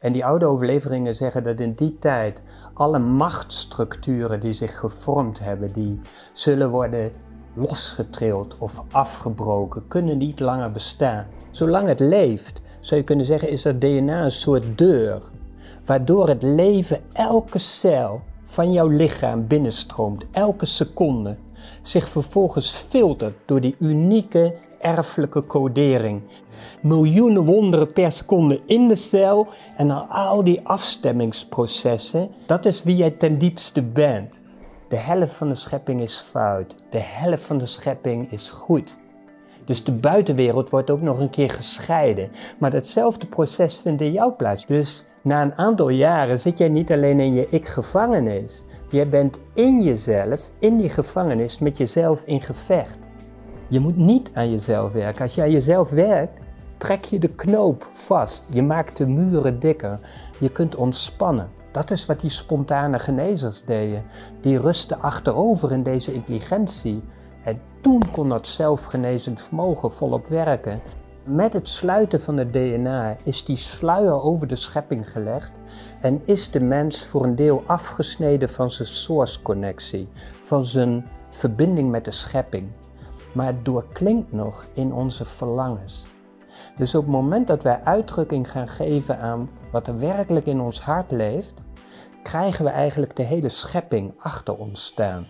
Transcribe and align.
En 0.00 0.12
die 0.12 0.24
oude 0.24 0.46
overleveringen 0.46 1.16
zeggen 1.16 1.44
dat 1.44 1.60
in 1.60 1.72
die 1.72 1.98
tijd 1.98 2.42
alle 2.74 2.98
machtsstructuren 2.98 4.40
die 4.40 4.52
zich 4.52 4.78
gevormd 4.78 5.38
hebben, 5.38 5.72
die 5.72 6.00
zullen 6.32 6.70
worden 6.70 7.12
losgetrild 7.54 8.56
of 8.58 8.82
afgebroken, 8.90 9.88
kunnen 9.88 10.18
niet 10.18 10.40
langer 10.40 10.72
bestaan. 10.72 11.26
Zolang 11.50 11.86
het 11.86 12.00
leeft, 12.00 12.60
zou 12.80 13.00
je 13.00 13.06
kunnen 13.06 13.26
zeggen, 13.26 13.48
is 13.48 13.62
dat 13.62 13.80
DNA 13.80 14.24
een 14.24 14.30
soort 14.30 14.78
deur, 14.78 15.22
waardoor 15.84 16.28
het 16.28 16.42
leven 16.42 17.00
elke 17.12 17.58
cel 17.58 18.20
van 18.44 18.72
jouw 18.72 18.88
lichaam 18.88 19.46
binnenstroomt, 19.46 20.24
elke 20.30 20.66
seconde, 20.66 21.36
zich 21.82 22.08
vervolgens 22.08 22.70
filtert 22.70 23.34
door 23.44 23.60
die 23.60 23.76
unieke 23.78 24.54
erfelijke 24.80 25.46
codering. 25.46 26.22
Miljoenen 26.86 27.44
wonderen 27.44 27.92
per 27.92 28.12
seconde 28.12 28.60
in 28.66 28.88
de 28.88 28.96
cel 28.96 29.48
en 29.76 29.88
dan 29.88 30.08
al 30.08 30.44
die 30.44 30.60
afstemmingsprocessen, 30.62 32.30
dat 32.46 32.64
is 32.64 32.82
wie 32.82 32.96
jij 32.96 33.10
ten 33.10 33.38
diepste 33.38 33.82
bent. 33.82 34.34
De 34.88 34.96
helft 34.96 35.34
van 35.34 35.48
de 35.48 35.54
schepping 35.54 36.00
is 36.00 36.18
fout, 36.18 36.74
de 36.90 37.00
helft 37.00 37.44
van 37.44 37.58
de 37.58 37.66
schepping 37.66 38.32
is 38.32 38.50
goed. 38.50 38.98
Dus 39.64 39.84
de 39.84 39.92
buitenwereld 39.92 40.70
wordt 40.70 40.90
ook 40.90 41.00
nog 41.00 41.18
een 41.18 41.30
keer 41.30 41.50
gescheiden. 41.50 42.30
Maar 42.58 42.70
datzelfde 42.70 43.26
proces 43.26 43.76
vindt 43.76 44.00
in 44.00 44.12
jou 44.12 44.32
plaats. 44.32 44.66
Dus 44.66 45.04
na 45.22 45.42
een 45.42 45.54
aantal 45.54 45.88
jaren 45.88 46.40
zit 46.40 46.58
jij 46.58 46.68
niet 46.68 46.92
alleen 46.92 47.20
in 47.20 47.34
je 47.34 47.46
ik-gevangenis. 47.48 48.64
Jij 48.88 49.08
bent 49.08 49.38
in 49.54 49.82
jezelf, 49.82 50.50
in 50.58 50.76
die 50.76 50.90
gevangenis, 50.90 51.58
met 51.58 51.78
jezelf 51.78 52.22
in 52.26 52.42
gevecht. 52.42 52.98
Je 53.68 53.80
moet 53.80 53.96
niet 53.96 54.30
aan 54.34 54.50
jezelf 54.50 54.92
werken. 54.92 55.22
Als 55.22 55.40
aan 55.40 55.50
jezelf 55.50 55.90
werkt, 55.90 56.44
trek 56.76 57.04
je 57.04 57.18
de 57.18 57.28
knoop 57.28 57.86
vast. 57.92 58.46
Je 58.50 58.62
maakt 58.62 58.96
de 58.96 59.06
muren 59.06 59.60
dikker. 59.60 59.98
Je 60.38 60.48
kunt 60.48 60.74
ontspannen. 60.74 61.50
Dat 61.70 61.90
is 61.90 62.06
wat 62.06 62.20
die 62.20 62.30
spontane 62.30 62.98
genezers 62.98 63.64
deden. 63.64 64.04
Die 64.40 64.60
rusten 64.60 65.00
achterover 65.00 65.72
in 65.72 65.82
deze 65.82 66.12
intelligentie. 66.12 67.02
En 67.44 67.60
toen 67.80 68.10
kon 68.10 68.28
dat 68.28 68.46
zelfgenezend 68.46 69.40
vermogen 69.40 69.92
volop 69.92 70.26
werken. 70.26 70.80
Met 71.24 71.52
het 71.52 71.68
sluiten 71.68 72.20
van 72.20 72.36
het 72.36 72.52
DNA 72.52 73.16
is 73.24 73.44
die 73.44 73.56
sluier 73.56 74.22
over 74.22 74.46
de 74.46 74.56
schepping 74.56 75.10
gelegd 75.10 75.50
en 76.00 76.20
is 76.24 76.50
de 76.50 76.60
mens 76.60 77.04
voor 77.04 77.24
een 77.24 77.36
deel 77.36 77.62
afgesneden 77.66 78.48
van 78.48 78.70
zijn 78.70 78.88
source-connectie, 78.88 80.08
van 80.42 80.64
zijn 80.64 81.06
verbinding 81.30 81.90
met 81.90 82.04
de 82.04 82.10
schepping. 82.10 82.68
Maar 83.32 83.46
het 83.46 83.64
doorklinkt 83.64 84.32
nog 84.32 84.66
in 84.72 84.92
onze 84.92 85.24
verlangens. 85.24 86.15
Dus 86.76 86.94
op 86.94 87.02
het 87.02 87.12
moment 87.12 87.46
dat 87.46 87.62
wij 87.62 87.80
uitdrukking 87.84 88.50
gaan 88.50 88.68
geven 88.68 89.18
aan 89.18 89.50
wat 89.70 89.86
er 89.86 89.98
werkelijk 89.98 90.46
in 90.46 90.60
ons 90.60 90.80
hart 90.80 91.10
leeft, 91.10 91.54
krijgen 92.22 92.64
we 92.64 92.70
eigenlijk 92.70 93.16
de 93.16 93.22
hele 93.22 93.48
schepping 93.48 94.14
achter 94.18 94.56
ons 94.56 94.84
staan. 94.84 95.26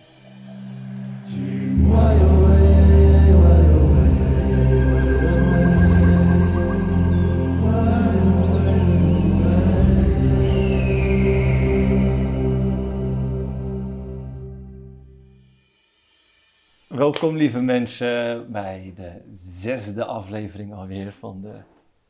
Welkom 17.17 17.37
lieve 17.37 17.59
mensen 17.59 18.51
bij 18.51 18.93
de 18.95 19.13
zesde 19.35 20.05
aflevering 20.05 20.73
alweer 20.73 21.13
van 21.13 21.41
de 21.41 21.53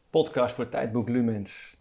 podcast 0.10 0.56
voor 0.56 0.70
Tijdboek 0.70 1.10
Lumens. 1.10 1.78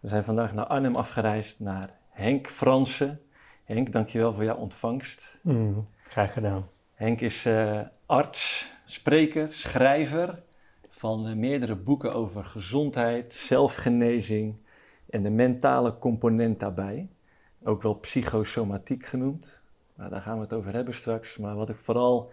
We 0.00 0.08
zijn 0.08 0.24
vandaag 0.24 0.54
naar 0.54 0.66
Arnhem 0.66 0.96
afgereisd 0.96 1.60
naar 1.60 1.90
Henk 2.08 2.46
Fransen. 2.46 3.20
Henk, 3.64 3.92
dankjewel 3.92 4.34
voor 4.34 4.44
jouw 4.44 4.56
ontvangst. 4.56 5.38
Mm, 5.42 5.88
graag 6.02 6.32
gedaan. 6.32 6.68
Henk 6.94 7.20
is 7.20 7.46
uh, 7.46 7.80
arts, 8.06 8.72
spreker, 8.84 9.54
schrijver 9.54 10.42
van 10.88 11.28
uh, 11.28 11.34
meerdere 11.34 11.76
boeken 11.76 12.14
over 12.14 12.44
gezondheid, 12.44 13.34
zelfgenezing 13.34 14.56
en 15.10 15.22
de 15.22 15.30
mentale 15.30 15.98
component 15.98 16.60
daarbij. 16.60 17.08
Ook 17.62 17.82
wel 17.82 17.94
psychosomatiek 17.94 19.06
genoemd. 19.06 19.62
Nou, 19.94 20.10
daar 20.10 20.20
gaan 20.20 20.36
we 20.36 20.42
het 20.42 20.52
over 20.52 20.74
hebben 20.74 20.94
straks. 20.94 21.36
Maar 21.36 21.54
wat 21.54 21.68
ik 21.68 21.76
vooral 21.76 22.30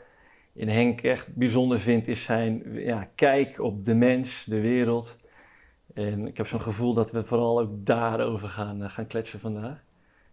in 0.55 0.69
Henk 0.69 1.01
echt 1.01 1.35
bijzonder 1.35 1.79
vind, 1.79 2.07
is 2.07 2.23
zijn 2.23 2.63
ja, 2.73 3.09
kijk 3.15 3.59
op 3.59 3.85
de 3.85 3.95
mens, 3.95 4.45
de 4.45 4.61
wereld. 4.61 5.17
En 5.93 6.27
ik 6.27 6.37
heb 6.37 6.47
zo'n 6.47 6.61
gevoel 6.61 6.93
dat 6.93 7.11
we 7.11 7.23
vooral 7.23 7.59
ook 7.59 7.85
daarover 7.85 8.49
gaan, 8.49 8.81
uh, 8.81 8.89
gaan 8.89 9.07
kletsen 9.07 9.39
vandaag. 9.39 9.83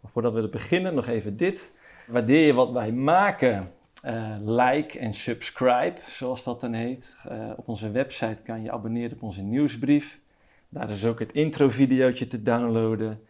Maar 0.00 0.10
voordat 0.10 0.32
we 0.32 0.48
beginnen, 0.48 0.94
nog 0.94 1.06
even 1.06 1.36
dit. 1.36 1.72
Waardeer 2.06 2.46
je 2.46 2.52
wat 2.52 2.72
wij 2.72 2.92
maken? 2.92 3.70
Uh, 4.06 4.36
like 4.40 4.98
en 4.98 5.14
subscribe, 5.14 5.94
zoals 6.08 6.44
dat 6.44 6.60
dan 6.60 6.72
heet. 6.72 7.16
Uh, 7.28 7.50
op 7.56 7.68
onze 7.68 7.90
website 7.90 8.42
kan 8.42 8.62
je 8.62 8.72
abonneren 8.72 9.12
op 9.12 9.22
onze 9.22 9.42
nieuwsbrief. 9.42 10.20
Daar 10.68 10.90
is 10.90 11.04
ook 11.04 11.18
het 11.18 11.32
intro-videootje 11.32 12.26
te 12.26 12.42
downloaden. 12.42 13.20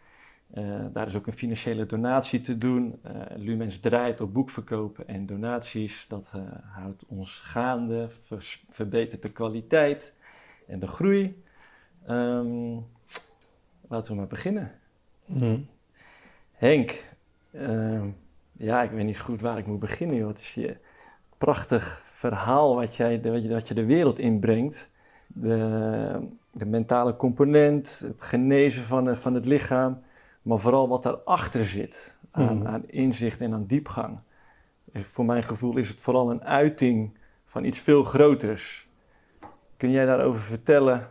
Uh, 0.58 0.84
daar 0.92 1.06
is 1.06 1.14
ook 1.14 1.26
een 1.26 1.32
financiële 1.32 1.86
donatie 1.86 2.40
te 2.40 2.58
doen. 2.58 3.00
Uh, 3.06 3.12
Lumens 3.36 3.80
draait 3.80 4.20
op 4.20 4.32
boekverkopen 4.32 5.08
en 5.08 5.26
donaties. 5.26 6.06
Dat 6.08 6.32
uh, 6.36 6.42
houdt 6.62 7.04
ons 7.06 7.38
gaande, 7.38 8.08
vers, 8.26 8.64
verbetert 8.68 9.22
de 9.22 9.30
kwaliteit 9.30 10.14
en 10.66 10.78
de 10.78 10.86
groei. 10.86 11.42
Um, 12.08 12.86
laten 13.88 14.12
we 14.12 14.18
maar 14.18 14.26
beginnen. 14.26 14.72
Mm. 15.24 15.66
Henk, 16.52 17.04
ehm, 17.52 18.08
ja, 18.52 18.82
ik 18.82 18.90
weet 18.90 19.04
niet 19.04 19.20
goed 19.20 19.40
waar 19.40 19.58
ik 19.58 19.66
moet 19.66 19.80
beginnen. 19.80 20.24
Wat 20.24 20.38
is 20.38 20.54
je 20.54 20.76
prachtig 21.38 22.02
verhaal 22.04 22.74
wat, 22.74 22.96
jij, 22.96 23.22
wat, 23.22 23.42
je, 23.42 23.48
wat 23.48 23.68
je 23.68 23.74
de 23.74 23.84
wereld 23.84 24.18
inbrengt? 24.18 24.90
De, 25.26 26.28
de 26.50 26.66
mentale 26.66 27.16
component, 27.16 28.04
het 28.06 28.22
genezen 28.22 28.82
van, 28.82 29.16
van 29.16 29.34
het 29.34 29.46
lichaam 29.46 30.02
maar 30.42 30.58
vooral 30.58 30.88
wat 30.88 31.02
daarachter 31.02 31.66
zit 31.66 32.18
aan, 32.30 32.58
Mhm. 32.58 32.66
aan 32.66 32.88
inzicht 32.88 33.40
en 33.40 33.52
aan 33.52 33.66
diepgang. 33.66 34.20
En 34.92 35.02
voor 35.02 35.24
mijn 35.24 35.42
gevoel 35.42 35.76
is 35.76 35.88
het 35.88 36.00
vooral 36.02 36.30
een 36.30 36.44
uiting 36.44 37.16
van 37.44 37.64
iets 37.64 37.78
veel 37.78 38.04
groters. 38.04 38.88
Kun 39.76 39.90
jij 39.90 40.04
daarover 40.06 40.42
vertellen 40.42 41.10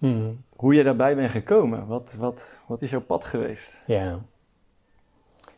Mm. 0.00 0.42
hoe 0.56 0.74
je 0.74 0.82
daarbij 0.84 1.16
bent 1.16 1.30
gekomen? 1.30 1.86
Wat, 1.86 2.16
wat, 2.18 2.64
wat 2.66 2.82
is 2.82 2.90
jouw 2.90 3.00
pad 3.00 3.24
geweest? 3.24 3.82
Ja. 3.86 4.18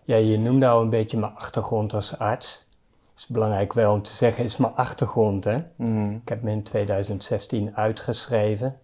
Ja, 0.05 0.17
je 0.17 0.39
noemde 0.39 0.69
al 0.69 0.83
een 0.83 0.91
beetje 0.91 1.19
mijn 1.19 1.34
achtergrond 1.34 1.93
als 1.93 2.19
arts. 2.19 2.69
Het 3.11 3.19
is 3.19 3.27
belangrijk 3.27 3.73
wel 3.73 3.93
om 3.93 4.03
te 4.03 4.11
zeggen, 4.15 4.45
is 4.45 4.57
mijn 4.57 4.75
achtergrond. 4.75 5.45
Hè? 5.45 5.63
Mhm. 5.77 6.11
Ik 6.11 6.28
heb 6.28 6.43
me 6.43 6.51
in 6.51 6.63
2016 6.63 7.77
uitgeschreven. 7.77 8.78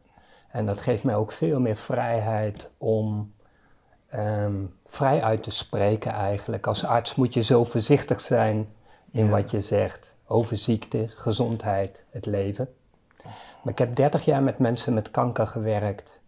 En 0.50 0.66
dat 0.66 0.80
geeft 0.80 1.04
mij 1.04 1.14
ook 1.14 1.32
veel 1.32 1.60
meer 1.60 1.76
vrijheid 1.76 2.70
om 2.78 3.32
ehm, 4.12 4.54
vrij 4.86 5.22
uit 5.22 5.42
te 5.42 5.50
spreken 5.50 6.12
eigenlijk. 6.12 6.66
Als 6.66 6.84
arts 6.84 7.14
moet 7.14 7.34
je 7.34 7.42
zo 7.42 7.64
voorzichtig 7.64 8.20
zijn 8.20 8.68
in 9.10 9.24
Ja. 9.24 9.30
wat 9.30 9.50
je 9.50 9.60
zegt 9.60 10.14
over 10.26 10.56
ziekte, 10.56 11.08
gezondheid, 11.08 12.04
het 12.10 12.26
leven. 12.26 12.68
Maar 13.62 13.72
ik 13.72 13.78
heb 13.78 13.96
30 13.96 14.24
jaar 14.24 14.42
met 14.42 14.58
mensen 14.58 14.94
met 14.94 15.10
kanker 15.10 15.46
gewerkt. 15.46 16.20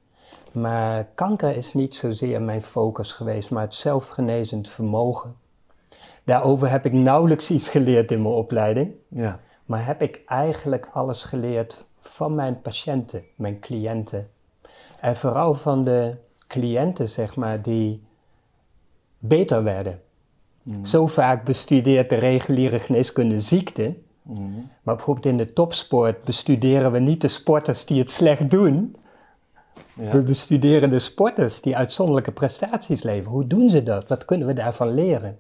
Maar 0.53 1.05
kanker 1.15 1.57
is 1.57 1.75
niet 1.75 1.97
zozeer 1.97 2.43
mijn 2.43 2.63
focus 2.63 3.13
geweest, 3.13 3.51
maar 3.51 3.63
het 3.63 3.75
zelfgenezend 3.75 4.69
vermogen. 4.69 5.37
Daarover 6.25 6.71
heb 6.71 6.85
ik 6.87 6.93
nauwelijks 6.93 7.51
iets 7.51 7.69
geleerd 7.69 8.13
in 8.13 8.23
mijn 8.23 8.35
opleiding. 8.35 8.93
Ja. 9.09 9.41
Maar 9.65 9.87
heb 9.87 10.03
ik 10.03 10.21
eigenlijk 10.27 10.89
alles 10.93 11.23
geleerd 11.23 11.85
van 12.01 12.35
mijn 12.35 12.61
patiënten, 12.61 13.25
mijn 13.37 13.61
cliënten. 13.61 14.31
En 15.01 15.17
vooral 15.17 15.55
van 15.55 15.85
de 15.85 16.15
cliënten, 16.47 17.09
zeg 17.09 17.37
maar, 17.37 17.63
die 17.63 18.03
beter 19.19 19.63
werden. 19.63 20.01
Mhm. 20.63 20.85
Zo 20.85 21.07
vaak 21.07 21.45
bestudeert 21.45 22.09
de 22.09 22.15
reguliere 22.15 22.79
geneeskunde 22.79 23.41
ziekte. 23.41 23.95
Mhm. 24.23 24.41
Maar 24.83 24.95
bijvoorbeeld 24.95 25.27
in 25.27 25.37
de 25.37 25.53
topsport 25.53 26.25
bestuderen 26.25 26.93
we 26.93 26.99
niet 26.99 27.21
de 27.21 27.29
sporters 27.29 27.85
die 27.85 27.99
het 27.99 28.11
slecht 28.11 28.51
doen. 28.51 28.97
Ja. 29.95 30.11
We 30.11 30.23
bestuderen 30.23 30.91
de 30.91 30.99
sporters 30.99 31.61
die 31.61 31.77
uitzonderlijke 31.77 32.33
prestaties 32.33 33.03
leveren. 33.03 33.33
Hoe 33.33 33.47
doen 33.47 33.71
ze 33.71 33.83
dat? 33.83 34.09
Wat 34.09 34.25
kunnen 34.25 34.47
we 34.47 34.53
daarvan 34.53 34.95
leren? 34.95 35.39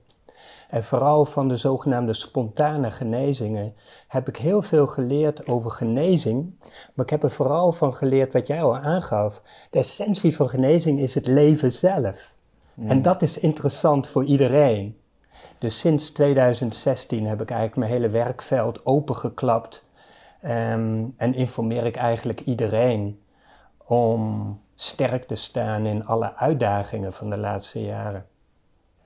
En 0.75 0.82
vooral 0.82 1.25
van 1.25 1.49
de 1.49 1.56
zogenaamde 1.56 2.12
spontane 2.12 2.91
genezingen 2.91 3.75
heb 4.09 4.29
ik 4.29 4.37
heel 4.37 4.62
veel 4.62 4.87
geleerd 4.87 5.47
over 5.49 5.71
genezing. 5.71 6.55
Maar 6.94 7.05
ik 7.05 7.11
heb 7.11 7.23
er 7.23 7.31
vooral 7.31 7.73
van 7.73 7.94
geleerd 7.94 8.32
wat 8.32 8.47
jij 8.47 8.62
al 8.62 8.76
aangaf. 8.76 9.43
De 9.71 9.79
essentie 9.79 10.37
van 10.37 10.49
genezing 10.49 11.00
is 11.00 11.15
het 11.15 11.26
leven 11.26 11.73
zelf. 11.73 12.37
En 12.87 13.03
dat 13.03 13.23
is 13.23 13.38
interessant 13.38 14.09
voor 14.09 14.25
iedereen. 14.25 14.99
Dus 15.59 15.79
sinds 15.79 16.11
2016 16.11 17.26
heb 17.26 17.41
ik 17.41 17.50
eigenlijk 17.50 17.79
mijn 17.79 17.93
hele 17.93 18.12
werkveld 18.12 18.87
opengeklapt. 18.87 19.85
ehm, 20.41 21.05
en 21.17 21.35
informeer 21.35 21.87
ik 21.87 21.97
eigenlijk 21.97 22.41
iedereen 22.41 23.21
om 23.87 24.61
sterk 24.75 25.26
te 25.26 25.37
staan 25.37 25.87
in 25.87 26.06
alle 26.06 26.37
uitdagingen 26.37 27.12
van 27.12 27.31
de 27.31 27.37
laatste 27.37 27.82
jaren. 27.82 28.26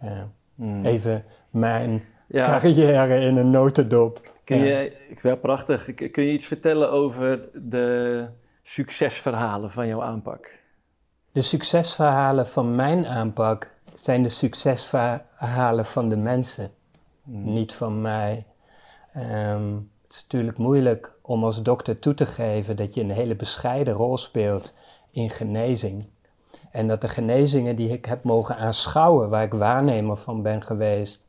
Ja. 0.00 0.28
Hmm. 0.58 0.84
Even 0.84 1.24
mijn 1.50 2.04
Ja. 2.26 2.46
carrière 2.46 3.20
in 3.20 3.36
een 3.36 3.50
notendop. 3.50 4.32
Kun 4.44 4.58
Ja. 4.58 4.64
je, 4.78 4.92
ik 5.08 5.20
wel 5.20 5.36
prachtig. 5.36 5.94
Kun 5.94 6.22
je 6.22 6.32
iets 6.32 6.46
vertellen 6.46 6.90
over 6.92 7.48
de 7.54 8.26
succesverhalen 8.62 9.70
van 9.70 9.86
jouw 9.86 10.02
aanpak? 10.02 10.58
De 11.32 11.42
succesverhalen 11.42 12.46
van 12.46 12.74
mijn 12.74 13.06
aanpak 13.06 13.70
zijn 13.94 14.22
de 14.22 14.28
succesverhalen 14.28 15.86
van 15.86 16.08
de 16.08 16.16
mensen, 16.16 16.70
niet 17.24 17.74
van 17.74 18.00
mij. 18.00 18.46
Ehm, 19.12 19.74
het 19.74 20.16
is 20.16 20.22
natuurlijk 20.22 20.58
moeilijk 20.58 21.12
om 21.22 21.44
als 21.44 21.62
dokter 21.62 21.98
toe 21.98 22.14
te 22.14 22.26
geven 22.26 22.76
dat 22.76 22.94
je 22.94 23.00
een 23.00 23.10
hele 23.10 23.36
bescheiden 23.36 23.94
rol 23.94 24.16
speelt 24.18 24.74
in 25.10 25.30
genezing. 25.30 26.04
En 26.70 26.88
dat 26.88 27.00
de 27.00 27.08
genezingen 27.08 27.76
die 27.76 27.88
ik 27.92 28.04
heb 28.04 28.22
mogen 28.24 28.56
aanschouwen, 28.56 29.28
waar 29.28 29.42
ik 29.42 29.52
waarnemer 29.52 30.16
van 30.16 30.42
ben 30.42 30.62
geweest, 30.62 31.26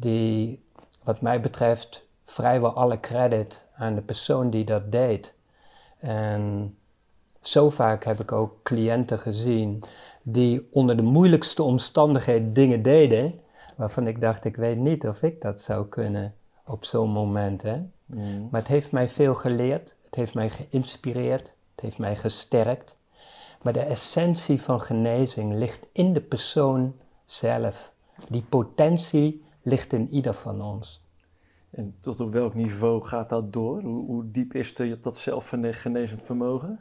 die 0.00 0.62
wat 1.02 1.20
mij 1.20 1.40
betreft 1.40 2.06
vrijwel 2.24 2.72
alle 2.72 3.00
credit 3.00 3.66
aan 3.74 3.94
de 3.94 4.00
persoon 4.00 4.50
die 4.50 4.64
dat 4.64 4.92
deed. 4.92 5.34
En 5.98 6.76
zo 7.40 7.70
vaak 7.70 8.04
heb 8.04 8.20
ik 8.20 8.32
ook 8.32 8.62
cliënten 8.62 9.18
gezien 9.18 9.82
die 10.22 10.68
onder 10.70 10.96
de 10.96 11.02
moeilijkste 11.02 11.62
omstandigheden 11.62 12.52
dingen 12.52 12.82
deden, 12.82 13.40
waarvan 13.76 14.06
ik 14.06 14.20
dacht, 14.20 14.44
ik 14.44 14.56
weet 14.56 14.78
niet 14.78 15.06
of 15.06 15.22
ik 15.22 15.40
dat 15.40 15.60
zou 15.60 15.86
kunnen 15.86 16.34
op 16.66 16.84
zo'n 16.84 17.10
moment. 17.10 17.62
Hè? 17.62 17.82
Hmm. 18.06 18.48
Maar 18.50 18.60
het 18.60 18.70
heeft 18.70 18.92
mij 18.92 19.08
veel 19.08 19.34
geleerd, 19.34 19.94
het 20.04 20.14
heeft 20.14 20.34
mij 20.34 20.50
geïnspireerd, 20.50 21.54
het 21.74 21.80
heeft 21.80 21.98
mij 21.98 22.16
gesterkt. 22.16 22.96
Maar 23.62 23.72
de 23.72 23.80
essentie 23.80 24.62
van 24.62 24.80
genezing 24.80 25.54
ligt 25.54 25.86
in 25.92 26.12
de 26.12 26.20
persoon 26.20 26.94
zelf. 27.24 27.92
Die 28.28 28.44
potentie 28.48 29.44
ligt 29.62 29.92
in 29.92 30.10
ieder 30.10 30.34
van 30.34 30.62
ons. 30.62 31.06
En 31.70 31.96
tot 32.00 32.20
op 32.20 32.30
welk 32.30 32.54
niveau 32.54 33.02
gaat 33.02 33.28
dat 33.28 33.52
door? 33.52 33.80
Hoe, 33.80 34.06
hoe 34.06 34.30
diep 34.30 34.54
is 34.54 34.74
de, 34.74 35.00
dat 35.00 35.16
zelfgenezend 35.16 36.22
vermogen? 36.22 36.80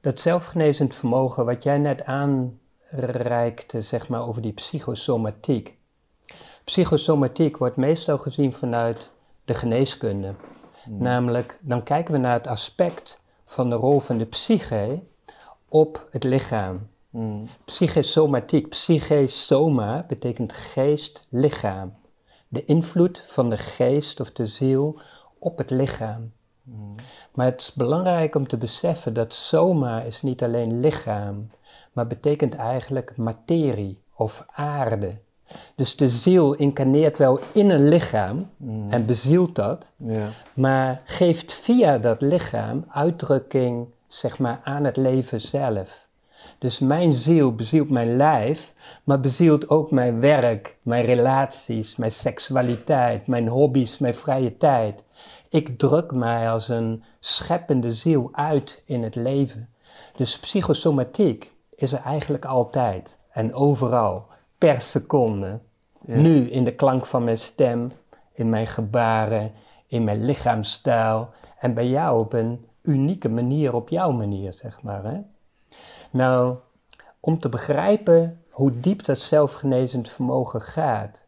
Dat 0.00 0.20
zelfgenezend 0.20 0.94
vermogen 0.94 1.44
wat 1.44 1.62
jij 1.62 1.78
net 1.78 2.04
aanreikte, 2.04 3.82
zeg 3.82 4.08
maar, 4.08 4.26
over 4.26 4.42
die 4.42 4.52
psychosomatiek. 4.52 5.78
Psychosomatiek 6.64 7.56
wordt 7.56 7.76
meestal 7.76 8.18
gezien 8.18 8.52
vanuit 8.52 9.10
de 9.44 9.54
geneeskunde. 9.54 10.34
Namelijk, 10.88 11.58
dan 11.60 11.82
kijken 11.82 12.12
we 12.12 12.18
naar 12.18 12.32
het 12.32 12.46
aspect 12.46 13.20
van 13.44 13.70
de 13.70 13.76
rol 13.76 14.00
van 14.00 14.18
de 14.18 14.24
psyche 14.24 15.02
op 15.68 16.08
het 16.10 16.24
lichaam. 16.24 16.88
Hmm. 17.16 17.48
Psychosomatiek, 17.64 18.68
psyche-soma 18.68 20.04
betekent 20.08 20.52
geest, 20.52 21.26
lichaam. 21.30 21.94
De 22.48 22.64
invloed 22.64 23.24
van 23.26 23.50
de 23.50 23.56
geest 23.56 24.20
of 24.20 24.32
de 24.32 24.46
ziel 24.46 24.98
op 25.38 25.58
het 25.58 25.70
lichaam. 25.70 26.32
Maar 27.34 27.46
het 27.46 27.60
is 27.60 27.72
belangrijk 27.72 28.34
om 28.34 28.46
te 28.48 28.56
beseffen 28.56 29.14
dat 29.14 29.34
soma 29.34 30.02
is 30.02 30.22
niet 30.22 30.42
alleen 30.42 30.80
lichaam, 30.80 31.50
maar 31.92 32.06
betekent 32.06 32.54
eigenlijk 32.54 33.16
materie 33.16 34.00
of 34.14 34.44
aarde. 34.52 35.18
Dus 35.74 35.96
de 35.96 36.08
ziel 36.08 36.54
incarneert 36.54 37.18
wel 37.18 37.40
in 37.52 37.70
een 37.70 37.88
lichaam 37.88 38.50
en 38.88 39.06
bezielt 39.06 39.54
dat, 39.54 39.90
Ja. 39.96 40.28
maar 40.54 41.02
geeft 41.04 41.52
via 41.52 41.98
dat 41.98 42.20
lichaam 42.20 42.84
uitdrukking 42.88 43.86
zeg 44.06 44.38
maar, 44.38 44.60
aan 44.64 44.84
het 44.84 44.96
leven 44.96 45.40
zelf. 45.40 46.05
Dus 46.58 46.78
mijn 46.78 47.12
ziel 47.12 47.54
bezielt 47.54 47.90
mijn 47.90 48.16
lijf, 48.16 48.74
maar 49.04 49.20
bezielt 49.20 49.68
ook 49.68 49.90
mijn 49.90 50.20
werk, 50.20 50.76
mijn 50.82 51.04
relaties, 51.04 51.96
mijn 51.96 52.12
seksualiteit, 52.12 53.26
mijn 53.26 53.48
hobby's, 53.48 53.98
mijn 53.98 54.14
vrije 54.14 54.56
tijd. 54.56 55.02
Ik 55.48 55.78
druk 55.78 56.12
mij 56.12 56.50
als 56.50 56.68
een 56.68 57.04
scheppende 57.20 57.92
ziel 57.92 58.28
uit 58.32 58.82
in 58.84 59.02
het 59.02 59.14
leven. 59.14 59.68
Dus 60.16 60.38
psychosomatiek 60.38 61.52
is 61.74 61.92
er 61.92 62.00
eigenlijk 62.00 62.44
altijd 62.44 63.16
en 63.30 63.54
overal, 63.54 64.26
per 64.58 64.80
seconde. 64.80 65.58
Ja. 66.06 66.16
Nu 66.16 66.50
in 66.50 66.64
de 66.64 66.74
klank 66.74 67.06
van 67.06 67.24
mijn 67.24 67.38
stem, 67.38 67.90
in 68.32 68.50
mijn 68.50 68.66
gebaren, 68.66 69.52
in 69.86 70.04
mijn 70.04 70.24
lichaamstaal 70.24 71.30
en 71.58 71.74
bij 71.74 71.88
jou 71.88 72.20
op 72.20 72.32
een 72.32 72.66
unieke 72.82 73.28
manier, 73.28 73.74
op 73.74 73.88
jouw 73.88 74.10
manier, 74.10 74.52
zeg 74.52 74.82
maar. 74.82 75.04
Hè? 75.04 75.20
Nou, 76.16 76.56
om 77.20 77.40
te 77.40 77.48
begrijpen 77.48 78.44
hoe 78.50 78.80
diep 78.80 79.04
dat 79.04 79.18
zelfgenezend 79.18 80.08
vermogen 80.08 80.60
gaat, 80.60 81.24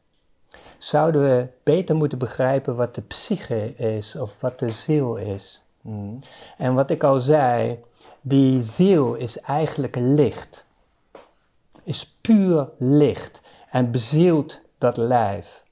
zouden 0.78 1.22
we 1.22 1.48
beter 1.62 1.96
moeten 1.96 2.18
begrijpen 2.18 2.76
wat 2.76 2.94
de 2.94 3.00
psyche 3.00 3.74
is 3.74 4.16
of 4.16 4.40
wat 4.40 4.58
de 4.58 4.70
ziel 4.70 5.16
is. 5.16 5.64
Hmm. 5.80 6.18
En 6.58 6.74
wat 6.74 6.90
ik 6.90 7.04
al 7.04 7.20
zei, 7.20 7.78
die 8.20 8.62
ziel 8.62 9.14
is 9.14 9.40
eigenlijk 9.40 9.96
licht. 9.98 10.66
Is 11.82 12.16
puur 12.20 12.68
licht 12.78 13.42
en 13.70 13.90
bezielt 13.90 14.60
dat 14.78 14.96
lijf. 14.96 15.64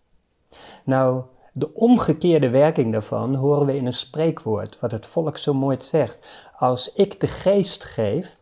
Nou, 0.85 1.23
de 1.53 1.75
omgekeerde 1.75 2.51
werking 2.51 2.93
daarvan 2.93 3.35
horen 3.35 3.67
we 3.67 3.77
in 3.77 3.87
een 3.87 3.93
spreekwoord, 3.93 4.81
wat 4.81 4.91
het 4.91 5.07
volk 5.07 5.39
zo 5.39 5.55
mooi 5.55 5.77
zegt. 5.81 6.19
Als 6.57 6.93
ik 6.93 7.21
de 7.21 7.27
geest 7.27 7.85
geef, 7.85 8.39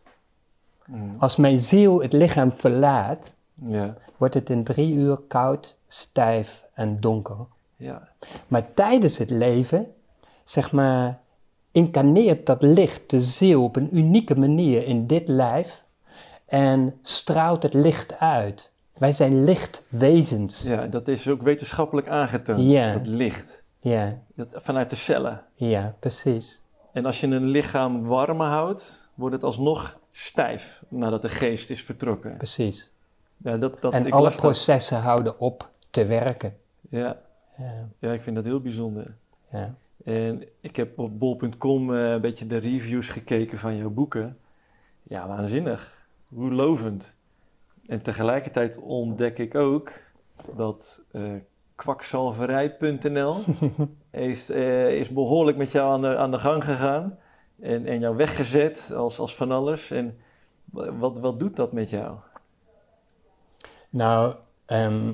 Hmm. 0.85 1.15
als 1.17 1.35
mijn 1.35 1.59
ziel 1.59 2.01
het 2.01 2.13
lichaam 2.13 2.51
verlaat, 2.51 3.31
Ja. 3.53 3.93
wordt 4.17 4.33
het 4.33 4.49
in 4.49 4.63
drie 4.63 4.93
uur 4.93 5.17
koud, 5.17 5.75
stijf 5.87 6.65
en 6.73 6.99
donker. 6.99 7.35
Ja. 7.75 8.07
Maar 8.47 8.73
tijdens 8.73 9.17
het 9.17 9.29
leven, 9.29 9.87
zeg 10.43 10.71
maar, 10.71 11.19
incarneert 11.71 12.45
dat 12.45 12.61
licht, 12.61 13.09
de 13.09 13.21
ziel, 13.21 13.63
op 13.63 13.75
een 13.75 13.97
unieke 13.97 14.35
manier 14.39 14.85
in 14.87 15.07
dit 15.07 15.27
lijf 15.27 15.85
en 16.45 16.99
straalt 17.01 17.63
het 17.63 17.73
licht 17.73 18.19
uit. 18.19 18.71
Wij 18.97 19.13
zijn 19.13 19.43
lichtwezens. 19.43 20.61
ja, 20.63 20.85
dat 20.87 21.07
is 21.07 21.27
ook 21.27 21.41
wetenschappelijk 21.41 22.07
aangetoond. 22.07 22.71
Ja. 22.71 22.93
Dat 22.93 23.07
licht. 23.07 23.63
Ja, 23.79 24.17
Dat, 24.35 24.49
vanuit 24.53 24.89
de 24.89 24.95
cellen. 24.95 25.41
ja, 25.55 25.95
precies. 25.99 26.61
En 26.93 27.05
als 27.05 27.19
je 27.19 27.27
een 27.27 27.45
lichaam 27.47 28.03
warm 28.03 28.39
houdt, 28.41 29.09
wordt 29.15 29.35
het 29.35 29.43
alsnog 29.43 29.99
stijf 30.17 30.83
nadat 30.89 31.21
de 31.21 31.29
geest 31.29 31.69
is 31.69 31.83
vertrokken. 31.83 32.37
precies. 32.37 32.91
Ja, 33.37 33.57
dat, 33.57 33.81
dat, 33.81 33.93
en 33.93 34.05
ik 34.05 34.13
alle 34.13 34.29
dat. 34.29 34.39
processen 34.39 34.97
houden 34.97 35.39
op 35.39 35.69
te 35.89 36.05
werken. 36.05 36.57
Ja. 36.89 37.21
Ja, 37.57 37.89
ja, 37.99 38.11
ik 38.11 38.21
vind 38.21 38.35
dat 38.35 38.45
heel 38.45 38.61
bijzonder. 38.61 39.15
ja. 39.51 39.75
En 40.03 40.43
ik 40.59 40.75
heb 40.75 40.99
op 40.99 41.19
bol.com 41.19 41.95
eh, 41.95 42.11
een 42.11 42.21
beetje 42.21 42.47
de 42.47 42.57
reviews 42.57 43.09
gekeken 43.09 43.57
van 43.57 43.77
jouw 43.77 43.89
boeken. 43.89 44.37
Ja, 45.03 45.27
waanzinnig. 45.27 46.07
Hoe 46.27 46.51
lovend. 46.51 47.15
En 47.87 48.01
tegelijkertijd 48.01 48.77
ontdek 48.77 49.37
ik 49.37 49.55
ook 49.55 49.91
dat 50.55 51.01
eh 51.11 51.21
kwakzalverij.nl 51.75 53.43
is, 54.11 54.49
eh, 54.49 54.99
is 54.99 55.09
behoorlijk 55.09 55.57
met 55.57 55.71
jou 55.71 55.93
aan 55.93 56.01
de, 56.01 56.17
aan 56.17 56.31
de 56.31 56.39
gang 56.39 56.63
gegaan. 56.63 57.17
En, 57.61 57.85
en 57.85 57.99
jou 57.99 58.15
weggezet 58.15 58.91
als, 58.95 59.19
als 59.19 59.35
van 59.35 59.51
alles. 59.51 59.91
En 59.91 60.17
wat, 60.71 61.19
wat 61.19 61.39
doet 61.39 61.55
dat 61.55 61.71
met 61.71 61.89
jou? 61.89 62.15
Nou, 63.89 64.35
ehm, 64.65 65.13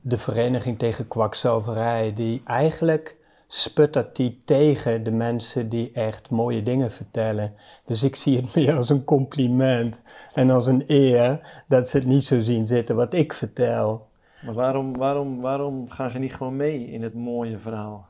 de 0.00 0.18
Vereniging 0.18 0.78
tegen 0.78 1.08
Kwakzalverij, 1.08 2.14
die 2.14 2.42
eigenlijk 2.44 3.16
sputtert 3.46 4.16
die 4.16 4.42
tegen 4.44 5.02
de 5.02 5.10
mensen 5.10 5.68
die 5.68 5.90
echt 5.92 6.30
mooie 6.30 6.62
dingen 6.62 6.90
vertellen. 6.90 7.54
Dus 7.84 8.02
ik 8.02 8.16
zie 8.16 8.36
het 8.36 8.54
meer 8.54 8.76
als 8.76 8.88
een 8.88 9.04
compliment 9.04 10.00
en 10.34 10.50
als 10.50 10.66
een 10.66 10.84
eer 10.86 11.62
dat 11.68 11.88
ze 11.88 11.96
het 11.96 12.06
niet 12.06 12.24
zo 12.24 12.40
zien 12.40 12.66
zitten 12.66 12.96
wat 12.96 13.12
ik 13.12 13.32
vertel. 13.32 14.08
Maar 14.44 14.54
waarom, 14.54 14.96
waarom, 14.96 15.40
waarom 15.40 15.90
gaan 15.90 16.10
ze 16.10 16.18
niet 16.18 16.34
gewoon 16.34 16.56
mee 16.56 16.90
in 16.90 17.02
het 17.02 17.14
mooie 17.14 17.58
verhaal? 17.58 18.09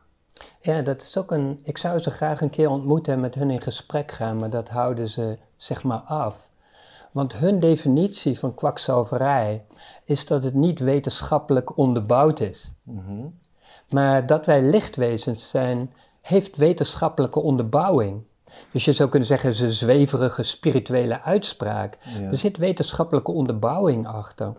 Ja, 0.61 0.83
dat 0.83 1.03
is 1.03 1.17
ook 1.17 1.31
een. 1.31 1.61
Ik 1.63 1.79
zou 1.79 1.99
ze 1.99 2.11
graag 2.11 2.41
een 2.41 2.51
keer 2.51 2.71
ontmoeten 2.71 3.13
en 3.13 3.21
met 3.21 3.35
hun 3.35 3.51
in 3.51 3.61
gesprek 3.61 4.11
gaan, 4.11 4.37
maar 4.37 4.51
dat 4.51 4.69
houden 4.69 5.09
ze 5.09 5.39
zeg 5.57 5.83
maar 5.83 5.99
af. 5.99 6.51
Want 7.13 7.33
hun 7.33 7.59
definitie 7.59 8.39
van 8.39 8.55
kwakzalverij 8.55 9.65
is 10.05 10.27
dat 10.27 10.45
het 10.45 10.55
niet 10.55 10.79
wetenschappelijk 10.79 11.77
onderbouwd 11.77 12.41
is. 12.41 12.73
Mhm. 12.83 13.27
Maar 13.89 14.27
dat 14.27 14.47
wij 14.47 14.63
lichtwezens 14.63 15.49
zijn, 15.49 15.93
heeft 16.21 16.57
wetenschappelijke 16.57 17.41
onderbouwing. 17.41 18.23
Dus 18.73 18.85
je 18.85 18.93
zou 18.93 19.09
kunnen 19.09 19.29
zeggen, 19.29 19.49
het 19.49 19.59
is 19.59 19.65
een 19.65 19.73
zweverige 19.73 20.43
spirituele 20.43 21.21
uitspraak. 21.23 21.99
Ja. 22.03 22.29
Er 22.29 22.37
zit 22.37 22.57
wetenschappelijke 22.57 23.31
onderbouwing 23.31 24.07
achter. 24.07 24.53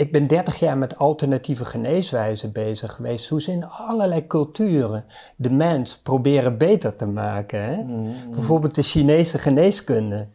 Ik 0.00 0.12
ben 0.12 0.26
30 0.26 0.58
jaar 0.58 0.78
met 0.78 0.98
alternatieve 0.98 1.64
geneeswijzen 1.64 2.52
bezig 2.52 2.92
geweest, 2.92 3.28
hoe 3.28 3.42
ze 3.42 3.52
in 3.52 3.64
allerlei 3.64 4.26
culturen 4.26 5.04
de 5.36 5.50
mens 5.50 5.98
proberen 5.98 6.58
beter 6.58 6.96
te 6.96 7.06
maken. 7.06 7.62
Hè? 7.62 7.76
Mhm. 7.82 8.30
Bijvoorbeeld 8.30 8.74
de 8.74 8.82
Chinese 8.82 9.38
geneeskunde. 9.38 10.26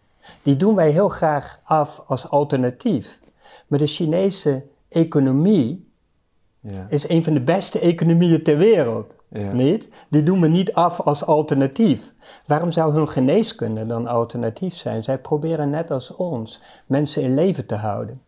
Die 0.44 0.58
doen 0.58 0.76
wij 0.76 0.90
heel 0.90 1.10
graag 1.10 1.60
af 1.64 2.04
als 2.08 2.30
alternatief. 2.30 3.20
Maar 3.68 3.80
de 3.80 3.88
Chinese 3.88 4.64
economie 4.90 5.90
Ja. 6.60 6.86
is 6.90 7.10
een 7.10 7.24
van 7.24 7.34
de 7.34 7.42
beste 7.42 7.80
economieën 7.80 8.44
ter 8.44 8.58
wereld. 8.58 9.14
Ja. 9.30 9.52
Niet? 9.52 9.88
Die 10.10 10.24
doen 10.24 10.42
we 10.42 10.48
niet 10.48 10.74
af 10.74 11.00
als 11.02 11.26
alternatief. 11.26 12.14
Waarom 12.46 12.72
zou 12.72 12.94
hun 12.94 13.10
geneeskunde 13.10 13.86
dan 13.86 14.08
alternatief 14.08 14.74
zijn? 14.76 15.04
Zij 15.04 15.18
proberen 15.18 15.70
net 15.70 15.92
als 15.92 16.16
ons 16.16 16.62
mensen 16.86 17.22
in 17.22 17.34
leven 17.34 17.66
te 17.66 17.76
houden. 17.76 18.22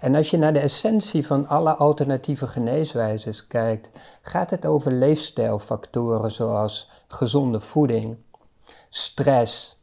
En 0.00 0.14
als 0.14 0.30
je 0.30 0.36
naar 0.36 0.52
de 0.52 0.58
essentie 0.58 1.26
van 1.26 1.48
alle 1.48 1.74
alternatieve 1.74 2.46
geneeswijzes 2.46 3.46
kijkt, 3.46 3.88
gaat 4.22 4.50
het 4.50 4.66
over 4.66 4.92
leefstijlfactoren 4.92 6.30
zoals 6.30 6.90
gezonde 7.08 7.60
voeding, 7.60 8.16
stress, 8.88 9.80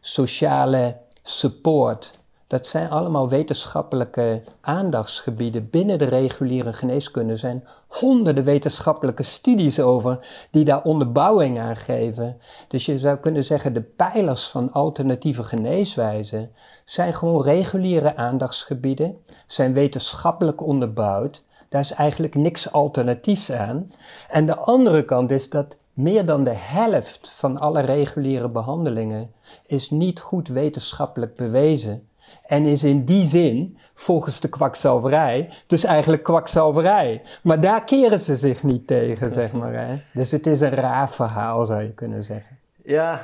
sociale 0.00 0.96
support. 1.22 2.20
Dat 2.46 2.66
zijn 2.66 2.90
allemaal 2.90 3.28
wetenschappelijke 3.28 4.42
aandachtsgebieden 4.60 5.70
binnen 5.70 5.98
de 5.98 6.04
reguliere 6.04 6.72
geneeskunde. 6.72 7.32
Er 7.32 7.38
zijn 7.38 7.66
honderden 7.86 8.44
wetenschappelijke 8.44 9.22
studies 9.22 9.80
over 9.80 10.26
die 10.50 10.64
daar 10.64 10.82
onderbouwing 10.82 11.60
aan 11.60 11.76
geven. 11.76 12.40
Dus 12.68 12.86
je 12.86 12.98
zou 12.98 13.16
kunnen 13.16 13.44
zeggen, 13.44 13.74
de 13.74 13.82
pijlers 13.82 14.46
van 14.46 14.72
alternatieve 14.72 15.42
geneeswijzen 15.42 16.52
zijn 16.84 17.14
gewoon 17.14 17.42
reguliere 17.42 18.16
aandachtsgebieden, 18.16 19.18
zijn 19.46 19.72
wetenschappelijk 19.72 20.66
onderbouwd. 20.66 21.42
Daar 21.68 21.80
is 21.80 21.92
eigenlijk 21.92 22.34
niks 22.34 22.72
alternatiefs 22.72 23.52
aan. 23.52 23.92
En 24.28 24.46
de 24.46 24.56
andere 24.56 25.04
kant 25.04 25.30
is 25.30 25.50
dat 25.50 25.76
meer 25.92 26.26
dan 26.26 26.44
de 26.44 26.54
helft 26.54 27.30
van 27.30 27.58
alle 27.58 27.80
reguliere 27.80 28.48
behandelingen 28.48 29.32
is 29.66 29.90
niet 29.90 30.20
goed 30.20 30.48
wetenschappelijk 30.48 31.36
bewezen. 31.36 32.06
En 32.46 32.64
is 32.64 32.84
in 32.84 33.04
die 33.04 33.26
zin, 33.26 33.78
volgens 33.94 34.40
de 34.40 34.48
kwakzalverij, 34.48 35.50
dus 35.66 35.84
eigenlijk 35.84 36.22
kwakzalverij. 36.22 37.22
Maar 37.42 37.60
daar 37.60 37.84
keren 37.84 38.20
ze 38.20 38.36
zich 38.36 38.62
niet 38.62 38.86
tegen, 38.86 39.32
zeg 39.32 39.52
maar. 39.52 39.72
Hè? 39.72 40.02
Dus 40.12 40.30
het 40.30 40.46
is 40.46 40.60
een 40.60 40.74
raar 40.74 41.10
verhaal, 41.10 41.66
zou 41.66 41.82
je 41.82 41.92
kunnen 41.92 42.24
zeggen. 42.24 42.58
Ja, 42.84 43.22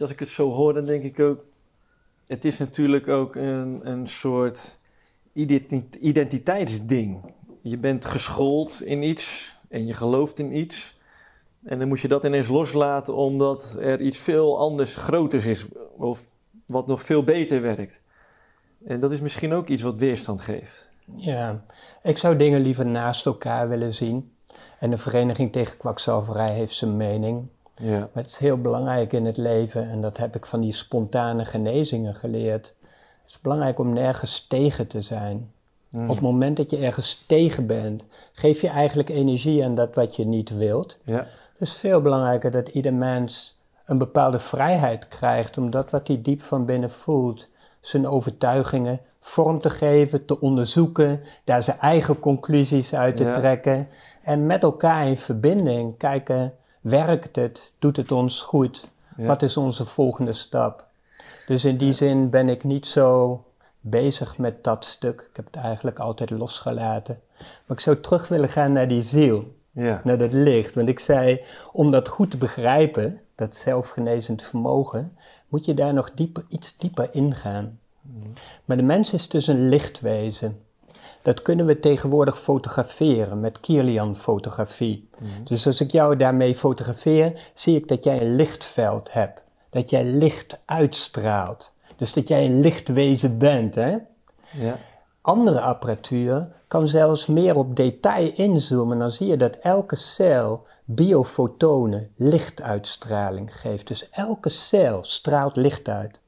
als 0.00 0.10
ik 0.10 0.18
het 0.18 0.28
zo 0.28 0.50
hoor, 0.50 0.74
dan 0.74 0.84
denk 0.84 1.02
ik 1.02 1.20
ook... 1.20 1.38
Het 2.26 2.44
is 2.44 2.58
natuurlijk 2.58 3.08
ook 3.08 3.34
een, 3.34 3.80
een 3.82 4.08
soort 4.08 4.78
identi- 5.32 5.88
identiteitsding. 6.00 7.32
Je 7.60 7.78
bent 7.78 8.04
geschoold 8.04 8.82
in 8.82 9.02
iets 9.02 9.56
en 9.68 9.86
je 9.86 9.92
gelooft 9.92 10.38
in 10.38 10.56
iets. 10.56 10.98
En 11.64 11.78
dan 11.78 11.88
moet 11.88 12.00
je 12.00 12.08
dat 12.08 12.24
ineens 12.24 12.48
loslaten 12.48 13.14
omdat 13.14 13.76
er 13.80 14.00
iets 14.00 14.18
veel 14.18 14.58
anders, 14.58 14.96
groters 14.96 15.46
is. 15.46 15.66
Of 15.96 16.28
wat 16.66 16.86
nog 16.86 17.02
veel 17.02 17.24
beter 17.24 17.62
werkt. 17.62 18.02
En 18.84 19.00
dat 19.00 19.10
is 19.10 19.20
misschien 19.20 19.52
ook 19.52 19.68
iets 19.68 19.82
wat 19.82 19.98
weerstand 19.98 20.40
geeft. 20.40 20.88
Ja, 21.16 21.64
ik 22.02 22.18
zou 22.18 22.36
dingen 22.36 22.60
liever 22.60 22.86
naast 22.86 23.26
elkaar 23.26 23.68
willen 23.68 23.92
zien. 23.92 24.32
En 24.78 24.90
de 24.90 24.96
Vereniging 24.96 25.52
tegen 25.52 25.76
Kwakzalverij 25.76 26.52
heeft 26.52 26.74
zijn 26.74 26.96
mening. 26.96 27.48
Ja. 27.76 27.98
Maar 27.98 28.22
het 28.22 28.26
is 28.26 28.38
heel 28.38 28.60
belangrijk 28.60 29.12
in 29.12 29.24
het 29.26 29.36
leven, 29.36 29.90
en 29.90 30.00
dat 30.00 30.16
heb 30.16 30.36
ik 30.36 30.46
van 30.46 30.60
die 30.60 30.72
spontane 30.72 31.44
genezingen 31.44 32.14
geleerd. 32.14 32.74
Het 33.22 33.30
is 33.32 33.40
belangrijk 33.40 33.78
om 33.78 33.92
nergens 33.92 34.46
tegen 34.46 34.86
te 34.86 35.00
zijn. 35.00 35.52
Mm. 35.90 36.02
Op 36.02 36.08
het 36.14 36.20
moment 36.20 36.56
dat 36.56 36.70
je 36.70 36.76
ergens 36.78 37.24
tegen 37.26 37.66
bent, 37.66 38.04
geef 38.32 38.60
je 38.60 38.68
eigenlijk 38.68 39.08
energie 39.08 39.64
aan 39.64 39.74
dat 39.74 39.94
wat 39.94 40.16
je 40.16 40.26
niet 40.26 40.56
wilt. 40.56 40.98
Ja. 41.04 41.26
Het 41.52 41.68
is 41.68 41.72
veel 41.72 42.00
belangrijker 42.02 42.50
dat 42.50 42.68
ieder 42.68 42.94
mens 42.94 43.58
een 43.84 43.98
bepaalde 43.98 44.38
vrijheid 44.38 45.08
krijgt 45.08 45.58
om 45.58 45.70
dat 45.70 45.90
wat 45.90 46.08
hij 46.08 46.22
diep 46.22 46.42
van 46.42 46.64
binnen 46.64 46.90
voelt, 46.90 47.48
zijn 47.80 48.06
overtuigingen 48.06 49.00
vorm 49.20 49.60
te 49.60 49.70
geven, 49.70 50.24
te 50.24 50.40
onderzoeken, 50.40 51.20
daar 51.44 51.62
zijn 51.62 51.78
eigen 51.78 52.20
conclusies 52.20 52.94
uit 52.94 53.16
te 53.16 53.24
Ja. 53.24 53.32
trekken 53.32 53.88
en 54.22 54.46
met 54.46 54.62
elkaar 54.62 55.06
in 55.06 55.16
verbinding 55.16 55.96
kijken, 55.96 56.52
werkt 56.90 57.36
het, 57.36 57.72
doet 57.78 57.96
het 57.96 58.12
ons 58.12 58.40
goed, 58.40 58.88
Ja. 59.16 59.26
wat 59.26 59.42
is 59.42 59.56
onze 59.56 59.84
volgende 59.84 60.32
stap? 60.32 60.84
Dus 61.46 61.64
in 61.64 61.76
die 61.76 61.92
zin 61.92 62.30
ben 62.30 62.48
ik 62.48 62.64
niet 62.64 62.86
zo 62.86 63.40
bezig 63.80 64.38
met 64.38 64.64
dat 64.64 64.84
stuk. 64.84 65.20
Ik 65.30 65.36
heb 65.36 65.44
het 65.46 65.56
eigenlijk 65.56 65.98
altijd 65.98 66.30
losgelaten. 66.30 67.20
Maar 67.38 67.76
ik 67.76 67.80
zou 67.80 68.00
terug 68.00 68.28
willen 68.28 68.48
gaan 68.48 68.72
naar 68.72 68.88
die 68.88 69.02
ziel 69.02 69.54
Ja. 69.70 70.00
naar 70.04 70.18
dat 70.18 70.32
licht. 70.32 70.74
Want 70.74 70.88
ik 70.88 70.98
zei, 70.98 71.40
om 71.72 71.90
dat 71.90 72.08
goed 72.08 72.30
te 72.30 72.36
begrijpen, 72.36 73.20
dat 73.34 73.56
zelfgenezend 73.56 74.42
vermogen, 74.42 75.16
moet 75.48 75.64
je 75.64 75.74
daar 75.74 75.94
nog 75.94 76.10
dieper, 76.14 76.44
iets 76.48 76.76
dieper 76.78 77.08
ingaan. 77.12 77.78
Maar 78.64 78.76
de 78.76 78.82
mens 78.82 79.12
is 79.12 79.28
dus 79.28 79.46
een 79.46 79.68
lichtwezen. 79.68 80.60
Dat 81.24 81.42
kunnen 81.42 81.66
we 81.66 81.80
tegenwoordig 81.80 82.38
fotograferen 82.38 83.40
met 83.40 83.60
Kirlian-fotografie. 83.60 85.08
Dus 85.44 85.66
als 85.66 85.80
ik 85.80 85.90
jou 85.90 86.16
daarmee 86.16 86.54
fotografeer, 86.54 87.50
zie 87.54 87.76
ik 87.76 87.88
dat 87.88 88.04
jij 88.04 88.20
een 88.20 88.34
lichtveld 88.34 89.12
hebt. 89.12 89.40
Dat 89.70 89.90
jij 89.90 90.04
licht 90.04 90.58
uitstraalt. 90.64 91.72
Dus 91.96 92.12
dat 92.12 92.28
jij 92.28 92.44
een 92.44 92.60
lichtwezen 92.60 93.38
bent, 93.38 93.74
hè? 93.74 93.96
Ja. 94.50 94.78
Andere 95.20 95.60
apparatuur 95.60 96.48
kan 96.68 96.88
zelfs 96.88 97.26
meer 97.26 97.56
op 97.56 97.76
detail 97.76 98.32
inzoomen. 98.34 98.98
Dan 98.98 99.10
zie 99.10 99.26
je 99.26 99.36
dat 99.36 99.56
elke 99.56 99.96
cel 99.96 100.66
biofotonen, 100.84 102.10
lichtuitstraling 102.16 103.60
geeft. 103.60 103.86
Dus 103.86 104.10
elke 104.10 104.48
cel 104.48 105.04
straalt 105.04 105.56
licht 105.56 105.88
uit. 105.88 106.20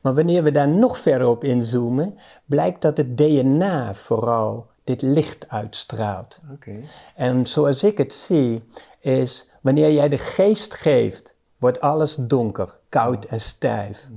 Maar 0.00 0.14
wanneer 0.14 0.42
we 0.42 0.52
daar 0.52 0.68
nog 0.68 0.98
verder 0.98 1.28
op 1.28 1.44
inzoomen, 1.44 2.18
blijkt 2.44 2.82
dat 2.82 2.96
het 2.96 3.16
DNA 3.16 3.94
vooral 3.94 4.66
dit 4.84 5.02
licht 5.02 5.48
uitstraalt. 5.48 6.40
Oké. 6.52 6.74
En 7.14 7.46
zoals 7.46 7.82
ik 7.82 7.98
het 7.98 8.14
zie, 8.14 8.62
is 9.00 9.48
wanneer 9.60 9.92
jij 9.92 10.08
de 10.08 10.18
geest 10.18 10.74
geeft, 10.74 11.34
wordt 11.58 11.80
alles 11.80 12.14
donker, 12.14 12.76
koud 12.88 13.24
en 13.24 13.40
stijf. 13.40 14.08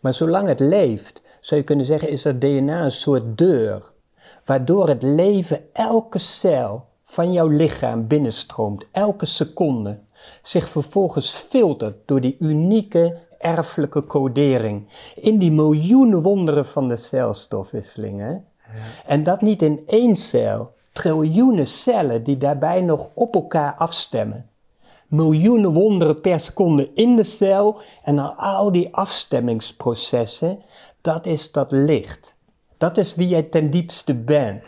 Maar 0.00 0.14
zolang 0.14 0.46
het 0.46 0.60
leeft, 0.60 1.22
zou 1.40 1.60
je 1.60 1.66
kunnen 1.66 1.86
zeggen, 1.86 2.08
is 2.08 2.22
dat 2.22 2.40
DNA 2.40 2.84
een 2.84 2.90
soort 2.90 3.38
deur, 3.38 3.92
waardoor 4.44 4.88
het 4.88 5.02
leven 5.02 5.60
elke 5.72 6.18
cel 6.18 6.86
van 7.04 7.32
jouw 7.32 7.48
lichaam 7.48 8.06
binnenstroomt, 8.06 8.84
elke 8.92 9.26
seconde, 9.26 9.98
zich 10.42 10.68
vervolgens 10.68 11.30
filtert 11.30 11.96
door 12.04 12.20
die 12.20 12.36
unieke 12.38 13.18
erfelijke 13.38 14.04
codering 14.04 14.88
in 15.14 15.38
die 15.38 15.52
miljoenen 15.52 16.22
wonderen 16.22 16.66
van 16.66 16.88
de 16.88 16.96
celstofwisseling. 16.96 18.20
Hè? 18.20 18.34
En 19.06 19.22
dat 19.22 19.40
niet 19.40 19.62
in 19.62 19.82
één 19.86 20.16
cel, 20.16 20.74
triljoenen 20.92 21.66
cellen 21.66 22.24
die 22.24 22.36
daarbij 22.36 22.80
nog 22.80 23.10
op 23.14 23.34
elkaar 23.34 23.74
afstemmen. 23.74 24.50
Miljoenen 25.06 25.72
wonderen 25.72 26.20
per 26.20 26.40
seconde 26.40 26.90
in 26.94 27.16
de 27.16 27.24
cel 27.24 27.80
en 28.02 28.16
dan 28.16 28.36
al 28.36 28.72
die 28.72 28.94
afstemmingsprocessen, 28.94 30.62
dat 31.00 31.26
is 31.26 31.52
dat 31.52 31.70
licht. 31.70 32.36
Dat 32.78 32.96
is 32.96 33.14
wie 33.14 33.28
jij 33.28 33.42
ten 33.42 33.70
diepste 33.70 34.14
bent. 34.14 34.64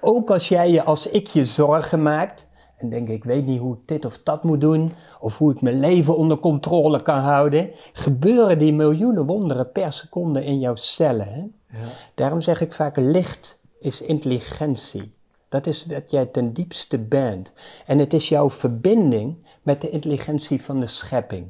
Ook 0.00 0.30
als 0.30 0.48
jij 0.48 0.70
je 0.70 0.82
als 0.82 1.06
ik 1.06 1.26
je 1.26 1.44
zorgen 1.44 2.02
maakt 2.02 2.46
en 2.76 2.88
denk 2.88 3.08
ik 3.08 3.24
weet 3.24 3.46
niet 3.46 3.60
hoe 3.60 3.74
ik 3.74 3.80
dit 3.84 4.04
of 4.04 4.20
dat 4.22 4.42
moet 4.42 4.60
doen 4.60 4.92
of 5.20 5.38
hoe 5.38 5.52
ik 5.52 5.60
mijn 5.60 5.80
leven 5.80 6.16
onder 6.16 6.38
controle 6.38 7.02
kan 7.02 7.18
houden, 7.18 7.70
gebeuren 7.92 8.58
die 8.58 8.72
miljoenen 8.72 9.26
wonderen 9.26 9.72
per 9.72 9.92
seconde 9.92 10.44
in 10.44 10.58
jouw 10.58 10.74
cellen. 10.74 11.28
Hè? 11.28 11.44
Ja. 11.80 11.88
Daarom 12.14 12.40
zeg 12.40 12.60
ik 12.60 12.72
vaak, 12.72 12.96
licht 12.96 13.58
is 13.80 14.02
intelligentie. 14.02 15.14
Dat 15.48 15.66
is 15.66 15.86
wat 15.86 16.10
jij 16.10 16.26
ten 16.26 16.52
diepste 16.52 16.98
bent. 16.98 17.52
En 17.86 17.98
het 17.98 18.12
is 18.12 18.28
jouw 18.28 18.50
verbinding 18.50 19.36
met 19.62 19.80
de 19.80 19.90
intelligentie 19.90 20.62
van 20.62 20.80
de 20.80 20.86
schepping. 20.86 21.46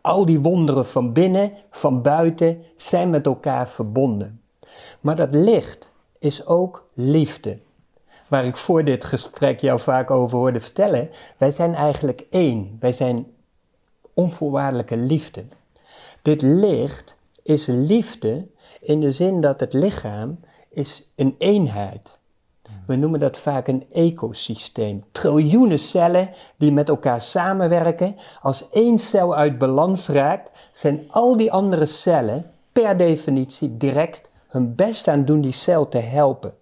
Al 0.00 0.26
die 0.26 0.40
wonderen 0.40 0.86
van 0.86 1.12
binnen, 1.12 1.52
van 1.70 2.02
buiten, 2.02 2.62
zijn 2.76 3.10
met 3.10 3.26
elkaar 3.26 3.68
verbonden. 3.68 4.40
Maar 5.00 5.16
dat 5.16 5.34
licht 5.34 5.92
is 6.18 6.46
ook 6.46 6.88
liefde. 6.94 7.58
Waar 8.32 8.44
ik 8.44 8.56
voor 8.56 8.84
dit 8.84 9.04
gesprek 9.04 9.60
jou 9.60 9.80
vaak 9.80 10.10
over 10.10 10.38
hoorde 10.38 10.60
vertellen. 10.60 11.10
Wij 11.36 11.50
zijn 11.50 11.74
eigenlijk 11.74 12.26
één. 12.30 12.76
Wij 12.80 12.92
zijn 12.92 13.26
onvoorwaardelijke 14.14 14.96
liefde. 14.96 15.44
Dit 16.22 16.42
licht 16.42 17.16
is 17.42 17.66
liefde 17.66 18.46
in 18.80 19.00
de 19.00 19.12
zin 19.12 19.40
dat 19.40 19.60
het 19.60 19.72
lichaam 19.72 20.40
is 20.70 21.12
een 21.16 21.34
eenheid. 21.38 22.18
We 22.86 22.96
noemen 22.96 23.20
dat 23.20 23.36
vaak 23.36 23.68
een 23.68 23.86
ecosysteem. 23.92 25.04
Triljoenen 25.10 25.78
cellen 25.78 26.30
die 26.56 26.72
met 26.72 26.88
elkaar 26.88 27.22
samenwerken. 27.22 28.16
Als 28.42 28.70
één 28.70 28.98
cel 28.98 29.34
uit 29.34 29.58
balans 29.58 30.08
raakt, 30.08 30.50
zijn 30.72 31.04
al 31.10 31.36
die 31.36 31.52
andere 31.52 31.86
cellen 31.86 32.50
per 32.72 32.96
definitie 32.96 33.76
direct 33.76 34.30
hun 34.48 34.74
best 34.74 35.08
aan 35.08 35.24
doen 35.24 35.40
die 35.40 35.52
cel 35.52 35.88
te 35.88 35.98
helpen. 35.98 36.60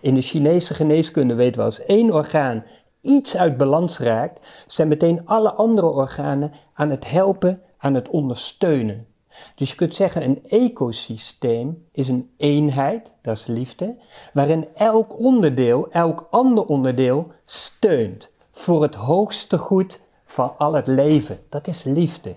In 0.00 0.14
de 0.14 0.20
Chinese 0.20 0.74
geneeskunde 0.74 1.34
weten 1.34 1.60
we 1.60 1.66
als 1.66 1.84
één 1.84 2.12
orgaan 2.12 2.64
iets 3.00 3.36
uit 3.36 3.56
balans 3.56 3.98
raakt, 3.98 4.40
zijn 4.66 4.88
meteen 4.88 5.26
alle 5.26 5.52
andere 5.52 5.86
organen 5.86 6.52
aan 6.74 6.90
het 6.90 7.10
helpen, 7.10 7.62
aan 7.78 7.94
het 7.94 8.08
ondersteunen. 8.08 9.06
Dus 9.54 9.70
je 9.70 9.76
kunt 9.76 9.94
zeggen, 9.94 10.22
een 10.22 10.42
ecosysteem 10.48 11.86
is 11.92 12.08
een 12.08 12.30
eenheid, 12.36 13.10
dat 13.22 13.36
is 13.36 13.46
liefde, 13.46 13.96
waarin 14.32 14.68
elk 14.74 15.18
onderdeel, 15.18 15.90
elk 15.90 16.26
ander 16.30 16.64
onderdeel 16.64 17.32
steunt 17.44 18.30
voor 18.52 18.82
het 18.82 18.94
hoogste 18.94 19.58
goed 19.58 20.00
van 20.24 20.52
al 20.58 20.72
het 20.72 20.86
leven. 20.86 21.38
Dat 21.48 21.66
is 21.66 21.84
liefde. 21.84 22.34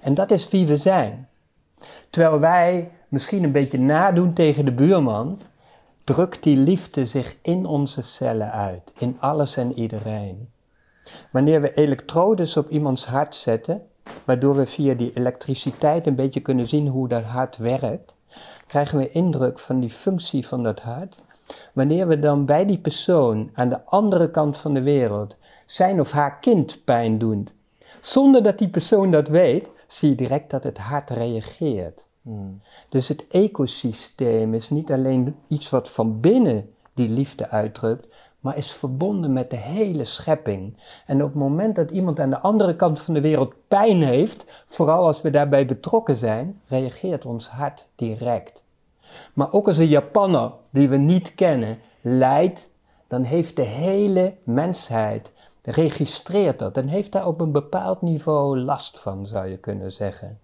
En 0.00 0.14
dat 0.14 0.30
is 0.30 0.48
wie 0.48 0.66
we 0.66 0.76
zijn. 0.76 1.28
Terwijl 2.10 2.40
wij 2.40 2.90
misschien 3.08 3.44
een 3.44 3.52
beetje 3.52 3.78
nadoen 3.78 4.32
tegen 4.32 4.64
de 4.64 4.72
buurman, 4.72 5.40
drukt 6.04 6.42
die 6.42 6.56
liefde 6.56 7.04
zich 7.04 7.36
in 7.42 7.66
onze 7.66 8.02
cellen 8.02 8.52
uit, 8.52 8.92
in 8.98 9.16
alles 9.20 9.56
en 9.56 9.78
iedereen. 9.78 10.48
Wanneer 11.30 11.60
we 11.60 11.74
elektrodes 11.74 12.56
op 12.56 12.70
iemands 12.70 13.06
hart 13.06 13.34
zetten, 13.34 13.82
waardoor 14.24 14.56
we 14.56 14.66
via 14.66 14.94
die 14.94 15.12
elektriciteit 15.14 16.06
een 16.06 16.14
beetje 16.14 16.40
kunnen 16.40 16.68
zien 16.68 16.88
hoe 16.88 17.08
dat 17.08 17.22
hart 17.22 17.56
werkt, 17.56 18.14
krijgen 18.66 18.98
we 18.98 19.10
indruk 19.10 19.58
van 19.58 19.80
die 19.80 19.90
functie 19.90 20.46
van 20.46 20.62
dat 20.62 20.80
hart. 20.80 21.16
Wanneer 21.72 22.06
we 22.06 22.18
dan 22.18 22.44
bij 22.44 22.66
die 22.66 22.78
persoon 22.78 23.50
aan 23.54 23.68
de 23.68 23.84
andere 23.84 24.30
kant 24.30 24.56
van 24.56 24.74
de 24.74 24.82
wereld 24.82 25.36
zijn 25.66 26.00
of 26.00 26.10
haar 26.10 26.38
kind 26.38 26.84
pijn 26.84 27.18
doen, 27.18 27.48
zonder 28.00 28.42
dat 28.42 28.58
die 28.58 28.68
persoon 28.68 29.10
dat 29.10 29.28
weet, 29.28 29.68
zie 29.86 30.08
je 30.08 30.14
direct 30.14 30.50
dat 30.50 30.62
het 30.62 30.78
hart 30.78 31.10
reageert. 31.10 32.04
Hmm. 32.22 32.60
Dus 32.88 33.08
het 33.08 33.26
ecosysteem 33.28 34.54
is 34.54 34.70
niet 34.70 34.92
alleen 34.92 35.36
iets 35.48 35.70
wat 35.70 35.90
van 35.90 36.20
binnen 36.20 36.74
die 36.94 37.08
liefde 37.08 37.48
uitdrukt, 37.48 38.08
maar 38.40 38.56
is 38.56 38.72
verbonden 38.72 39.32
met 39.32 39.50
de 39.50 39.56
hele 39.56 40.04
schepping. 40.04 40.76
En 41.06 41.22
op 41.22 41.28
het 41.28 41.38
moment 41.38 41.76
dat 41.76 41.90
iemand 41.90 42.20
aan 42.20 42.30
de 42.30 42.38
andere 42.38 42.76
kant 42.76 43.00
van 43.00 43.14
de 43.14 43.20
wereld 43.20 43.54
pijn 43.68 44.02
heeft, 44.02 44.44
vooral 44.66 45.06
als 45.06 45.20
we 45.20 45.30
daarbij 45.30 45.66
betrokken 45.66 46.16
zijn, 46.16 46.60
reageert 46.66 47.24
ons 47.24 47.48
hart 47.48 47.88
direct. 47.94 48.64
Maar 49.34 49.52
ook 49.52 49.68
als 49.68 49.76
een 49.76 49.86
Japanner 49.86 50.52
die 50.70 50.88
we 50.88 50.96
niet 50.96 51.34
kennen 51.34 51.78
lijdt, 52.00 52.68
dan 53.06 53.22
heeft 53.22 53.56
de 53.56 53.62
hele 53.62 54.34
mensheid 54.42 55.30
registreert 55.62 56.58
dat 56.58 56.76
en 56.76 56.88
heeft 56.88 57.12
daar 57.12 57.26
op 57.26 57.40
een 57.40 57.52
bepaald 57.52 58.02
niveau 58.02 58.58
last 58.58 58.98
van, 59.00 59.26
zou 59.26 59.46
je 59.46 59.56
kunnen 59.56 59.92
zeggen. 59.92 60.38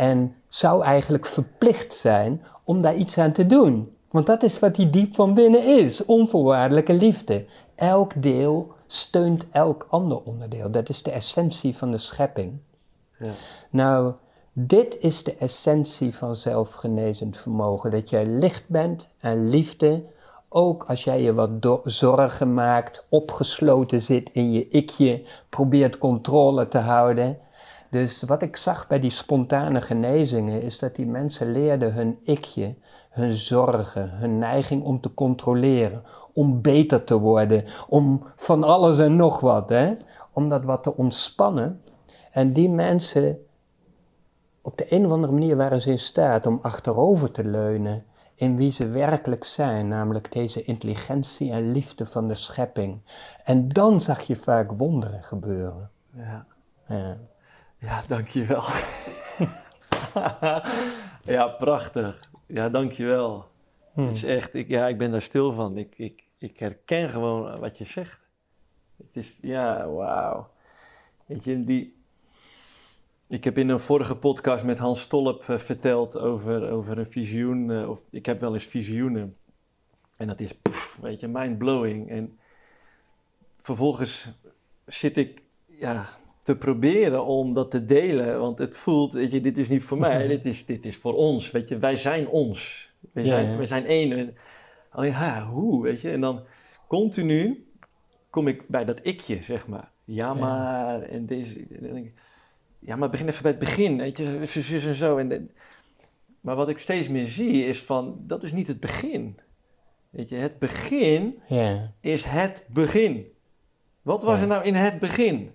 En 0.00 0.34
zou 0.48 0.82
eigenlijk 0.82 1.26
verplicht 1.26 1.94
zijn 1.94 2.42
om 2.64 2.82
daar 2.82 2.94
iets 2.94 3.18
aan 3.18 3.32
te 3.32 3.46
doen. 3.46 3.96
Want 4.10 4.26
dat 4.26 4.42
is 4.42 4.58
wat 4.58 4.74
die 4.74 4.90
diep 4.90 5.14
van 5.14 5.34
binnen 5.34 5.64
is: 5.64 6.04
onvoorwaardelijke 6.04 6.92
liefde. 6.92 7.44
Elk 7.74 8.22
deel 8.22 8.72
steunt 8.86 9.46
elk 9.50 9.86
ander 9.90 10.22
onderdeel. 10.22 10.70
Dat 10.70 10.88
is 10.88 11.02
de 11.02 11.10
essentie 11.10 11.76
van 11.76 11.90
de 11.90 11.98
schepping. 11.98 12.58
Ja. 13.18 13.30
Nou, 13.70 14.12
dit 14.52 14.96
is 15.00 15.24
de 15.24 15.34
essentie 15.34 16.14
van 16.14 16.36
zelfgenezend 16.36 17.36
vermogen: 17.36 17.90
dat 17.90 18.10
jij 18.10 18.26
licht 18.26 18.68
bent 18.68 19.08
en 19.18 19.48
liefde. 19.48 20.02
Ook 20.48 20.84
als 20.84 21.04
jij 21.04 21.22
je 21.22 21.34
wat 21.34 21.50
zorgen 21.82 22.54
maakt, 22.54 23.06
opgesloten 23.08 24.02
zit 24.02 24.30
in 24.32 24.52
je 24.52 24.68
ikje, 24.68 25.22
probeert 25.48 25.98
controle 25.98 26.68
te 26.68 26.78
houden. 26.78 27.38
Dus 27.90 28.22
wat 28.22 28.42
ik 28.42 28.56
zag 28.56 28.86
bij 28.86 29.00
die 29.00 29.10
spontane 29.10 29.80
genezingen 29.80 30.62
is 30.62 30.78
dat 30.78 30.96
die 30.96 31.06
mensen 31.06 31.52
leerden 31.52 31.92
hun 31.92 32.18
ikje 32.22 32.74
hun 33.10 33.32
zorgen, 33.32 34.10
hun 34.10 34.38
neiging 34.38 34.82
om 34.82 35.00
te 35.00 35.14
controleren, 35.14 36.02
om 36.32 36.60
beter 36.60 37.04
te 37.04 37.18
worden, 37.18 37.64
om 37.88 38.24
van 38.36 38.64
alles 38.64 38.98
en 38.98 39.16
nog 39.16 39.40
wat, 39.40 39.68
hè? 39.68 39.96
om 40.32 40.48
dat 40.48 40.64
wat 40.64 40.82
te 40.82 40.96
ontspannen. 40.96 41.82
En 42.30 42.52
die 42.52 42.68
mensen, 42.68 43.38
op 44.62 44.78
de 44.78 44.92
een 44.92 45.04
of 45.04 45.10
andere 45.10 45.32
manier 45.32 45.56
waren 45.56 45.80
ze 45.80 45.90
in 45.90 45.98
staat 45.98 46.46
om 46.46 46.58
achterover 46.62 47.30
te 47.30 47.44
leunen 47.44 48.04
in 48.34 48.56
wie 48.56 48.72
ze 48.72 48.88
werkelijk 48.88 49.44
zijn, 49.44 49.88
namelijk 49.88 50.32
deze 50.32 50.64
intelligentie 50.64 51.50
en 51.52 51.72
liefde 51.72 52.06
van 52.06 52.28
de 52.28 52.34
schepping. 52.34 53.00
En 53.44 53.68
dan 53.68 54.00
zag 54.00 54.20
je 54.20 54.36
vaak 54.36 54.72
wonderen 54.72 55.22
gebeuren. 55.22 55.90
Ja, 56.12 56.46
ja. 56.88 57.16
Ja 57.80 58.02
dankjewel. 58.06 58.62
ja, 61.34 61.48
prachtig. 61.48 62.28
Ja, 62.46 62.68
dankjewel. 62.68 63.50
Hmm. 63.92 64.06
Het 64.06 64.16
is 64.16 64.24
echt, 64.24 64.54
ik, 64.54 64.68
ja, 64.68 64.88
ik 64.88 64.98
ben 64.98 65.10
daar 65.10 65.22
stil 65.22 65.52
van. 65.52 65.76
Ik, 65.76 65.98
ik, 65.98 66.24
ik 66.38 66.58
herken 66.58 67.10
gewoon 67.10 67.58
wat 67.58 67.78
je 67.78 67.84
zegt. 67.84 68.28
Het 68.96 69.16
is, 69.16 69.38
ja, 69.42 69.88
wauw. 69.88 70.50
Weet 71.26 71.44
je, 71.44 71.64
die... 71.64 71.98
Ik 73.28 73.44
heb 73.44 73.58
in 73.58 73.68
een 73.68 73.80
vorige 73.80 74.16
podcast 74.16 74.64
met 74.64 74.78
Hans 74.78 75.00
Stolp 75.00 75.44
uh, 75.48 75.58
verteld 75.58 76.18
over, 76.18 76.70
over 76.70 76.98
een 76.98 77.06
visioen. 77.06 77.68
Uh, 77.68 77.90
of 77.90 78.02
ik 78.10 78.26
heb 78.26 78.40
wel 78.40 78.54
eens 78.54 78.64
visioenen. 78.64 79.34
En 80.16 80.26
dat 80.26 80.40
is, 80.40 80.54
poef, 80.54 80.98
weet 81.02 81.20
je, 81.20 81.28
mind-blowing. 81.28 82.10
En 82.10 82.38
vervolgens 83.56 84.28
zit 84.86 85.16
ik, 85.16 85.42
ja, 85.66 86.08
te 86.50 86.56
proberen 86.56 87.24
om 87.24 87.52
dat 87.52 87.70
te 87.70 87.84
delen. 87.84 88.40
Want 88.40 88.58
het 88.58 88.76
voelt, 88.76 89.12
weet 89.12 89.32
je, 89.32 89.40
dit 89.40 89.58
is 89.58 89.68
niet 89.68 89.82
voor 89.82 89.98
mij, 89.98 90.26
dit 90.26 90.44
is, 90.44 90.66
dit 90.66 90.84
is 90.84 90.96
voor 90.96 91.14
ons. 91.14 91.50
Weet 91.50 91.68
je, 91.68 91.78
wij 91.78 91.96
zijn 91.96 92.28
ons. 92.28 92.90
We 93.12 93.24
zijn, 93.24 93.58
we 93.58 93.66
zijn 93.66 93.86
één. 93.86 94.34
Alleen, 94.90 95.12
ha, 95.12 95.46
hoe, 95.46 95.82
weet 95.82 96.00
je. 96.00 96.10
En 96.10 96.20
dan 96.20 96.42
continu 96.86 97.66
kom 98.30 98.48
ik 98.48 98.68
bij 98.68 98.84
dat 98.84 99.00
ikje, 99.02 99.42
zeg 99.42 99.66
maar. 99.66 99.90
Ja, 100.04 100.34
maar, 100.34 101.02
en 101.02 101.26
deze... 101.26 101.66
ja, 102.78 102.96
maar 102.96 103.10
begin 103.10 103.28
even 103.28 103.42
bij 103.42 103.50
het 103.50 103.60
begin, 103.60 103.98
weet 103.98 104.16
je, 104.16 104.46
zus 104.46 104.84
en 104.84 104.94
zo. 104.94 105.16
En, 105.16 105.50
maar 106.40 106.56
wat 106.56 106.68
ik 106.68 106.78
steeds 106.78 107.08
meer 107.08 107.26
zie 107.26 107.64
is 107.64 107.82
van, 107.82 108.16
dat 108.26 108.42
is 108.42 108.52
niet 108.52 108.66
het 108.66 108.80
begin. 108.80 109.38
Weet 110.10 110.28
je, 110.28 110.36
het 110.36 110.58
begin 110.58 111.38
ja. 111.48 111.92
is 112.00 112.24
het 112.24 112.64
begin. 112.68 113.26
Wat 114.02 114.22
was 114.22 114.40
er 114.40 114.46
nou 114.46 114.64
in 114.64 114.74
het 114.74 114.98
begin? 114.98 115.52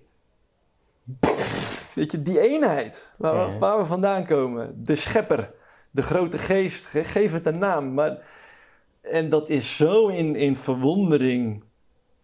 Weet 1.96 2.10
je, 2.12 2.22
die 2.22 2.40
eenheid 2.40 3.12
waar, 3.16 3.48
we, 3.48 3.58
waar 3.58 3.78
we 3.78 3.84
vandaan 3.84 4.26
komen. 4.26 4.84
De 4.84 4.96
schepper, 4.96 5.52
de 5.90 6.02
grote 6.02 6.38
geest, 6.38 6.86
geef 6.86 7.32
het 7.32 7.46
een 7.46 7.58
naam. 7.58 7.94
Maar, 7.94 8.18
en 9.00 9.28
dat 9.28 9.48
is 9.48 9.76
zo 9.76 10.08
in, 10.08 10.36
in 10.36 10.56
verwondering 10.56 11.64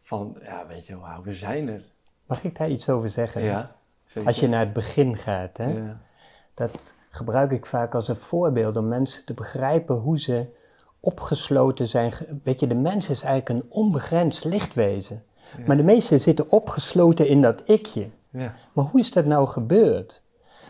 van, 0.01 0.37
ja, 0.43 0.67
weet 0.67 0.87
je, 0.87 0.99
wauw, 0.99 1.23
we 1.23 1.35
zijn 1.35 1.69
er. 1.69 1.85
Mag 2.27 2.45
ik 2.45 2.59
daar 2.59 2.71
iets 2.71 2.89
over 2.89 3.11
zeggen? 3.11 3.43
Ja, 3.43 3.77
Als 4.25 4.41
je 4.41 4.49
naar 4.49 4.61
het 4.61 4.73
begin 4.73 5.19
gaat, 5.19 5.57
hè? 5.57 5.73
Ja. 5.73 6.01
Dat 6.55 6.95
gebruik 7.11 7.51
ik 7.51 7.67
vaak 7.67 7.95
als 7.95 8.09
een 8.09 8.17
voorbeeld 8.17 8.77
om 8.77 8.89
mensen 8.89 9.25
te 9.25 9.35
begrijpen 9.35 9.97
hoe 9.97 10.21
ze 10.21 10.47
opgesloten 11.01 11.89
zijn. 11.89 12.13
Weet 12.43 12.61
je, 12.61 12.67
de 12.67 12.75
mens 12.75 13.09
is 13.09 13.23
eigenlijk 13.23 13.49
een 13.65 13.71
onbegrensd 13.71 14.45
lichtwezen. 14.45 15.25
Maar 15.67 15.77
de 15.77 15.83
meesten 15.83 16.21
zitten 16.21 16.51
opgesloten 16.51 17.29
in 17.29 17.43
dat 17.43 17.63
ikje. 17.65 18.09
Ja. 18.33 18.55
Maar 18.73 18.85
hoe 18.85 19.01
is 19.01 19.13
dat 19.13 19.25
nou 19.25 19.47
gebeurd? 19.47 20.23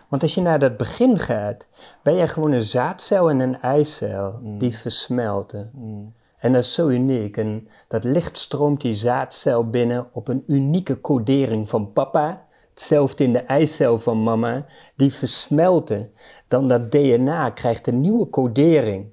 Want 0.09 0.23
als 0.23 0.35
je 0.35 0.41
naar 0.41 0.59
dat 0.59 0.77
begin 0.77 1.19
gaat, 1.19 1.67
ben 2.03 2.15
je 2.15 2.29
gewoon 2.29 2.53
een 2.53 2.63
zaadcel 2.63 3.31
en 3.31 3.41
een 3.41 3.61
eicel 3.61 4.39
mm. 4.43 4.59
die 4.59 4.77
versmelten. 4.77 5.71
Mm. 5.75 6.15
En 6.39 6.53
dat 6.53 6.63
is 6.63 6.75
zo 6.75 6.89
uniek. 6.89 7.37
En 7.37 7.69
dat 7.89 8.05
licht 8.05 8.39
stroomt 8.39 8.81
die 8.81 8.95
zaadcel 8.95 9.71
binnen 9.71 10.09
op 10.13 10.29
een 10.29 10.45
unieke 10.47 11.01
codering 11.01 11.69
van 11.69 11.93
papa. 11.93 12.47
Hetzelfde 12.71 13.25
in 13.25 13.33
de 13.33 13.39
eicel 13.39 13.99
van 13.99 14.23
mama. 14.23 14.67
Die 14.97 15.13
versmelten. 15.13 16.13
Dan 16.49 16.69
dat 16.69 16.91
DNA 16.91 17.51
krijgt 17.51 17.87
een 17.87 18.01
nieuwe 18.01 18.31
codering. 18.31 19.07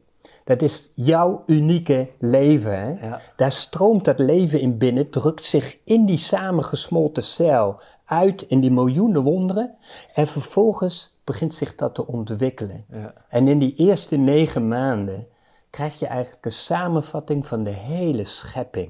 Dat 0.50 0.62
is 0.62 0.92
jouw 0.96 1.44
unieke 1.46 2.10
leven. 2.20 2.98
Hè? 2.98 3.10
Daar 3.36 3.52
stroomt 3.52 4.06
dat 4.06 4.20
leven 4.20 4.60
in 4.60 4.78
binnen, 4.78 5.10
drukt 5.10 5.46
zich 5.46 5.78
in 5.84 6.06
die 6.06 6.18
samengesmolten 6.18 7.24
cel 7.24 7.82
uit 8.06 8.42
in 8.42 8.60
die 8.60 8.72
miljoenen 8.72 9.24
wonderen. 9.24 9.76
En 10.14 10.28
vervolgens 10.28 11.20
begint 11.24 11.54
zich 11.54 11.76
dat 11.76 11.96
te 11.96 12.08
ontwikkelen. 12.08 12.86
Ja. 12.92 13.14
En 13.30 13.48
in 13.48 13.60
die 13.60 13.74
eerste 13.76 14.16
negen 14.16 14.68
maanden 14.68 15.28
krijg 15.70 16.00
je 16.00 16.08
eigenlijk 16.08 16.46
een 16.46 16.52
samenvatting 16.52 17.48
van 17.48 17.64
de 17.64 17.74
hele 17.74 18.24
schepping. 18.24 18.90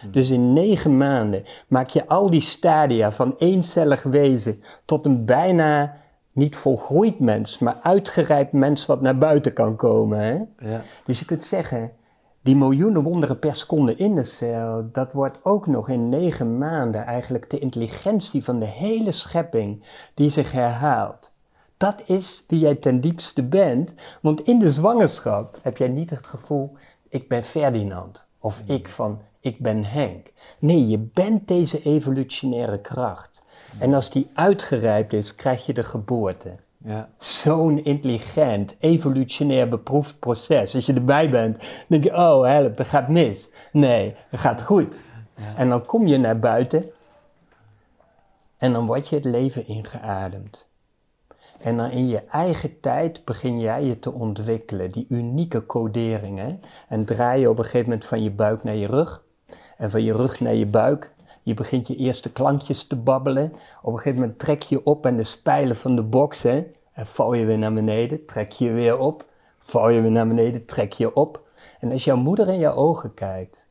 Hm. 0.00 0.10
Dus 0.10 0.30
in 0.30 0.52
negen 0.52 0.96
maanden 0.96 1.44
maak 1.68 1.88
je 1.88 2.08
al 2.08 2.30
die 2.30 2.40
stadia 2.40 3.12
van 3.12 3.34
eencellig 3.38 4.02
wezen 4.02 4.62
tot 4.84 5.06
een 5.06 5.24
bijna 5.24 6.01
niet 6.32 6.56
volgroeid 6.56 7.20
mens, 7.20 7.58
maar 7.58 7.78
uitgerijpt 7.82 8.52
mens 8.52 8.86
wat 8.86 9.00
naar 9.00 9.18
buiten 9.18 9.52
kan 9.52 9.76
komen. 9.76 10.18
Hè? 10.18 10.68
Ja. 10.70 10.82
Dus 11.04 11.18
je 11.18 11.24
kunt 11.24 11.44
zeggen, 11.44 11.92
die 12.42 12.56
miljoenen 12.56 13.02
wonderen 13.02 13.38
per 13.38 13.54
seconde 13.54 13.94
in 13.94 14.14
de 14.14 14.24
cel, 14.24 14.88
dat 14.92 15.12
wordt 15.12 15.38
ook 15.42 15.66
nog 15.66 15.88
in 15.88 16.08
negen 16.08 16.58
maanden 16.58 17.04
eigenlijk 17.04 17.50
de 17.50 17.58
intelligentie 17.58 18.44
van 18.44 18.58
de 18.58 18.66
hele 18.66 19.12
schepping 19.12 19.84
die 20.14 20.30
zich 20.30 20.52
herhaalt. 20.52 21.32
Dat 21.76 22.02
is 22.06 22.44
wie 22.48 22.58
jij 22.58 22.74
ten 22.74 23.00
diepste 23.00 23.42
bent, 23.42 23.94
want 24.20 24.40
in 24.40 24.58
de 24.58 24.70
zwangerschap 24.70 25.58
heb 25.62 25.76
jij 25.76 25.88
niet 25.88 26.10
het 26.10 26.26
gevoel, 26.26 26.72
ik 27.08 27.28
ben 27.28 27.42
Ferdinand 27.42 28.24
of 28.38 28.62
ik 28.66 28.88
van, 28.88 29.20
ik 29.40 29.58
ben 29.58 29.84
Henk. 29.84 30.26
Nee, 30.58 30.86
je 30.86 30.98
bent 30.98 31.48
deze 31.48 31.82
evolutionaire 31.82 32.80
kracht. 32.80 33.41
En 33.78 33.94
als 33.94 34.10
die 34.10 34.30
uitgerijpt 34.34 35.12
is, 35.12 35.34
krijg 35.34 35.66
je 35.66 35.72
de 35.72 35.84
geboorte. 35.84 36.50
Ja. 36.84 37.08
Zo'n 37.18 37.84
intelligent, 37.84 38.74
evolutionair 38.78 39.68
beproefd 39.68 40.18
proces. 40.18 40.74
Als 40.74 40.86
je 40.86 40.94
erbij 40.94 41.30
bent, 41.30 41.62
denk 41.86 42.04
je, 42.04 42.16
oh 42.16 42.44
help, 42.44 42.76
dat 42.76 42.86
gaat 42.86 43.08
mis. 43.08 43.48
Nee, 43.72 44.14
dat 44.30 44.40
gaat 44.40 44.62
goed. 44.62 44.98
Ja. 45.36 45.56
En 45.56 45.68
dan 45.68 45.86
kom 45.86 46.06
je 46.06 46.18
naar 46.18 46.38
buiten 46.38 46.90
en 48.62 48.72
dan 48.72 48.86
word 48.86 49.08
je 49.08 49.14
het 49.14 49.24
leven 49.24 49.66
ingeademd. 49.66 50.66
En 51.60 51.76
dan 51.76 51.90
in 51.90 52.08
je 52.08 52.24
eigen 52.24 52.80
tijd 52.80 53.24
begin 53.24 53.60
jij 53.60 53.84
je 53.84 53.98
te 53.98 54.12
ontwikkelen, 54.12 54.90
die 54.90 55.06
unieke 55.08 55.66
coderingen. 55.66 56.60
En 56.88 57.04
draai 57.04 57.40
je 57.40 57.50
op 57.50 57.58
een 57.58 57.64
gegeven 57.64 57.88
moment 57.88 58.04
van 58.04 58.22
je 58.22 58.30
buik 58.30 58.64
naar 58.64 58.74
je 58.74 58.86
rug. 58.86 59.24
En 59.76 59.90
van 59.90 60.02
je 60.02 60.12
rug 60.12 60.40
naar 60.40 60.54
je 60.54 60.66
buik. 60.66 61.11
Je 61.42 61.54
begint 61.54 61.86
je 61.86 61.96
eerste 61.96 62.32
klankjes 62.32 62.86
te 62.86 62.96
babbelen. 62.96 63.52
Op 63.82 63.92
een 63.92 63.98
gegeven 63.98 64.20
moment 64.20 64.38
trek 64.38 64.62
je 64.62 64.84
op 64.84 65.06
en 65.06 65.16
de 65.16 65.24
spijlen 65.24 65.76
van 65.76 65.96
de 65.96 66.02
box. 66.02 66.42
Hè? 66.42 66.66
En 66.92 67.06
val 67.06 67.34
je 67.34 67.44
weer 67.44 67.58
naar 67.58 67.72
beneden, 67.72 68.26
trek 68.26 68.52
je 68.52 68.70
weer 68.70 68.98
op. 68.98 69.24
Val 69.58 69.88
je 69.88 70.00
weer 70.00 70.10
naar 70.10 70.28
beneden, 70.28 70.64
trek 70.64 70.92
je 70.92 71.14
op. 71.14 71.40
En 71.80 71.92
als 71.92 72.04
jouw 72.04 72.16
moeder 72.16 72.48
in 72.48 72.58
je 72.58 72.74
ogen 72.74 73.14
kijkt, 73.14 73.66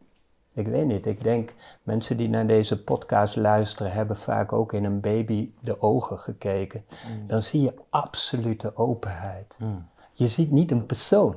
ik 0.54 0.68
weet 0.68 0.86
niet, 0.86 1.06
ik 1.06 1.24
denk 1.24 1.54
mensen 1.84 2.18
die 2.18 2.30
naar 2.30 2.48
deze 2.48 2.84
podcast 2.84 3.36
luisteren 3.36 3.92
hebben 3.92 4.16
vaak 4.16 4.54
ook 4.54 4.74
in 4.74 4.84
een 4.84 5.00
baby 5.00 5.52
de 5.60 5.82
ogen 5.82 6.20
gekeken. 6.20 6.86
Dan 7.26 7.44
zie 7.44 7.62
je 7.62 7.74
absolute 7.90 8.76
openheid. 8.76 9.56
Mm. 9.60 9.88
Je 10.14 10.28
ziet 10.28 10.52
niet 10.52 10.72
een 10.72 10.86
persoon. 10.86 11.36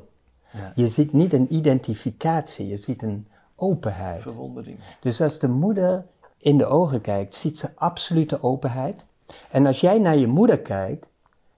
Ja. 0.53 0.73
Je 0.75 0.88
ziet 0.88 1.12
niet 1.12 1.33
een 1.33 1.55
identificatie, 1.55 2.68
je 2.68 2.77
ziet 2.77 3.03
een 3.03 3.29
openheid. 3.57 4.23
Verwondering. 4.23 4.79
Dus 5.01 5.20
als 5.20 5.38
de 5.38 5.49
moeder 5.49 6.07
in 6.44 6.59
de 6.59 6.66
ogen 6.66 7.00
kijkt, 7.00 7.35
ziet 7.35 7.59
ze 7.59 7.68
absolute 7.74 8.42
openheid. 8.42 9.04
En 9.50 9.66
als 9.66 9.80
jij 9.80 9.98
naar 9.98 10.16
je 10.16 10.26
moeder 10.26 10.61
kijkt, 10.61 11.07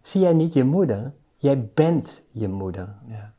zie 0.03 0.21
jij 0.21 0.33
niet 0.33 0.53
je 0.53 0.65
moeder, 0.65 1.13
jij 1.37 1.69
bent 1.75 2.23
je 2.31 2.49
moeder. 2.49 2.95
Ja. 3.07 3.33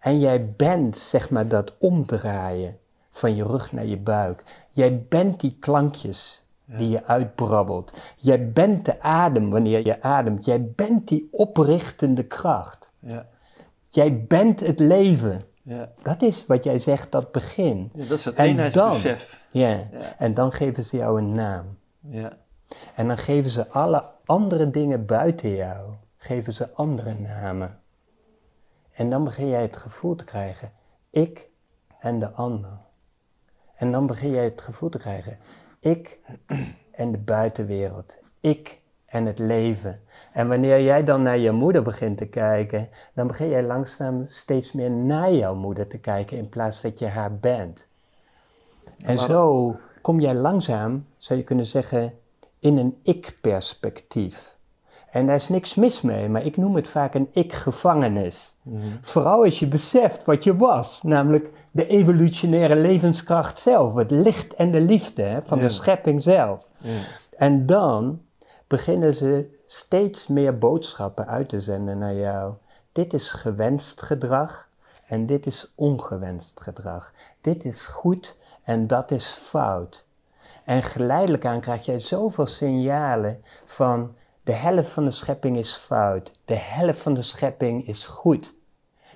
En 0.00 0.18
jij 0.18 0.52
bent, 0.56 0.96
zeg 0.98 1.30
maar, 1.30 1.48
dat 1.48 1.74
omdraaien 1.78 2.78
van 3.10 3.34
je 3.34 3.44
rug 3.44 3.72
naar 3.72 3.86
je 3.86 3.98
buik. 3.98 4.66
Jij 4.70 5.06
bent 5.08 5.40
die 5.40 5.56
klankjes 5.60 6.44
die 6.64 6.88
je 6.88 7.04
uitbrabbelt. 7.04 7.92
Jij 8.16 8.52
bent 8.52 8.84
de 8.84 9.00
adem 9.00 9.50
wanneer 9.50 9.86
je 9.86 10.02
ademt. 10.02 10.44
Jij 10.44 10.72
bent 10.76 11.08
die 11.08 11.28
oprichtende 11.32 12.22
kracht. 12.22 12.92
Ja. 12.98 13.26
Jij 13.88 14.24
bent 14.24 14.60
het 14.60 14.78
leven. 14.78 15.42
Ja. 15.62 15.90
Dat 16.02 16.22
is 16.22 16.46
wat 16.46 16.64
jij 16.64 16.78
zegt, 16.78 17.12
dat 17.12 17.32
begin. 17.32 17.90
ja, 17.94 18.04
dat 18.04 18.18
is 18.18 18.24
het 18.24 18.34
En 18.34 18.46
eenheidsbesef. 18.46 19.46
Ja. 19.50 19.68
Ja. 19.68 20.18
En 20.18 20.34
dan 20.34 20.52
geven 20.52 20.84
ze 20.84 20.96
jou 20.96 21.18
een 21.18 21.32
naam. 21.32 21.78
Ja. 22.00 22.38
En 22.94 23.06
dan 23.06 23.18
geven 23.18 23.50
ze 23.50 23.68
alle 23.68 24.04
andere 24.24 24.70
dingen 24.70 25.06
buiten 25.06 25.50
jou, 25.54 25.90
geven 26.16 26.52
ze 26.52 26.72
andere 26.74 27.14
namen. 27.14 27.80
En 28.92 29.10
dan 29.10 29.24
begin 29.24 29.48
jij 29.48 29.62
het 29.62 29.76
gevoel 29.76 30.14
te 30.14 30.24
krijgen, 30.24 30.72
ik 31.10 31.48
en 31.98 32.18
de 32.18 32.30
ander. 32.30 32.78
En 33.74 33.92
dan 33.92 34.06
begin 34.06 34.30
jij 34.30 34.44
het 34.44 34.60
gevoel 34.60 34.88
te 34.88 34.98
krijgen, 34.98 35.38
ik 35.80 36.18
en 36.90 37.12
de 37.12 37.18
buitenwereld, 37.18 38.12
ik 38.40 38.79
en 39.10 39.26
het 39.26 39.38
leven. 39.38 40.00
En 40.32 40.48
wanneer 40.48 40.82
jij 40.82 41.04
dan 41.04 41.22
naar 41.22 41.38
je 41.38 41.50
moeder 41.50 41.82
begint 41.82 42.18
te 42.18 42.26
kijken, 42.26 42.88
dan 43.14 43.26
begin 43.26 43.48
jij 43.48 43.62
langzaam 43.62 44.24
steeds 44.28 44.72
meer 44.72 44.90
naar 44.90 45.32
jouw 45.32 45.54
moeder 45.54 45.86
te 45.86 45.98
kijken 45.98 46.36
in 46.36 46.48
plaats 46.48 46.80
dat 46.80 46.98
je 46.98 47.06
haar 47.06 47.34
bent. 47.38 47.86
En 48.98 49.14
Maar- 49.14 49.24
zo 49.26 49.76
kom 50.00 50.20
jij 50.20 50.34
langzaam, 50.34 51.06
zou 51.18 51.38
je 51.38 51.44
kunnen 51.44 51.66
zeggen, 51.66 52.12
in 52.58 52.76
een 52.78 52.98
ik-perspectief. 53.02 54.58
En 55.10 55.26
daar 55.26 55.34
is 55.34 55.48
niks 55.48 55.74
mis 55.74 56.00
mee, 56.00 56.28
maar 56.28 56.44
ik 56.44 56.56
noem 56.56 56.76
het 56.76 56.88
vaak 56.88 57.14
een 57.14 57.28
ik-gevangenis. 57.32 58.54
Mhm. 58.62 58.86
Vooral 59.00 59.44
als 59.44 59.58
je 59.58 59.66
beseft 59.66 60.24
wat 60.24 60.44
je 60.44 60.56
was, 60.56 61.02
namelijk 61.02 61.50
de 61.70 61.86
evolutionaire 61.86 62.76
levenskracht 62.76 63.58
zelf, 63.58 63.94
het 63.94 64.10
licht 64.10 64.54
en 64.54 64.70
de 64.70 64.80
liefde 64.80 65.22
hè, 65.22 65.42
van 65.42 65.58
Ja. 65.58 65.64
de 65.64 65.70
schepping 65.70 66.22
zelf. 66.22 66.66
Ja. 66.78 66.98
En 67.36 67.66
dan 67.66 68.20
beginnen 68.70 69.14
ze 69.14 69.58
steeds 69.66 70.26
meer 70.26 70.58
boodschappen 70.58 71.26
uit 71.26 71.48
te 71.48 71.60
zenden 71.60 71.98
naar 71.98 72.14
jou. 72.14 72.54
Dit 72.92 73.12
is 73.12 73.32
gewenst 73.32 74.02
gedrag 74.02 74.68
en 75.06 75.26
dit 75.26 75.46
is 75.46 75.72
ongewenst 75.74 76.60
gedrag. 76.60 77.12
Dit 77.40 77.64
is 77.64 77.82
goed 77.82 78.38
en 78.62 78.86
dat 78.86 79.10
is 79.10 79.26
fout. 79.30 80.06
En 80.64 80.82
geleidelijk 80.82 81.44
aan 81.44 81.60
krijg 81.60 81.84
jij 81.84 81.98
zoveel 81.98 82.46
signalen 82.46 83.42
van 83.64 84.14
de 84.42 84.52
helft 84.52 84.90
van 84.90 85.04
de 85.04 85.10
schepping 85.10 85.56
is 85.56 85.74
fout, 85.74 86.32
de 86.44 86.56
helft 86.58 87.00
van 87.00 87.14
de 87.14 87.22
schepping 87.22 87.86
is 87.86 88.06
goed. 88.06 88.54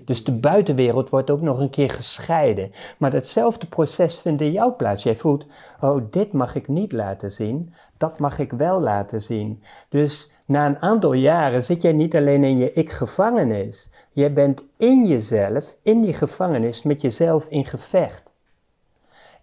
Dus 0.04 0.24
de 0.24 0.32
buitenwereld 0.32 1.08
wordt 1.08 1.30
ook 1.30 1.40
nog 1.40 1.58
een 1.58 1.70
keer 1.70 1.90
gescheiden. 1.90 2.72
Maar 2.98 3.10
datzelfde 3.10 3.66
proces 3.66 4.20
vindt 4.20 4.40
in 4.40 4.52
jou 4.52 4.72
plaats. 4.72 5.02
Jij 5.02 5.16
voelt, 5.16 5.46
oh, 5.80 6.02
dit 6.10 6.32
mag 6.32 6.54
ik 6.54 6.68
niet 6.68 6.92
laten 6.92 7.32
zien, 7.32 7.74
dat 8.04 8.18
mag 8.18 8.38
ik 8.38 8.52
wel 8.52 8.80
laten 8.80 9.22
zien. 9.22 9.62
Dus 9.88 10.30
na 10.46 10.66
een 10.66 10.78
aantal 10.82 11.12
jaren 11.12 11.64
zit 11.64 11.82
jij 11.82 11.92
niet 11.92 12.16
alleen 12.16 12.44
in 12.44 12.58
je 12.58 12.72
ik-gevangenis. 12.72 13.90
Jij 14.12 14.32
bent 14.32 14.62
in 14.76 15.06
jezelf, 15.06 15.76
in 15.82 16.02
die 16.02 16.14
gevangenis, 16.14 16.82
met 16.82 17.00
jezelf 17.00 17.46
in 17.48 17.66
gevecht. 17.66 18.22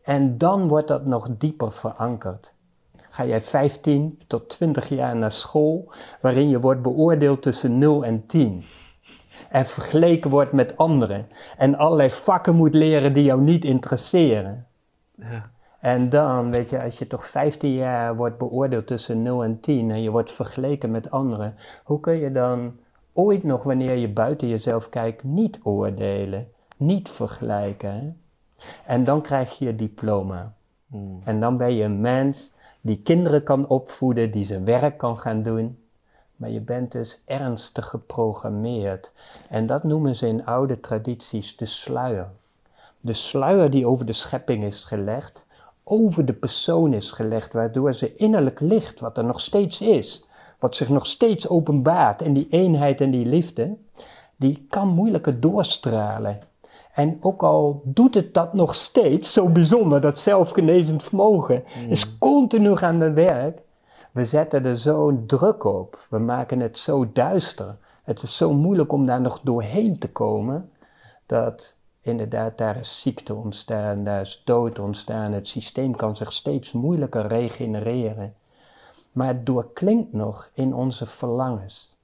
En 0.03 0.37
dan 0.37 0.67
wordt 0.67 0.87
dat 0.87 1.05
nog 1.05 1.27
dieper 1.37 1.71
verankerd. 1.71 2.51
Ga 3.09 3.25
jij 3.25 3.41
15 3.41 4.19
tot 4.27 4.49
20 4.49 4.89
jaar 4.89 5.15
naar 5.15 5.31
school, 5.31 5.91
waarin 6.21 6.49
je 6.49 6.59
wordt 6.59 6.81
beoordeeld 6.81 7.41
tussen 7.41 7.77
0 7.77 8.05
en 8.05 8.25
10 8.25 8.63
en 9.49 9.65
vergeleken 9.65 10.29
wordt 10.29 10.51
met 10.51 10.77
anderen. 10.77 11.27
En 11.57 11.75
allerlei 11.77 12.09
vakken 12.09 12.55
moet 12.55 12.73
leren 12.73 13.13
die 13.13 13.23
jou 13.23 13.41
niet 13.41 13.65
interesseren. 13.65 14.67
Ja. 15.15 15.51
En 15.81 16.09
dan, 16.09 16.51
weet 16.51 16.69
je, 16.69 16.83
als 16.83 16.99
je 16.99 17.07
toch 17.07 17.27
15 17.27 17.73
jaar 17.73 18.15
wordt 18.15 18.37
beoordeeld 18.37 18.87
tussen 18.87 19.21
0 19.21 19.43
en 19.43 19.59
10 19.59 19.91
en 19.91 20.01
je 20.01 20.11
wordt 20.11 20.31
vergeleken 20.31 20.91
met 20.91 21.11
anderen, 21.11 21.55
hoe 21.83 21.99
kun 21.99 22.17
je 22.17 22.31
dan 22.31 22.73
ooit 23.13 23.43
nog, 23.43 23.63
wanneer 23.63 23.95
je 23.95 24.09
buiten 24.09 24.47
jezelf 24.47 24.89
kijkt, 24.89 25.23
niet 25.23 25.59
oordelen, 25.63 26.47
niet 26.77 27.09
vergelijken? 27.09 27.91
Hè? 27.91 28.09
En 28.85 29.03
dan 29.03 29.21
krijg 29.21 29.57
je 29.57 29.65
je 29.65 29.75
diploma. 29.75 30.53
Mm. 30.87 31.21
En 31.23 31.39
dan 31.39 31.57
ben 31.57 31.75
je 31.75 31.83
een 31.83 32.01
mens 32.01 32.51
die 32.81 33.01
kinderen 33.01 33.43
kan 33.43 33.67
opvoeden, 33.67 34.31
die 34.31 34.45
zijn 34.45 34.65
werk 34.65 34.97
kan 34.97 35.17
gaan 35.17 35.43
doen. 35.43 35.77
Maar 36.35 36.49
je 36.49 36.61
bent 36.61 36.91
dus 36.91 37.21
ernstig 37.25 37.85
geprogrammeerd. 37.85 39.11
En 39.49 39.65
dat 39.65 39.83
noemen 39.83 40.15
ze 40.15 40.27
in 40.27 40.45
oude 40.45 40.79
tradities 40.79 41.57
de 41.57 41.65
sluier. 41.65 42.29
De 42.99 43.13
sluier 43.13 43.71
die 43.71 43.87
over 43.87 44.05
de 44.05 44.13
schepping 44.13 44.63
is 44.63 44.83
gelegd, 44.83 45.45
over 45.83 46.25
de 46.25 46.33
persoon 46.33 46.93
is 46.93 47.11
gelegd, 47.11 47.53
waardoor 47.53 47.93
ze 47.93 48.15
innerlijk 48.15 48.59
licht, 48.59 48.99
wat 48.99 49.17
er 49.17 49.23
nog 49.23 49.39
steeds 49.39 49.81
is, 49.81 50.25
wat 50.59 50.75
zich 50.75 50.89
nog 50.89 51.05
steeds 51.05 51.47
openbaart, 51.47 52.21
en 52.21 52.33
die 52.33 52.47
eenheid 52.49 53.01
en 53.01 53.11
die 53.11 53.25
liefde, 53.25 53.77
die 54.35 54.65
kan 54.69 54.87
moeilijker 54.87 55.39
doorstralen. 55.39 56.39
En 56.93 57.17
ook 57.21 57.43
al 57.43 57.81
doet 57.85 58.13
het 58.13 58.33
dat 58.33 58.53
nog 58.53 58.75
steeds, 58.75 59.33
zo 59.33 59.49
bijzonder, 59.49 60.01
dat 60.01 60.19
zelfgenezend 60.19 61.03
vermogen, 61.03 61.63
is 61.87 62.17
continu 62.17 62.75
aan 62.75 62.99
het 62.99 63.13
werk. 63.13 63.61
We 64.11 64.25
zetten 64.25 64.65
er 64.65 64.77
zo'n 64.77 65.23
druk 65.25 65.63
op. 65.63 66.05
We 66.09 66.17
maken 66.17 66.59
het 66.59 66.79
zo 66.79 67.11
duister. 67.13 67.75
Het 68.03 68.21
is 68.21 68.37
zo 68.37 68.53
moeilijk 68.53 68.91
om 68.91 69.05
daar 69.05 69.21
nog 69.21 69.39
doorheen 69.43 69.99
te 69.99 70.09
komen. 70.09 70.71
Dat 71.25 71.75
inderdaad 72.01 72.57
daar 72.57 72.77
is 72.77 73.01
ziekte 73.01 73.33
ontstaan, 73.33 74.03
daar 74.03 74.21
is 74.21 74.41
dood 74.45 74.79
ontstaan. 74.79 75.31
Het 75.31 75.47
systeem 75.47 75.95
kan 75.95 76.15
zich 76.15 76.33
steeds 76.33 76.71
moeilijker 76.71 77.27
regenereren. 77.27 78.35
Maar 79.11 79.27
het 79.27 79.45
doorklinkt 79.45 80.13
nog 80.13 80.49
in 80.53 80.73
onze 80.73 81.05
verlangens. 81.05 81.95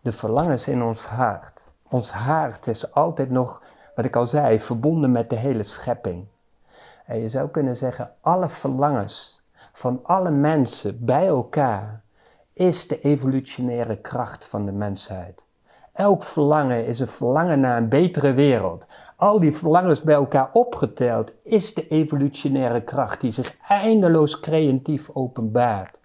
De 0.00 0.12
verlangens 0.12 0.68
in 0.68 0.82
ons 0.82 1.04
hart. 1.06 1.60
Ons 1.88 2.10
hart 2.10 2.66
is 2.66 2.92
altijd 2.92 3.30
nog, 3.30 3.62
wat 3.94 4.04
ik 4.04 4.16
al 4.16 4.26
zei, 4.26 4.60
verbonden 4.60 5.12
met 5.12 5.30
de 5.30 5.36
hele 5.36 5.62
schepping. 5.62 6.26
En 7.06 7.18
je 7.18 7.28
zou 7.28 7.48
kunnen 7.48 7.76
zeggen, 7.76 8.14
alle 8.20 8.48
verlangens 8.48 9.40
van 9.72 10.00
alle 10.02 10.30
mensen 10.30 11.04
bij 11.04 11.26
elkaar 11.26 12.02
is 12.52 12.88
de 12.88 13.00
evolutionaire 13.00 13.96
kracht 13.96 14.46
van 14.46 14.66
de 14.66 14.72
mensheid. 14.72 15.42
Elk 15.98 16.22
verlangen 16.22 16.86
is 16.86 17.00
een 17.00 17.08
verlangen 17.08 17.60
naar 17.60 17.76
een 17.76 17.88
betere 17.88 18.32
wereld. 18.32 18.86
Al 19.16 19.40
die 19.40 19.56
verlangens 19.56 20.02
bij 20.02 20.14
elkaar 20.14 20.48
opgeteld 20.52 21.32
is 21.42 21.74
de 21.74 21.86
evolutionaire 21.86 22.82
kracht 22.82 23.20
die 23.20 23.32
zich 23.32 23.56
eindeloos 23.68 24.40
creatief 24.40 25.10
openbaart. 25.12 25.96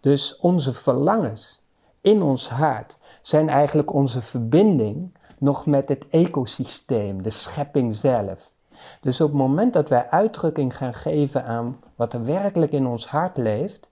Dus 0.00 0.36
onze 0.36 0.72
verlangens 0.72 1.62
in 2.00 2.22
ons 2.22 2.48
hart 2.48 2.96
zijn 3.20 3.48
eigenlijk 3.48 3.92
onze 3.92 4.22
verbinding 4.22 5.16
nog 5.38 5.66
met 5.66 5.88
het 5.88 6.04
ecosysteem, 6.10 7.22
de 7.22 7.30
schepping 7.30 7.96
zelf. 7.96 8.52
Dus 9.00 9.20
op 9.20 9.28
het 9.28 9.38
moment 9.38 9.72
dat 9.72 9.88
wij 9.88 10.08
uitdrukking 10.10 10.76
gaan 10.76 10.94
geven 10.94 11.44
aan 11.44 11.80
wat 11.96 12.12
er 12.12 12.24
werkelijk 12.24 12.72
in 12.72 12.86
ons 12.86 13.06
hart 13.06 13.36
leeft, 13.36 13.88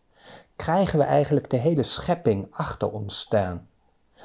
krijgen 0.56 0.98
we 0.98 1.04
eigenlijk 1.04 1.50
de 1.50 1.56
hele 1.56 1.82
schepping 1.82 2.46
achter 2.50 2.90
ons 2.90 3.18
staan. 3.18 3.68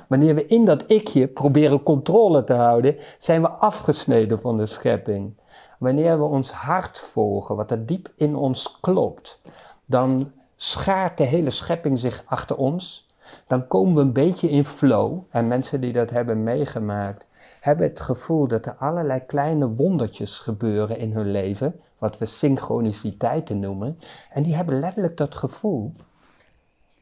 Wanneer 0.08 0.36
we 0.36 0.46
in 0.46 0.66
dat 0.66 0.84
ikje 0.88 1.28
proberen 1.28 1.84
controle 1.84 2.44
te 2.44 2.54
houden, 2.54 2.98
zijn 3.18 3.42
we 3.42 3.50
afgesneden 3.50 4.40
van 4.40 4.58
de 4.58 4.66
schepping. 4.66 5.34
Wanneer 5.80 6.18
we 6.18 6.24
ons 6.24 6.52
hart 6.52 7.00
volgen, 7.00 7.56
wat 7.56 7.72
er 7.72 7.86
diep 7.86 8.12
in 8.16 8.36
ons 8.36 8.78
klopt, 8.82 9.42
dan 9.86 10.32
schaart 10.56 11.18
de 11.18 11.24
hele 11.24 11.50
schepping 11.50 12.00
zich 12.00 12.24
achter 12.26 12.56
ons. 12.56 13.06
Dan 13.48 13.68
komen 13.68 13.96
we 13.96 14.02
een 14.02 14.14
beetje 14.14 14.50
in 14.50 14.66
flow. 14.66 15.20
En 15.30 15.48
mensen 15.48 15.82
die 15.82 15.94
dat 15.94 16.10
hebben 16.10 16.44
meegemaakt, 16.44 17.26
hebben 17.62 17.88
het 17.88 18.00
gevoel 18.00 18.48
dat 18.48 18.66
er 18.66 18.76
allerlei 18.80 19.20
kleine 19.26 19.70
wondertjes 19.70 20.40
gebeuren 20.40 20.98
in 20.98 21.12
hun 21.12 21.32
leven, 21.32 21.80
wat 21.98 22.18
we 22.18 22.26
synchroniciteiten 22.26 23.60
noemen. 23.60 24.00
En 24.30 24.44
die 24.44 24.56
hebben 24.56 24.80
letterlijk 24.80 25.18
dat 25.18 25.36
gevoel. 25.36 25.94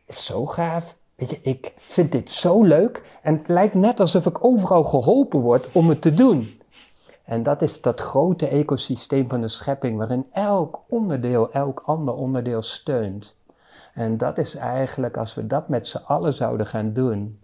Zo 0.07 0.45
gaaf. 0.45 0.97
Weet 1.23 1.31
je, 1.31 1.49
ik 1.49 1.73
vind 1.77 2.11
dit 2.11 2.31
zo 2.31 2.63
leuk 2.63 3.19
en 3.21 3.37
het 3.37 3.47
lijkt 3.47 3.73
net 3.73 3.99
alsof 3.99 4.25
ik 4.25 4.43
overal 4.43 4.83
geholpen 4.83 5.39
word 5.39 5.71
om 5.71 5.89
het 5.89 6.01
te 6.01 6.13
doen. 6.13 6.59
En 7.23 7.43
dat 7.43 7.61
is 7.61 7.81
dat 7.81 7.99
grote 7.99 8.47
ecosysteem 8.47 9.29
van 9.29 9.41
de 9.41 9.47
schepping 9.47 9.97
waarin 9.97 10.25
elk 10.31 10.79
onderdeel, 10.87 11.51
elk 11.51 11.83
ander 11.85 12.13
onderdeel 12.13 12.61
steunt. 12.61 13.35
En 13.93 14.17
dat 14.17 14.37
is 14.37 14.55
eigenlijk, 14.55 15.17
als 15.17 15.35
we 15.35 15.47
dat 15.47 15.67
met 15.67 15.87
z'n 15.87 16.01
allen 16.05 16.33
zouden 16.33 16.67
gaan 16.67 16.93
doen, 16.93 17.39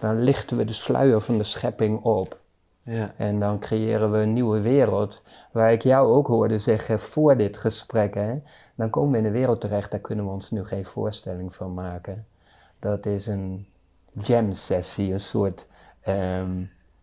dan 0.00 0.22
lichten 0.22 0.56
we 0.56 0.64
de 0.64 0.72
sluier 0.72 1.20
van 1.20 1.38
de 1.38 1.44
schepping 1.44 2.02
op. 2.02 2.38
Ja. 2.82 3.14
En 3.16 3.40
dan 3.40 3.58
creëren 3.58 4.12
we 4.12 4.18
een 4.18 4.32
nieuwe 4.32 4.60
wereld, 4.60 5.22
waar 5.52 5.72
ik 5.72 5.82
jou 5.82 6.12
ook 6.12 6.26
hoorde 6.26 6.58
zeggen 6.58 7.00
voor 7.00 7.36
dit 7.36 7.56
gesprek. 7.56 8.14
Hè, 8.14 8.34
dan 8.74 8.90
komen 8.90 9.12
we 9.12 9.18
in 9.18 9.24
een 9.24 9.32
wereld 9.32 9.60
terecht, 9.60 9.90
daar 9.90 10.00
kunnen 10.00 10.24
we 10.24 10.30
ons 10.30 10.50
nu 10.50 10.64
geen 10.64 10.84
voorstelling 10.84 11.54
van 11.54 11.74
maken. 11.74 12.26
Dat 12.78 13.06
is 13.06 13.26
een 13.26 13.66
jam 14.12 14.52
sessie, 14.52 15.12
een 15.12 15.20
soort 15.20 15.66
ehm, 16.00 16.62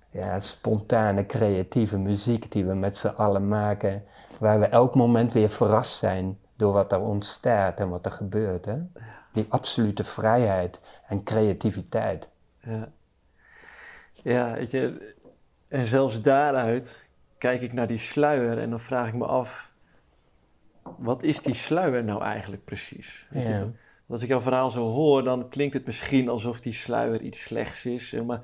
ja, 0.10 0.40
spontane 0.40 1.26
creatieve 1.26 1.98
muziek 1.98 2.52
die 2.52 2.66
we 2.66 2.74
met 2.74 2.98
z'n 2.98 3.08
allen 3.08 3.48
maken, 3.48 4.04
waar 4.40 4.60
we 4.60 4.66
elk 4.66 4.96
moment 4.96 5.34
weer 5.34 5.50
verrast 5.50 5.98
zijn 5.98 6.38
door 6.56 6.74
wat 6.74 6.92
er 6.92 7.00
ontstaat 7.00 7.80
en 7.80 7.90
wat 7.90 8.06
er 8.06 8.12
gebeurt. 8.12 8.66
Hè? 8.66 8.78
Die 9.34 9.46
absolute 9.50 10.04
vrijheid 10.04 10.80
en 11.08 11.24
creativiteit. 11.24 12.28
Ja, 12.60 12.92
ja 14.14 14.54
weet 14.54 14.72
je, 14.72 15.14
en 15.68 15.86
zelfs 15.86 16.22
daaruit 16.22 17.10
kijk 17.38 17.62
ik 17.62 17.74
naar 17.74 17.88
die 17.88 17.98
sluier 17.98 18.60
en 18.60 18.70
dan 18.70 18.80
vraag 18.80 19.08
ik 19.08 19.14
me 19.14 19.26
af, 19.26 19.72
wat 20.98 21.24
is 21.24 21.42
die 21.42 21.56
sluier 21.56 22.04
nou 22.04 22.24
eigenlijk 22.24 22.66
precies? 22.66 23.28
Ja. 23.32 23.68
Als 24.10 24.22
ik 24.22 24.28
jouw 24.28 24.42
verhaal 24.42 24.72
zo 24.72 24.92
hoor, 24.92 25.24
dan 25.24 25.50
klinkt 25.50 25.74
het 25.74 25.86
misschien 25.86 26.30
alsof 26.30 26.60
die 26.60 26.74
sluier 26.74 27.22
iets 27.22 27.42
slechts 27.42 27.86
is. 27.86 28.16
Maar 28.26 28.42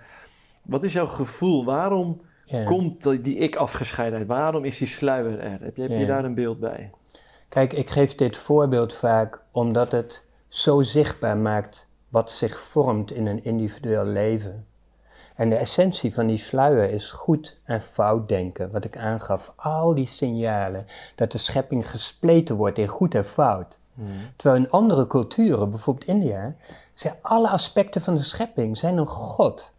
wat 0.61 0.83
is 0.83 0.93
jouw 0.93 1.07
gevoel? 1.07 1.65
Waarom 1.65 2.21
komt 2.65 3.23
die 3.23 3.35
ik-afgescheidenheid? 3.35 4.27
Waarom 4.27 4.63
is 4.63 4.77
die 4.77 4.87
sluier 4.87 5.39
er? 5.39 5.61
Heb 5.61 5.77
je, 5.77 5.81
heb 5.81 5.99
je 5.99 6.05
daar 6.05 6.25
een 6.25 6.35
beeld 6.35 6.59
bij? 6.59 6.91
Kijk, 7.49 7.73
ik 7.73 7.89
geef 7.89 8.15
dit 8.15 8.37
voorbeeld 8.37 8.93
vaak 8.93 9.41
omdat 9.51 9.91
het 9.91 10.25
zo 10.47 10.81
zichtbaar 10.81 11.37
maakt 11.37 11.87
wat 12.09 12.31
zich 12.31 12.59
vormt 12.59 13.11
in 13.11 13.25
een 13.25 13.43
individueel 13.43 14.05
leven. 14.05 14.65
En 15.35 15.49
de 15.49 15.55
essentie 15.55 16.13
van 16.13 16.27
die 16.27 16.37
sluier 16.37 16.89
is 16.89 17.11
goed 17.11 17.59
en 17.63 17.81
fout 17.81 18.27
denken, 18.27 18.71
wat 18.71 18.85
ik 18.85 18.97
aangaf. 18.97 19.53
Al 19.55 19.93
die 19.93 20.07
signalen 20.07 20.85
dat 21.15 21.31
de 21.31 21.37
schepping 21.37 21.89
gespleten 21.89 22.55
wordt 22.55 22.77
in 22.77 22.87
goed 22.87 23.15
en 23.15 23.25
fout. 23.25 23.79
Hmm. 23.93 24.07
Terwijl 24.35 24.61
in 24.61 24.69
andere 24.69 25.07
culturen, 25.07 25.69
bijvoorbeeld 25.69 26.07
India, 26.07 26.55
zijn 26.93 27.13
alle 27.21 27.49
aspecten 27.49 28.01
van 28.01 28.15
de 28.15 28.21
schepping 28.21 28.77
zijn 28.77 28.97
een 28.97 29.07
God. 29.07 29.73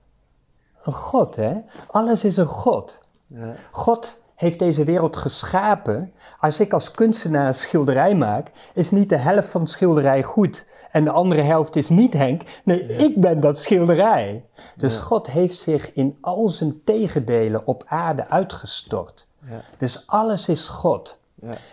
Een 0.83 0.93
God, 0.93 1.37
hè? 1.37 1.55
Alles 1.87 2.25
is 2.25 2.37
een 2.37 2.47
God. 2.47 2.99
Ja. 3.27 3.55
God 3.71 4.21
heeft 4.35 4.59
deze 4.59 4.85
wereld 4.85 5.17
geschapen. 5.17 6.13
Als 6.39 6.61
ik 6.61 6.73
als 6.73 6.91
kunstenaar 6.91 7.47
een 7.47 7.55
schilderij 7.55 8.15
maak, 8.15 8.51
is 8.75 8.91
niet 8.91 9.09
de 9.09 9.17
helft 9.17 9.49
van 9.49 9.61
het 9.61 9.71
schilderij 9.71 10.23
goed 10.23 10.67
en 10.91 11.05
de 11.05 11.11
andere 11.11 11.43
helft 11.43 11.77
is 11.77 11.89
niet 11.89 12.13
Henk. 12.13 12.43
Nee, 12.65 12.87
ik 12.87 13.21
ben 13.21 13.41
dat 13.41 13.59
schilderij. 13.59 14.45
Dus 14.77 14.97
God 14.97 15.27
heeft 15.27 15.59
zich 15.59 15.93
in 15.93 16.19
al 16.21 16.49
zijn 16.49 16.85
tegendelen 16.85 17.67
op 17.67 17.85
aarde 17.87 18.29
uitgestort. 18.29 19.27
Ja. 19.49 19.61
Dus 19.79 20.07
alles 20.07 20.49
is 20.49 20.69
God. 20.69 21.19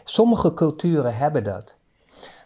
Sommige 0.04 0.54
culturen 0.54 1.16
hebben 1.16 1.44
dat. 1.44 1.76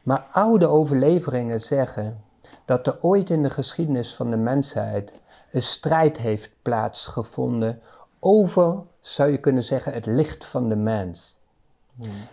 Maar 0.04 0.28
oude 0.32 0.68
overleveringen 0.68 1.62
zeggen 1.62 2.22
dat 2.66 2.88
er 2.88 2.98
ooit 3.02 3.30
in 3.30 3.44
de 3.44 3.50
geschiedenis 3.50 4.16
van 4.16 4.30
de 4.30 4.38
mensheid 4.38 5.22
een 5.52 5.64
strijd 5.64 6.18
heeft 6.18 6.52
plaatsgevonden 6.62 7.82
over, 8.20 8.78
zou 9.00 9.32
je 9.32 9.38
kunnen 9.38 9.64
zeggen, 9.64 9.94
het 9.94 10.06
licht 10.06 10.46
van 10.46 10.70
de 10.70 10.76
mens. 10.76 11.38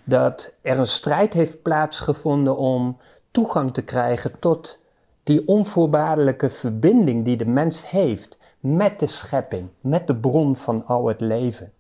Dat 0.04 0.52
er 0.62 0.78
een 0.78 0.86
strijd 0.86 1.32
heeft 1.32 1.62
plaatsgevonden 1.62 2.56
om 2.56 2.98
toegang 3.30 3.74
te 3.74 3.82
krijgen 3.82 4.38
tot 4.38 4.78
die 5.22 5.48
onvoorwaardelijke 5.48 6.50
verbinding 6.50 7.24
die 7.24 7.36
de 7.36 7.46
mens 7.46 7.90
heeft 7.90 8.38
met 8.60 8.98
de 8.98 9.06
schepping, 9.06 9.68
met 9.80 10.06
de 10.06 10.16
bron 10.16 10.56
van 10.56 10.86
al 10.86 11.06
het 11.06 11.20
leven. 11.20 11.72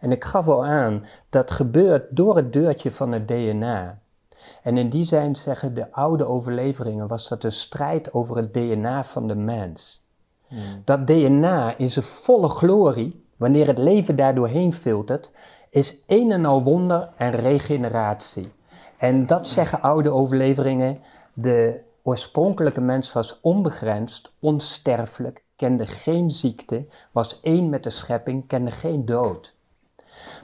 En 0.00 0.12
ik 0.12 0.24
gaf 0.24 0.48
al 0.48 0.64
aan, 0.64 1.06
dat 1.28 1.50
gebeurt 1.50 2.16
door 2.16 2.36
het 2.36 2.52
deurtje 2.52 2.90
van 2.90 3.12
het 3.12 3.28
DNA. 3.28 3.98
En 4.62 4.76
in 4.76 4.88
die 4.88 5.04
zin 5.04 5.36
zeggen 5.36 5.74
de 5.74 5.92
oude 5.92 6.24
overleveringen 6.26 7.06
was 7.06 7.28
dat 7.28 7.44
een 7.44 7.52
strijd 7.52 8.12
over 8.12 8.36
het 8.36 8.54
DNA 8.54 9.04
van 9.04 9.28
de 9.28 9.34
mens. 9.34 10.04
Hmm. 10.46 10.82
Dat 10.84 11.06
DNA 11.06 11.76
in 11.76 11.90
zijn 11.90 12.04
volle 12.04 12.48
glorie, 12.48 13.24
wanneer 13.36 13.66
het 13.66 13.78
leven 13.78 14.16
daar 14.16 14.34
doorheen 14.34 14.72
filtert, 14.72 15.30
is 15.70 16.02
een 16.06 16.32
en 16.32 16.44
al 16.44 16.62
wonder 16.62 17.08
en 17.16 17.30
regeneratie. 17.30 18.52
En 18.96 19.26
dat 19.26 19.46
zeggen 19.46 19.82
oude 19.82 20.10
overleveringen. 20.10 20.98
De 21.32 21.80
oorspronkelijke 22.02 22.80
mens 22.80 23.12
was 23.12 23.38
onbegrensd, 23.40 24.32
onsterfelijk, 24.40 25.44
kende 25.56 25.86
geen 25.86 26.30
ziekte, 26.30 26.86
was 27.12 27.40
één 27.40 27.68
met 27.68 27.82
de 27.82 27.90
schepping, 27.90 28.46
kende 28.46 28.70
geen 28.70 29.04
dood. 29.04 29.54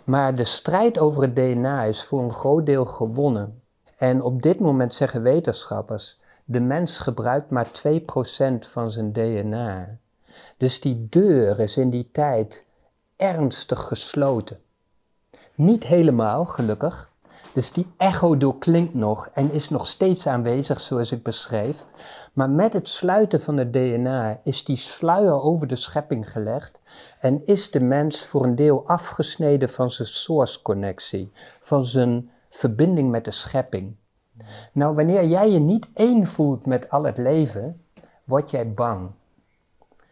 Maar 0.05 0.35
de 0.35 0.45
strijd 0.45 0.99
over 0.99 1.23
het 1.23 1.37
DNA 1.37 1.83
is 1.83 2.05
voor 2.05 2.23
een 2.23 2.33
groot 2.33 2.67
deel 2.67 2.85
gewonnen. 2.85 3.62
En 4.03 4.23
op 4.23 4.43
dit 4.43 4.61
moment 4.61 4.95
zeggen 4.95 5.23
wetenschappers, 5.23 6.21
de 6.45 6.61
mens 6.61 6.99
gebruikt 6.99 7.51
maar 7.51 7.67
2% 7.67 7.71
van 8.59 8.91
zijn 8.91 9.12
DNA. 9.12 9.99
Dus 10.57 10.81
die 10.81 11.07
deur 11.11 11.61
is 11.61 11.77
in 11.77 11.91
die 11.91 12.09
tijd 12.12 12.65
ernstig 13.17 13.81
gesloten. 13.81 14.59
Niet 15.55 15.85
helemaal, 15.85 16.45
gelukkig, 16.45 17.11
dus 17.55 17.73
die 17.73 17.93
echo 17.97 18.37
doorklinkt 18.37 18.95
nog 18.95 19.29
en 19.33 19.53
is 19.53 19.69
nog 19.69 19.87
steeds 19.87 20.27
aanwezig 20.27 20.81
zoals 20.81 21.12
ik 21.12 21.23
beschreef. 21.23 21.87
Maar 22.33 22.51
met 22.51 22.73
het 22.73 22.88
sluiten 22.88 23.41
van 23.41 23.57
het 23.57 23.73
DNA 23.73 24.41
is 24.45 24.65
die 24.65 24.77
sluier 24.77 25.43
over 25.43 25.67
de 25.67 25.77
schepping 25.77 26.31
gelegd 26.31 26.81
en 27.21 27.47
is 27.47 27.71
de 27.71 27.81
mens 27.81 28.25
voor 28.25 28.45
een 28.45 28.55
deel 28.55 28.87
afgesneden 28.87 29.69
van 29.69 29.91
zijn 29.91 30.09
source 30.09 30.62
connectie, 30.62 31.33
van 31.61 31.85
zijn 31.85 32.31
verbinding 32.55 33.11
met 33.11 33.25
de 33.25 33.31
schepping. 33.31 33.95
Nou, 34.73 34.95
wanneer 34.95 35.27
jij 35.27 35.51
je 35.51 35.59
niet 35.59 35.87
één 35.95 36.27
voelt 36.27 36.67
met 36.67 36.91
al 36.91 37.05
het 37.05 37.17
leven, 37.17 37.85
word 38.25 38.51
jij 38.51 38.73
bang. 38.73 39.11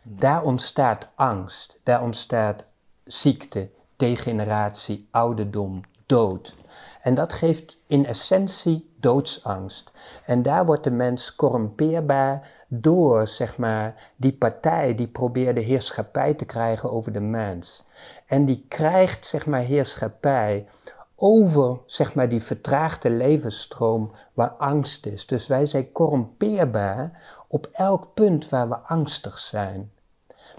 Daar 0.03 0.43
ontstaat 0.43 1.09
angst, 1.15 1.81
daar 1.83 2.03
ontstaat 2.03 2.65
ziekte, 3.05 3.69
degeneratie, 3.97 5.09
ouderdom, 5.11 5.81
dood. 6.07 6.57
En 7.03 7.15
dat 7.15 7.33
geeft 7.33 7.77
in 7.87 8.07
essentie 8.07 8.91
doodsangst. 9.01 9.91
En 10.27 10.43
daar 10.43 10.67
wordt 10.67 10.85
de 10.85 10.91
mens 10.91 11.35
corrumpeerbaar 11.35 12.51
door, 12.69 13.27
zeg 13.27 13.59
maar, 13.59 14.13
die 14.17 14.33
partij 14.33 14.95
die 14.95 15.07
probeert 15.07 15.57
de 15.57 15.63
heerschappij 15.63 16.35
te 16.35 16.45
krijgen 16.45 16.93
over 16.93 17.13
de 17.13 17.21
mens. 17.21 17.85
En 18.27 18.45
die 18.45 18.65
krijgt, 18.69 19.27
zeg 19.27 19.47
maar, 19.47 19.61
heerschappij 19.61 20.67
over, 21.23 21.79
zeg 21.87 22.15
maar, 22.15 22.29
die 22.29 22.43
vertraagde 22.43 23.11
levensstroom 23.11 24.11
waar 24.33 24.51
angst 24.51 25.07
is. 25.07 25.27
Dus 25.27 25.47
wij 25.47 25.67
zijn 25.67 25.93
corrumpeerbaar 25.93 27.23
op 27.49 27.69
elk 27.73 28.15
punt 28.15 28.49
waar 28.49 28.69
we 28.69 28.77
angstig 28.77 29.39
zijn. 29.39 29.91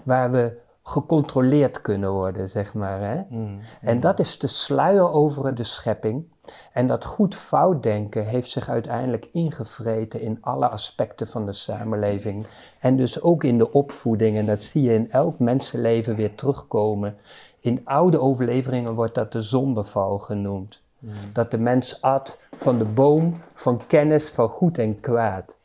Waar 0.04 0.30
we 0.30 0.60
gecontroleerd 0.82 1.80
kunnen 1.80 2.12
worden, 2.12 2.48
zeg 2.48 2.74
maar. 2.74 3.00
Hè? 3.00 3.22
Mm. 3.28 3.60
En 3.80 4.00
dat 4.00 4.18
is 4.18 4.38
de 4.38 4.46
sluier 4.46 5.12
over 5.12 5.54
de 5.54 5.64
schepping. 5.64 6.30
En 6.72 6.86
dat 6.86 7.04
goed-fout 7.04 7.82
denken 7.82 8.26
heeft 8.26 8.50
zich 8.50 8.68
uiteindelijk 8.68 9.28
ingevreten 9.32 10.20
in 10.20 10.38
alle 10.40 10.68
aspecten 10.68 11.26
van 11.26 11.46
de 11.46 11.52
samenleving. 11.52 12.46
En 12.80 12.96
dus 12.96 13.20
ook 13.20 13.44
in 13.44 13.58
de 13.58 13.72
opvoeding. 13.72 14.36
En 14.36 14.46
dat 14.46 14.62
zie 14.62 14.82
je 14.82 14.94
in 14.94 15.10
elk 15.10 15.38
mensenleven 15.38 16.16
weer 16.16 16.34
terugkomen. 16.34 17.16
In 17.62 17.80
oude 17.84 18.20
overleveringen 18.20 18.94
wordt 18.94 19.14
dat 19.14 19.32
de 19.32 19.42
zondeval 19.42 20.18
genoemd. 20.18 20.82
Mm. 20.98 21.12
Dat 21.32 21.50
de 21.50 21.58
mens 21.58 22.00
at 22.00 22.38
van 22.56 22.78
de 22.78 22.84
boom 22.84 23.40
van 23.54 23.80
kennis 23.86 24.30
van 24.30 24.48
goed 24.48 24.78
en 24.78 25.00
kwaad. 25.00 25.56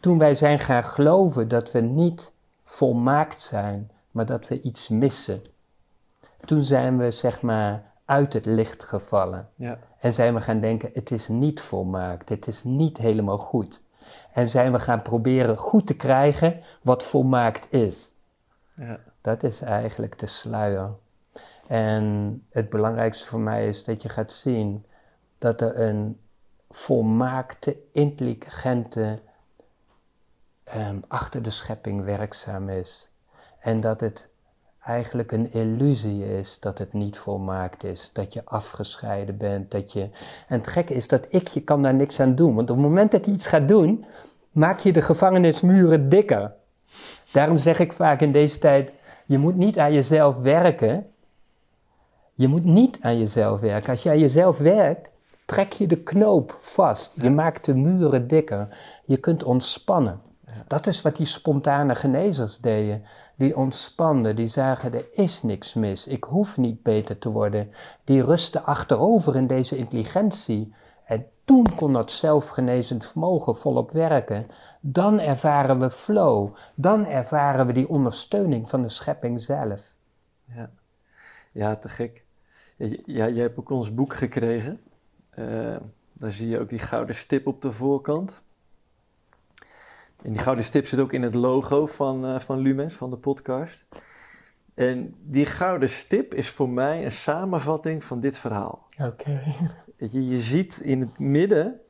Toen 0.00 0.18
wij 0.18 0.34
zijn 0.34 0.58
gaan 0.58 0.84
geloven 0.84 1.48
dat 1.48 1.72
we 1.72 1.80
niet 1.80 2.32
volmaakt 2.64 3.40
zijn, 3.40 3.90
maar 4.10 4.26
dat 4.26 4.48
we 4.48 4.60
iets 4.60 4.88
missen. 4.88 5.42
Toen 6.44 6.62
zijn 6.62 6.98
we, 6.98 7.10
zeg 7.10 7.42
maar, 7.42 7.92
uit 8.04 8.32
het 8.32 8.44
licht 8.44 8.82
gevallen. 8.82 9.48
Ja. 9.54 9.78
En 10.00 10.14
zijn 10.14 10.34
we 10.34 10.40
gaan 10.40 10.60
denken, 10.60 10.90
het 10.92 11.10
is 11.10 11.28
niet 11.28 11.60
volmaakt, 11.60 12.28
het 12.28 12.46
is 12.46 12.64
niet 12.64 12.96
helemaal 12.96 13.38
goed. 13.38 13.82
En 14.32 14.48
zijn 14.48 14.72
we 14.72 14.78
gaan 14.78 15.02
proberen 15.02 15.56
goed 15.56 15.86
te 15.86 15.94
krijgen 15.94 16.60
wat 16.82 17.02
volmaakt 17.02 17.72
is. 17.72 18.12
Ja. 18.76 18.98
Dat 19.22 19.42
is 19.42 19.60
eigenlijk 19.60 20.18
de 20.18 20.26
sluier. 20.26 20.90
En 21.66 22.46
het 22.50 22.70
belangrijkste 22.70 23.26
voor 23.26 23.40
mij 23.40 23.68
is 23.68 23.84
dat 23.84 24.02
je 24.02 24.08
gaat 24.08 24.32
zien 24.32 24.84
dat 25.38 25.60
er 25.60 25.80
een 25.80 26.20
volmaakte, 26.70 27.76
intelligente 27.92 29.18
ehm, 30.64 30.96
achter 31.08 31.42
de 31.42 31.50
schepping 31.50 32.04
werkzaam 32.04 32.68
is. 32.68 33.10
En 33.60 33.80
dat 33.80 34.00
het 34.00 34.28
eigenlijk 34.84 35.32
een 35.32 35.52
illusie 35.52 36.38
is 36.38 36.60
dat 36.60 36.78
het 36.78 36.92
niet 36.92 37.18
volmaakt 37.18 37.84
is, 37.84 38.10
dat 38.12 38.32
je 38.32 38.44
afgescheiden 38.44 39.36
bent, 39.36 39.70
dat 39.70 39.92
je... 39.92 40.02
En 40.48 40.58
het 40.58 40.66
gekke 40.66 40.94
is 40.94 41.08
dat 41.08 41.26
ik, 41.28 41.48
je 41.48 41.60
kan 41.60 41.82
daar 41.82 41.94
niks 41.94 42.20
aan 42.20 42.34
doen, 42.34 42.54
want 42.54 42.70
op 42.70 42.76
het 42.76 42.84
moment 42.84 43.10
dat 43.10 43.26
je 43.26 43.32
iets 43.32 43.46
gaat 43.46 43.68
doen, 43.68 44.04
maak 44.50 44.78
je 44.78 44.92
de 44.92 45.02
gevangenismuren 45.02 46.08
dikker. 46.08 46.52
Daarom 47.32 47.58
zeg 47.58 47.78
ik 47.78 47.92
vaak 47.92 48.20
in 48.20 48.32
deze 48.32 48.58
tijd, 48.58 48.92
je 49.32 49.38
moet 49.38 49.56
niet 49.56 49.78
aan 49.78 49.92
jezelf 49.92 50.36
werken, 50.36 51.06
je 52.34 52.48
moet 52.48 52.64
niet 52.64 52.98
aan 53.00 53.18
jezelf 53.18 53.60
werken. 53.60 53.90
Als 53.90 54.02
je 54.02 54.10
aan 54.10 54.18
jezelf 54.18 54.58
werkt, 54.58 55.08
trek 55.44 55.72
je 55.72 55.86
de 55.86 56.02
knoop 56.02 56.56
vast. 56.60 57.14
Je 57.20 57.30
maakt 57.30 57.64
de 57.64 57.74
muren 57.74 58.28
dikker. 58.28 58.68
Je 59.04 59.16
kunt 59.16 59.42
ontspannen. 59.42 60.20
Dat 60.66 60.86
is 60.86 61.02
wat 61.02 61.16
die 61.16 61.26
spontane 61.26 61.94
genezers 61.94 62.58
deden. 62.58 63.02
Die 63.36 63.56
ontspanden, 63.56 64.36
die 64.36 64.46
zagen 64.46 64.94
er 64.94 65.06
is 65.12 65.42
niks 65.42 65.74
mis. 65.74 66.06
Ik 66.06 66.24
hoef 66.24 66.56
niet 66.56 66.82
beter 66.82 67.18
te 67.18 67.28
worden. 67.28 67.70
Die 68.04 68.24
rusten 68.24 68.64
achterover 68.64 69.36
in 69.36 69.46
deze 69.46 69.76
intelligentie. 69.76 70.74
En 71.04 71.26
toen 71.44 71.74
kon 71.74 71.92
dat 71.92 72.10
zelfgenezend 72.10 73.06
vermogen 73.06 73.56
volop 73.56 73.90
werken. 73.90 74.46
Dan 74.80 75.18
ervaren 75.20 75.78
we 75.78 75.90
flow. 75.90 76.54
Dan 76.74 77.06
ervaren 77.06 77.66
we 77.66 77.72
die 77.72 77.88
ondersteuning 77.88 78.68
van 78.68 78.82
de 78.82 78.88
schepping 78.88 79.42
zelf. 79.42 79.80
Ja, 80.44 80.70
ja 81.52 81.76
te 81.76 81.88
gek. 81.88 82.24
Ja, 82.76 83.28
jij 83.28 83.42
hebt 83.42 83.58
ook 83.58 83.70
ons 83.70 83.94
boek 83.94 84.14
gekregen. 84.14 84.80
Uh, 85.38 85.76
daar 86.12 86.32
zie 86.32 86.48
je 86.48 86.58
ook 86.58 86.68
die 86.68 86.78
gouden 86.78 87.14
stip 87.14 87.46
op 87.46 87.62
de 87.62 87.72
voorkant. 87.72 88.42
En 90.22 90.32
die 90.32 90.38
gouden 90.38 90.64
stip 90.64 90.86
zit 90.86 91.00
ook 91.00 91.12
in 91.12 91.22
het 91.22 91.34
logo 91.34 91.86
van, 91.86 92.24
uh, 92.24 92.38
van 92.38 92.58
Lumens, 92.58 92.94
van 92.94 93.10
de 93.10 93.16
podcast. 93.16 93.86
En 94.74 95.14
die 95.20 95.46
gouden 95.46 95.90
stip 95.90 96.34
is 96.34 96.48
voor 96.48 96.68
mij 96.68 97.04
een 97.04 97.12
samenvatting 97.12 98.04
van 98.04 98.20
dit 98.20 98.38
verhaal. 98.38 98.86
Oké. 98.98 99.42
Je, 100.10 100.28
je 100.28 100.40
ziet 100.40 100.78
in 100.78 101.00
het 101.00 101.18
midden 101.18 101.80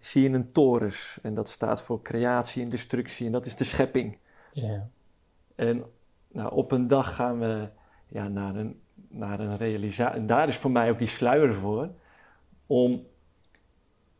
zie 0.00 0.22
je 0.22 0.28
een 0.28 0.52
torus. 0.52 1.18
En 1.22 1.34
dat 1.34 1.48
staat 1.48 1.82
voor 1.82 2.02
creatie 2.02 2.62
en 2.62 2.68
destructie. 2.68 3.26
En 3.26 3.32
dat 3.32 3.46
is 3.46 3.56
de 3.56 3.64
schepping. 3.64 4.18
En 5.54 5.84
nou, 6.28 6.52
op 6.52 6.72
een 6.72 6.86
dag 6.86 7.14
gaan 7.14 7.38
we 7.38 7.68
ja, 8.08 8.28
naar 8.28 8.56
een, 8.56 8.80
naar 9.08 9.40
een 9.40 9.56
realisatie. 9.56 10.20
En 10.20 10.26
daar 10.26 10.48
is 10.48 10.56
voor 10.56 10.70
mij 10.70 10.90
ook 10.90 10.98
die 10.98 11.08
sluier 11.08 11.54
voor. 11.54 11.90
Om 12.66 13.06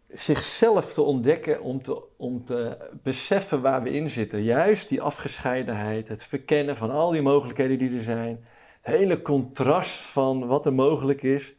zichzelf 0.08 0.92
te 0.92 1.02
ontdekken, 1.02 1.60
om 1.60 1.82
te, 1.82 2.02
om 2.16 2.44
te 2.44 2.90
beseffen 3.02 3.60
waar 3.60 3.82
we 3.82 3.90
in 3.90 4.10
zitten. 4.10 4.42
Juist 4.42 4.88
die 4.88 5.02
afgescheidenheid, 5.02 6.08
het 6.08 6.22
verkennen 6.22 6.76
van 6.76 6.90
al 6.90 7.10
die 7.10 7.22
mogelijkheden 7.22 7.78
die 7.78 7.94
er 7.94 8.02
zijn. 8.02 8.44
Het 8.80 8.96
hele 8.96 9.22
contrast 9.22 10.00
van 10.00 10.46
wat 10.46 10.66
er 10.66 10.72
mogelijk 10.72 11.22
is. 11.22 11.54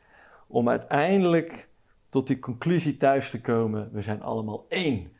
Om 0.47 0.69
uiteindelijk 0.69 1.68
tot 2.09 2.27
die 2.27 2.39
conclusie 2.39 2.97
thuis 2.97 3.29
te 3.29 3.41
komen, 3.41 3.89
we 3.91 4.01
zijn 4.01 4.21
allemaal 4.21 4.65
één. 4.69 5.11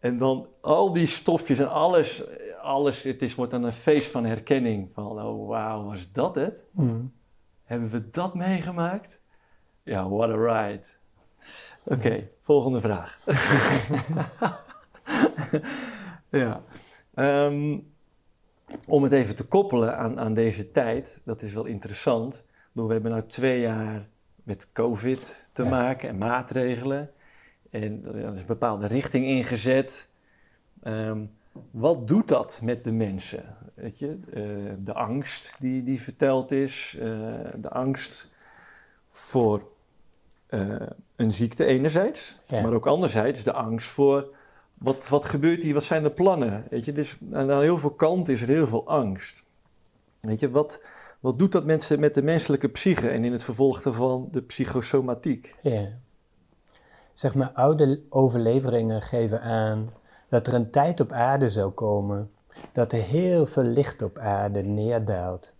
En 0.00 0.18
dan 0.18 0.48
al 0.60 0.92
die 0.92 1.06
stofjes 1.06 1.58
en 1.58 1.70
alles, 1.70 2.24
alles 2.60 3.02
het 3.02 3.22
is, 3.22 3.34
wordt 3.34 3.50
dan 3.50 3.62
een 3.62 3.72
feest 3.72 4.10
van 4.10 4.24
herkenning. 4.24 4.90
Van, 4.94 5.22
oh 5.22 5.48
wauw, 5.48 5.84
was 5.84 6.12
dat 6.12 6.34
het? 6.34 6.60
Mm. 6.70 7.12
Hebben 7.64 7.88
we 7.88 8.10
dat 8.10 8.34
meegemaakt? 8.34 9.20
Ja, 9.82 10.08
what 10.08 10.30
a 10.30 10.36
ride. 10.36 10.82
Oké, 11.84 12.28
volgende 12.40 12.80
vraag. 12.80 13.18
ja. 16.30 16.62
Ehm, 17.14 17.78
om 18.88 19.02
het 19.02 19.12
even 19.12 19.36
te 19.36 19.46
koppelen 19.46 19.96
aan, 19.96 20.20
aan 20.20 20.34
deze 20.34 20.70
tijd, 20.70 21.20
dat 21.24 21.42
is 21.42 21.52
wel 21.54 21.64
interessant. 21.64 22.44
We 22.72 22.92
hebben 22.92 23.14
nu 23.14 23.22
twee 23.26 23.60
jaar 23.60 24.08
met 24.44 24.72
COVID 24.72 25.46
te 25.52 25.62
Ja. 25.62 25.68
maken 25.68 26.08
en 26.08 26.18
maatregelen. 26.18 27.10
En 27.70 28.04
er 28.04 28.34
is 28.34 28.40
een 28.40 28.46
bepaalde 28.46 28.86
richting 28.86 29.26
ingezet. 29.26 30.08
Ehm, 30.82 31.24
wat 31.70 32.08
doet 32.08 32.28
dat 32.28 32.60
met 32.62 32.84
de 32.84 32.92
mensen? 32.92 33.56
Weet 33.74 33.98
je, 33.98 34.18
eh, 34.32 34.84
de 34.84 34.92
angst 34.92 35.56
die, 35.58 35.82
die 35.82 36.00
verteld 36.02 36.52
is, 36.52 36.96
eh, 37.00 37.06
de 37.56 37.68
angst 37.70 38.30
voor 39.10 39.72
eh, 40.46 40.76
een 41.16 41.32
ziekte 41.34 41.64
enerzijds, 41.64 42.40
Ja. 42.46 42.60
maar 42.62 42.72
ook 42.72 42.86
anderzijds 42.86 43.42
de 43.42 43.52
angst 43.52 43.90
voor 43.90 44.34
wat, 44.74 45.08
wat 45.08 45.24
gebeurt 45.24 45.62
hier, 45.62 45.74
wat 45.74 45.84
zijn 45.84 46.02
de 46.02 46.10
plannen? 46.10 46.64
Weet 46.70 46.84
je, 46.84 46.92
dus 46.92 47.18
aan 47.32 47.50
aan 47.50 47.60
heel 47.62 47.78
veel 47.78 47.90
kanten 47.94 48.32
is 48.34 48.42
er 48.42 48.48
heel 48.48 48.66
veel 48.66 48.86
angst. 48.86 49.44
Weet 50.20 50.40
je, 50.40 50.50
wat, 50.50 50.82
wat 51.24 51.38
doet 51.38 51.52
dat 51.52 51.64
mensen 51.64 52.00
met 52.00 52.14
de 52.14 52.22
menselijke 52.22 52.68
psyche 52.68 53.08
en 53.08 53.24
in 53.24 53.32
het 53.32 53.44
vervolg 53.44 53.82
daarvan 53.82 54.28
de 54.30 54.42
psychosomatiek? 54.42 55.54
Ja. 55.62 55.88
Zeg 57.14 57.34
maar, 57.34 57.50
oude 57.54 58.00
overleveringen 58.08 59.02
geven 59.02 59.40
aan 59.40 59.90
dat 60.28 60.46
er 60.46 60.54
een 60.54 60.70
tijd 60.70 61.00
op 61.00 61.12
aarde 61.12 61.50
zou 61.50 61.70
komen 61.70 62.30
dat 62.72 62.92
er 62.92 63.02
heel 63.02 63.46
veel 63.46 63.62
licht 63.62 64.02
op 64.02 64.18
aarde 64.18 64.62
neerdaalt. 64.62 65.52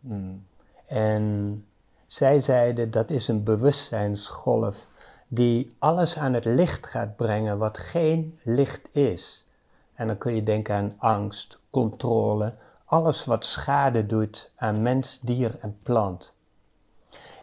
Hmm. 0.00 0.46
En 0.86 1.64
zij 2.06 2.40
zeiden 2.40 2.90
dat 2.90 3.10
is 3.10 3.28
een 3.28 3.44
bewustzijnsgolf 3.44 4.88
die 5.28 5.74
alles 5.78 6.18
aan 6.18 6.34
het 6.34 6.44
licht 6.44 6.86
gaat 6.86 7.16
brengen 7.16 7.58
wat 7.58 7.78
geen 7.78 8.38
licht 8.42 8.88
is. 8.92 9.46
En 9.94 10.06
dan 10.06 10.18
kun 10.18 10.34
je 10.34 10.42
denken 10.42 10.74
aan 10.74 10.94
angst, 10.98 11.58
controle, 11.70 12.52
alles 12.90 13.24
wat 13.24 13.44
schade 13.44 14.06
doet 14.06 14.52
aan 14.56 14.82
mens, 14.82 15.20
dier 15.20 15.58
en 15.60 15.78
plant. 15.82 16.34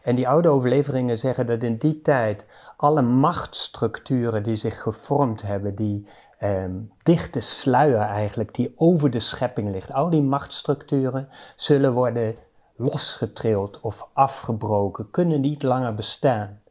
En 0.02 0.16
die 0.16 0.28
oude 0.28 0.50
overleveringen 0.50 1.20
zeggen 1.20 1.48
dat 1.48 1.64
in 1.64 1.78
die 1.78 2.02
tijd 2.02 2.46
alle 2.78 3.02
machtsstructuren 3.02 4.44
die 4.44 4.56
zich 4.56 4.82
gevormd 4.82 5.42
hebben, 5.42 5.76
die 5.76 6.08
ehm, 6.38 6.72
dichte 7.04 7.40
sluier 7.40 8.00
eigenlijk, 8.00 8.56
die 8.56 8.74
over 8.76 9.12
de 9.12 9.20
schepping 9.20 9.72
ligt, 9.72 9.94
al 9.94 10.10
die 10.10 10.22
machtsstructuren 10.22 11.30
zullen 11.56 11.94
worden 11.94 12.36
losgetrild 12.76 13.82
of 13.82 14.10
afgebroken, 14.14 15.12
kunnen 15.12 15.42
niet 15.42 15.64
langer 15.64 15.94
bestaan. 15.96 16.62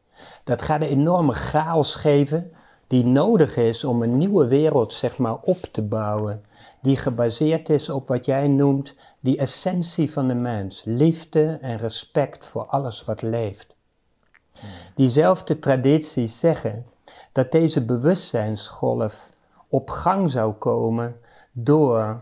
Dat 0.44 0.62
gaat 0.62 0.80
een 0.80 0.86
enorme 0.86 1.32
chaos 1.32 1.94
geven 1.94 2.52
die 2.86 3.04
nodig 3.04 3.56
is 3.56 3.84
om 3.84 4.02
een 4.02 4.16
nieuwe 4.16 4.46
wereld 4.46 4.92
zeg 4.92 5.18
maar 5.18 5.36
op 5.40 5.60
te 5.72 5.82
bouwen, 5.82 6.44
die 6.86 6.96
gebaseerd 6.96 7.68
is 7.68 7.88
op 7.88 8.08
wat 8.08 8.24
jij 8.24 8.48
noemt 8.48 8.96
die 9.20 9.38
essentie 9.38 10.12
van 10.12 10.28
de 10.28 10.34
mens, 10.34 10.82
liefde 10.84 11.58
en 11.60 11.76
respect 11.76 12.46
voor 12.46 12.64
alles 12.64 13.04
wat 13.04 13.22
leeft. 13.22 13.74
Diezelfde 14.94 15.58
tradities 15.58 16.40
zeggen 16.40 16.86
dat 17.32 17.52
deze 17.52 17.84
bewustzijnsgolf 17.84 19.30
op 19.68 19.90
gang 19.90 20.30
zou 20.30 20.52
komen 20.52 21.16
door 21.52 22.20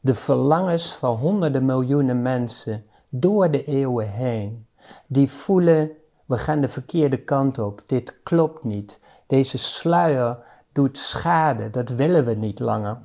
de 0.00 0.14
verlangens 0.14 0.92
van 0.92 1.16
honderden 1.16 1.64
miljoenen 1.64 2.22
mensen 2.22 2.84
door 3.08 3.50
de 3.50 3.64
eeuwen 3.64 4.10
heen, 4.10 4.66
die 5.06 5.30
voelen 5.30 5.90
we 6.26 6.38
gaan 6.38 6.60
de 6.60 6.68
verkeerde 6.68 7.18
kant 7.18 7.58
op, 7.58 7.82
dit 7.86 8.22
klopt 8.22 8.64
niet, 8.64 9.00
deze 9.26 9.58
sluier 9.58 10.38
doet 10.72 10.98
schade, 10.98 11.70
dat 11.70 11.88
willen 11.88 12.24
we 12.24 12.34
niet 12.34 12.60
langer. 12.60 12.98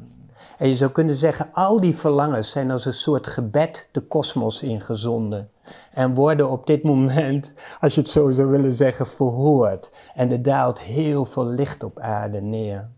En 0.57 0.69
je 0.69 0.75
zou 0.75 0.91
kunnen 0.91 1.15
zeggen, 1.15 1.49
al 1.53 1.79
die 1.79 1.97
verlangens 1.97 2.49
zijn 2.49 2.71
als 2.71 2.85
een 2.85 2.93
soort 2.93 3.27
gebed 3.27 3.89
de 3.91 4.01
kosmos 4.01 4.63
ingezonden. 4.63 5.49
En 5.93 6.13
worden 6.13 6.49
op 6.49 6.67
dit 6.67 6.83
moment, 6.83 7.51
als 7.81 7.95
je 7.95 8.01
het 8.01 8.09
zo 8.09 8.31
zou 8.31 8.47
willen 8.47 8.75
zeggen, 8.75 9.07
verhoord. 9.07 9.91
En 10.15 10.31
er 10.31 10.41
daalt 10.41 10.79
heel 10.79 11.25
veel 11.25 11.45
licht 11.45 11.83
op 11.83 11.99
aarde 11.99 12.41
neer. 12.41 12.89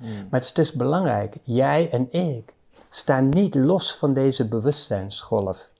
Maar 0.00 0.40
het 0.40 0.44
is 0.44 0.52
dus 0.52 0.72
belangrijk, 0.72 1.36
jij 1.42 1.90
en 1.90 2.12
ik 2.12 2.52
staan 2.88 3.28
niet 3.28 3.54
los 3.54 3.96
van 3.96 4.12
deze 4.12 4.48
bewustzijnsgolf. 4.48 5.70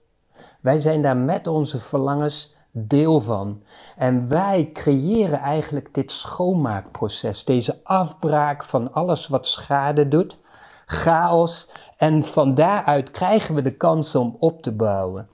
Wij 0.60 0.80
zijn 0.80 1.02
daar 1.02 1.16
met 1.16 1.46
onze 1.46 1.78
verlangens 1.78 2.54
deel 2.70 3.20
van. 3.20 3.62
En 3.96 4.28
wij 4.28 4.70
creëren 4.72 5.38
eigenlijk 5.38 5.94
dit 5.94 6.12
schoonmaakproces, 6.12 7.44
deze 7.44 7.80
afbraak 7.82 8.64
van 8.64 8.92
alles 8.92 9.26
wat 9.26 9.46
schade 9.46 10.08
doet, 10.08 10.38
chaos. 10.86 11.70
En 11.96 12.24
van 12.24 12.54
daaruit 12.54 13.10
krijgen 13.10 13.54
we 13.54 13.62
de 13.62 13.76
kans 13.76 14.14
om 14.14 14.36
op 14.38 14.62
te 14.62 14.72
bouwen. 14.72 15.28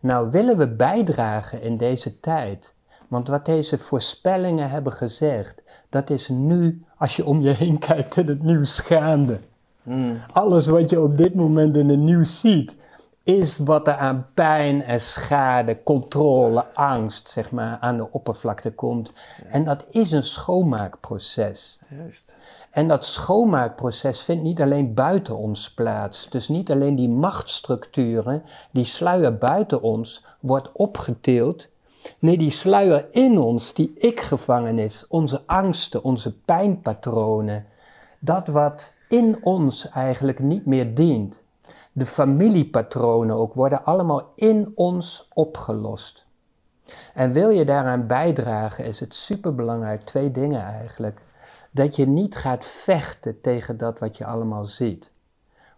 Nou, 0.00 0.30
willen 0.30 0.56
we 0.56 0.68
bijdragen 0.68 1.62
in 1.62 1.76
deze 1.76 2.20
tijd? 2.20 2.74
Want 3.08 3.28
wat 3.28 3.46
deze 3.46 3.78
voorspellingen 3.78 4.70
hebben 4.70 4.92
gezegd, 4.92 5.62
dat 5.88 6.10
is 6.10 6.28
nu, 6.28 6.84
als 6.96 7.16
je 7.16 7.24
om 7.24 7.40
je 7.40 7.50
heen 7.50 7.78
kijkt, 7.78 8.16
in 8.16 8.28
het 8.28 8.42
nieuws 8.42 8.78
gaande. 8.78 9.40
Hmm. 9.82 10.20
Alles 10.32 10.66
wat 10.66 10.90
je 10.90 11.00
op 11.00 11.16
dit 11.18 11.34
moment 11.34 11.76
in 11.76 11.88
het 11.88 11.98
nieuws 11.98 12.40
ziet, 12.40 12.76
is 13.24 13.58
wat 13.58 13.88
er 13.88 13.96
aan 13.96 14.26
pijn 14.34 14.82
en 14.82 15.00
schade, 15.00 15.82
controle, 15.82 16.64
angst, 16.74 17.30
zeg 17.30 17.50
maar, 17.50 17.78
aan 17.80 17.96
de 17.96 18.10
oppervlakte 18.10 18.72
komt. 18.72 19.12
En 19.48 19.64
dat 19.64 19.84
is 19.90 20.12
een 20.12 20.22
schoonmaakproces. 20.22 21.78
Juist. 21.88 22.38
En 22.70 22.88
dat 22.88 23.04
schoonmaakproces 23.04 24.20
vindt 24.20 24.42
niet 24.42 24.60
alleen 24.60 24.94
buiten 24.94 25.36
ons 25.36 25.74
plaats. 25.74 26.30
Dus 26.30 26.48
niet 26.48 26.70
alleen 26.70 26.96
die 26.96 27.08
machtsstructuren, 27.08 28.42
die 28.70 28.84
sluier 28.84 29.38
buiten 29.38 29.82
ons, 29.82 30.24
wordt 30.40 30.72
opgetild. 30.72 31.68
Nee, 32.18 32.38
die 32.38 32.50
sluier 32.50 33.06
in 33.10 33.38
ons, 33.38 33.74
die 33.74 33.92
ik-gevangenis, 33.96 35.06
onze 35.08 35.42
angsten, 35.46 36.04
onze 36.04 36.36
pijnpatronen. 36.38 37.66
Dat 38.18 38.46
wat 38.46 38.94
in 39.08 39.38
ons 39.42 39.88
eigenlijk 39.88 40.38
niet 40.38 40.66
meer 40.66 40.94
dient 40.94 41.42
de 41.96 42.06
familiepatronen 42.06 43.36
ook 43.36 43.54
worden 43.54 43.84
allemaal 43.84 44.32
in 44.34 44.72
ons 44.74 45.28
opgelost. 45.32 46.26
En 47.14 47.32
wil 47.32 47.48
je 47.48 47.64
daaraan 47.64 48.06
bijdragen, 48.06 48.84
is 48.84 49.00
het 49.00 49.14
superbelangrijk, 49.14 50.02
twee 50.02 50.30
dingen 50.30 50.62
eigenlijk. 50.62 51.20
Dat 51.70 51.96
je 51.96 52.06
niet 52.06 52.36
gaat 52.36 52.64
vechten 52.64 53.40
tegen 53.40 53.76
dat 53.76 53.98
wat 53.98 54.16
je 54.16 54.26
allemaal 54.26 54.64
ziet. 54.64 55.10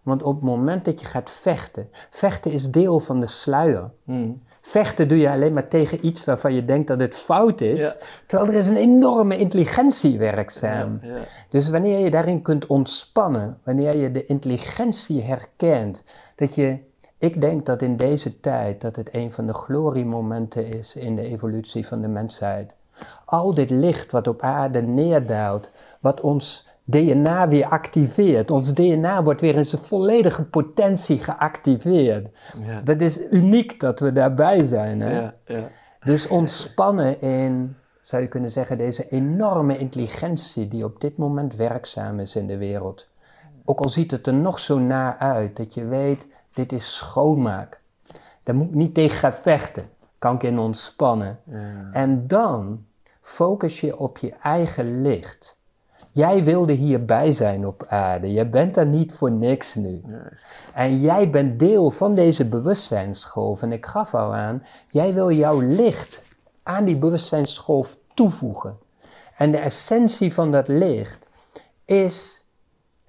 Want 0.01 0.23
op 0.23 0.35
het 0.35 0.43
moment 0.43 0.85
dat 0.85 1.01
je 1.01 1.07
gaat 1.07 1.29
vechten, 1.29 1.89
vechten 2.09 2.51
is 2.51 2.71
deel 2.71 2.99
van 2.99 3.19
de 3.19 3.27
sluier. 3.27 3.91
Hmm. 4.03 4.43
Vechten 4.67 5.07
doe 5.07 5.17
je 5.17 5.29
alleen 5.29 5.53
maar 5.53 5.67
tegen 5.67 6.05
iets 6.05 6.25
waarvan 6.25 6.53
je 6.53 6.65
denkt 6.65 6.87
dat 6.87 6.99
het 6.99 7.15
fout 7.15 7.61
is. 7.61 7.95
Terwijl 8.25 8.51
er 8.51 8.57
is 8.57 8.67
een 8.67 8.77
enorme 8.77 9.37
intelligentie 9.37 10.17
werkzaam. 10.17 10.99
Ja, 11.01 11.15
ja. 11.15 11.21
Dus 11.49 11.69
wanneer 11.69 11.99
je 11.99 12.11
daarin 12.11 12.41
kunt 12.41 12.65
ontspannen, 12.65 13.57
wanneer 13.63 13.97
je 13.97 14.11
de 14.11 14.25
intelligentie 14.25 15.21
herkent, 15.21 16.03
dat 16.35 16.55
je, 16.55 16.77
ik 17.17 17.41
denk 17.41 17.65
dat 17.65 17.81
in 17.81 17.97
deze 17.97 18.39
tijd 18.39 18.81
dat 18.81 18.95
het 18.95 19.09
een 19.11 19.31
van 19.31 19.47
de 19.47 19.53
gloriemomenten 19.53 20.65
is 20.65 20.95
in 20.95 21.15
de 21.15 21.21
evolutie 21.21 21.87
van 21.87 22.01
de 22.01 22.07
mensheid. 22.07 22.75
Al 23.25 23.53
dit 23.53 23.69
licht 23.69 24.11
wat 24.11 24.27
op 24.27 24.41
aarde 24.41 24.81
neerdaalt, 24.81 25.69
wat 25.99 26.21
ons 26.21 26.66
DNA 26.89 27.47
weer 27.47 27.65
activeert. 27.65 28.51
Ons 28.51 28.73
DNA 28.73 29.23
wordt 29.23 29.41
weer 29.41 29.55
in 29.55 29.65
zijn 29.65 29.81
volledige 29.81 30.43
potentie 30.43 31.19
geactiveerd. 31.19 32.27
Ja. 32.65 32.81
Dat 32.81 33.01
is 33.01 33.19
uniek 33.31 33.79
dat 33.79 33.99
we 33.99 34.11
daarbij 34.11 34.65
zijn. 34.65 35.01
Hè? 35.01 35.19
Ja, 35.19 35.33
ja. 35.45 35.69
Dus 36.03 36.27
ontspannen 36.27 37.21
in, 37.21 37.75
zou 38.03 38.21
je 38.21 38.27
kunnen 38.27 38.51
zeggen, 38.51 38.77
deze 38.77 39.09
enorme 39.09 39.77
intelligentie 39.77 40.67
die 40.67 40.83
op 40.83 41.01
dit 41.01 41.17
moment 41.17 41.55
werkzaam 41.55 42.19
is 42.19 42.35
in 42.35 42.47
de 42.47 42.57
wereld. 42.57 43.07
Ook 43.65 43.79
al 43.79 43.89
ziet 43.89 44.11
het 44.11 44.27
er 44.27 44.33
nog 44.33 44.59
zo 44.59 44.79
na 44.79 45.17
uit, 45.19 45.55
dat 45.55 45.73
je 45.73 45.85
weet, 45.85 46.25
dit 46.53 46.71
is 46.71 46.97
schoonmaak. 46.97 47.81
Daar 48.43 48.55
moet 48.55 48.67
ik 48.67 48.75
niet 48.75 48.93
tegen 48.93 49.17
gaan 49.17 49.33
vechten. 49.33 49.89
Kan 50.19 50.35
ik 50.35 50.43
in 50.43 50.59
ontspannen. 50.59 51.39
En 51.91 52.27
dan 52.27 52.85
focus 53.21 53.79
je 53.79 53.97
op 53.97 54.17
je 54.17 54.33
eigen 54.41 55.01
licht. 55.01 55.56
Jij 56.17 56.43
wilde 56.43 56.73
hierbij 56.73 57.31
zijn 57.31 57.67
op 57.67 57.85
aarde. 57.87 58.31
Je 58.31 58.45
bent 58.45 58.73
daar 58.73 58.85
niet 58.85 59.13
voor 59.13 59.31
niks 59.31 59.75
nu. 59.75 60.01
En 60.73 60.99
jij 60.99 61.29
bent 61.29 61.59
deel 61.59 61.91
van 61.91 62.15
deze 62.15 62.45
bewustzijnsgolf. 62.45 63.61
En 63.61 63.71
ik 63.71 63.85
gaf 63.85 64.13
al 64.13 64.33
aan, 64.33 64.63
jij 64.89 65.13
wil 65.13 65.31
jouw 65.31 65.59
licht 65.59 66.21
aan 66.63 66.85
die 66.85 66.95
bewustzijnsgolf 66.95 67.97
toevoegen. 68.13 68.77
En 69.37 69.51
de 69.51 69.57
essentie 69.57 70.33
van 70.33 70.51
dat 70.51 70.67
licht 70.67 71.25
is 71.85 72.45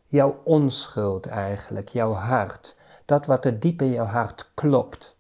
jouw 0.07 0.41
onschuld 0.45 1.27
eigenlijk, 1.27 1.89
jouw 1.89 2.13
hart. 2.13 2.77
Dat 3.05 3.27
wat 3.27 3.45
er 3.45 3.61
diep 3.61 3.83
in 3.83 3.93
jouw 3.93 4.07
hart 4.07 4.51
klopt. 4.55 5.17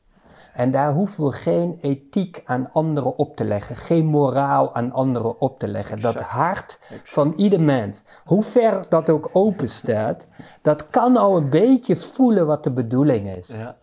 En 0.58 0.70
daar 0.70 0.92
hoeven 0.92 1.24
we 1.24 1.32
geen 1.32 1.78
ethiek 1.80 2.42
aan 2.44 2.70
anderen 2.72 3.18
op 3.18 3.36
te 3.36 3.44
leggen, 3.44 3.76
geen 3.76 4.06
moraal 4.06 4.74
aan 4.74 4.92
anderen 4.92 5.40
op 5.40 5.58
te 5.58 5.68
leggen. 5.68 6.00
Dat 6.00 6.14
hart 6.14 6.80
van 7.04 7.32
ieder 7.32 7.60
mens, 7.60 8.04
hoe 8.24 8.42
ver 8.42 8.86
dat 8.88 9.10
ook 9.10 9.30
open 9.32 9.68
staat, 9.68 10.26
dat 10.62 10.90
kan 10.90 11.16
al 11.16 11.36
een 11.36 11.50
beetje 11.50 11.96
voelen 11.96 12.46
wat 12.46 12.64
de 12.64 12.70
bedoeling 12.70 13.36
is. 13.36 13.48
Ja. 13.48 13.76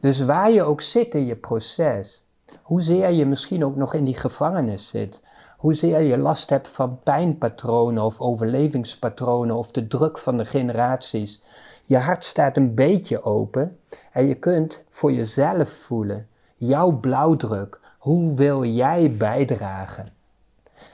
Dus 0.00 0.24
waar 0.24 0.50
je 0.50 0.62
ook 0.62 0.80
zit 0.80 1.14
in 1.14 1.26
je 1.26 1.36
proces, 1.36 2.26
hoezeer 2.62 3.10
je 3.10 3.26
misschien 3.26 3.64
ook 3.64 3.76
nog 3.76 3.94
in 3.94 4.04
die 4.04 4.16
gevangenis 4.16 4.88
zit, 4.88 5.20
hoezeer 5.56 6.00
je 6.00 6.18
last 6.18 6.50
hebt 6.50 6.68
van 6.68 6.98
pijnpatronen 7.02 8.04
of 8.04 8.20
overlevingspatronen 8.20 9.56
of 9.56 9.70
de 9.70 9.86
druk 9.86 10.18
van 10.18 10.36
de 10.36 10.44
generaties, 10.44 11.42
je 11.90 11.98
hart 11.98 12.24
staat 12.24 12.56
een 12.56 12.74
beetje 12.74 13.22
open 13.22 13.78
en 14.12 14.26
je 14.26 14.34
kunt 14.34 14.84
voor 14.90 15.12
jezelf 15.12 15.70
voelen, 15.70 16.28
jouw 16.56 16.90
blauwdruk, 16.90 17.80
hoe 17.98 18.34
wil 18.34 18.64
jij 18.64 19.16
bijdragen? 19.16 20.12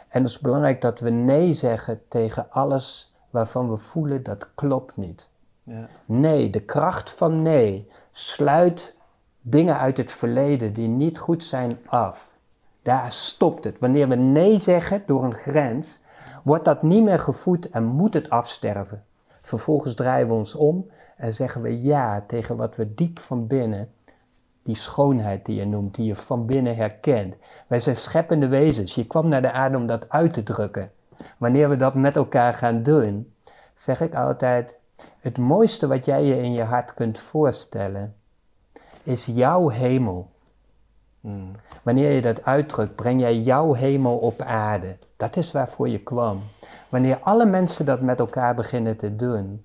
En 0.08 0.22
het 0.22 0.30
is 0.30 0.38
belangrijk 0.38 0.80
dat 0.80 1.00
we 1.00 1.10
nee 1.10 1.52
zeggen 1.52 2.00
tegen 2.08 2.50
alles 2.50 3.14
waarvan 3.30 3.70
we 3.70 3.76
voelen 3.76 4.22
dat 4.22 4.46
klopt 4.54 4.96
niet. 4.96 5.28
Ja. 5.62 5.88
Nee, 6.04 6.50
de 6.50 6.60
kracht 6.60 7.10
van 7.10 7.42
nee 7.42 7.90
sluit 8.12 8.94
dingen 9.40 9.78
uit 9.78 9.96
het 9.96 10.10
verleden 10.10 10.72
die 10.72 10.88
niet 10.88 11.18
goed 11.18 11.44
zijn 11.44 11.78
af. 11.86 12.32
Daar 12.82 13.12
stopt 13.12 13.64
het. 13.64 13.78
Wanneer 13.78 14.08
we 14.08 14.16
nee 14.16 14.58
zeggen 14.58 15.02
door 15.06 15.24
een 15.24 15.34
grens, 15.34 16.00
wordt 16.44 16.64
dat 16.64 16.82
niet 16.82 17.04
meer 17.04 17.18
gevoed 17.18 17.70
en 17.70 17.84
moet 17.84 18.14
het 18.14 18.30
afsterven. 18.30 19.04
Vervolgens 19.46 19.94
draaien 19.94 20.28
we 20.28 20.34
ons 20.34 20.54
om 20.54 20.90
en 21.16 21.32
zeggen 21.32 21.62
we 21.62 21.82
ja 21.82 22.24
tegen 22.26 22.56
wat 22.56 22.76
we 22.76 22.94
diep 22.94 23.18
van 23.18 23.46
binnen, 23.46 23.92
die 24.62 24.74
schoonheid 24.74 25.44
die 25.44 25.56
je 25.56 25.66
noemt, 25.66 25.94
die 25.94 26.06
je 26.06 26.14
van 26.14 26.46
binnen 26.46 26.76
herkent. 26.76 27.34
Wij 27.66 27.80
zijn 27.80 27.96
scheppende 27.96 28.48
wezens. 28.48 28.94
Je 28.94 29.06
kwam 29.06 29.28
naar 29.28 29.42
de 29.42 29.52
aarde 29.52 29.76
om 29.76 29.86
dat 29.86 30.08
uit 30.08 30.32
te 30.32 30.42
drukken. 30.42 30.90
Wanneer 31.38 31.68
we 31.68 31.76
dat 31.76 31.94
met 31.94 32.16
elkaar 32.16 32.54
gaan 32.54 32.82
doen, 32.82 33.32
zeg 33.74 34.00
ik 34.00 34.14
altijd: 34.14 34.74
het 35.20 35.38
mooiste 35.38 35.86
wat 35.86 36.04
jij 36.04 36.24
je 36.24 36.42
in 36.42 36.52
je 36.52 36.62
hart 36.62 36.94
kunt 36.94 37.18
voorstellen, 37.18 38.14
is 39.02 39.26
jouw 39.26 39.68
hemel. 39.68 40.30
Hmm. 41.20 41.50
Wanneer 41.82 42.10
je 42.10 42.22
dat 42.22 42.44
uitdrukt, 42.44 42.94
breng 42.94 43.20
jij 43.20 43.38
jouw 43.38 43.72
hemel 43.72 44.16
op 44.16 44.42
aarde. 44.42 44.96
Dat 45.16 45.36
is 45.36 45.52
waarvoor 45.52 45.88
je 45.88 46.02
kwam. 46.02 46.42
Wanneer 46.88 47.18
alle 47.18 47.46
mensen 47.46 47.84
dat 47.84 48.00
met 48.00 48.18
elkaar 48.18 48.54
beginnen 48.54 48.96
te 48.96 49.16
doen, 49.16 49.64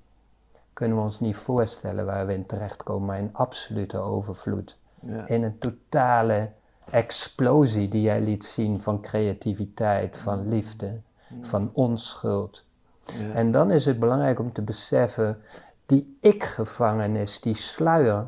kunnen 0.73 0.97
we 0.97 1.03
ons 1.03 1.19
niet 1.19 1.35
voorstellen 1.35 2.05
waar 2.05 2.27
we 2.27 2.33
in 2.33 2.45
terechtkomen, 2.45 3.05
maar 3.05 3.17
in 3.17 3.29
absolute 3.31 3.97
overvloed. 3.97 4.77
In 5.25 5.43
een 5.43 5.57
totale 5.57 6.49
explosie 6.91 7.87
die 7.87 8.01
jij 8.01 8.21
liet 8.21 8.45
zien 8.45 8.79
van 8.79 9.01
creativiteit, 9.01 10.17
van 10.17 10.47
liefde, 10.47 10.99
van 11.41 11.69
onschuld. 11.73 12.63
Ja. 13.05 13.33
En 13.33 13.51
dan 13.51 13.71
is 13.71 13.85
het 13.85 13.99
belangrijk 13.99 14.39
om 14.39 14.51
te 14.51 14.61
beseffen, 14.61 15.41
die 15.85 16.17
ik-gevangenis, 16.19 17.39
die 17.39 17.55
sluier, 17.55 18.27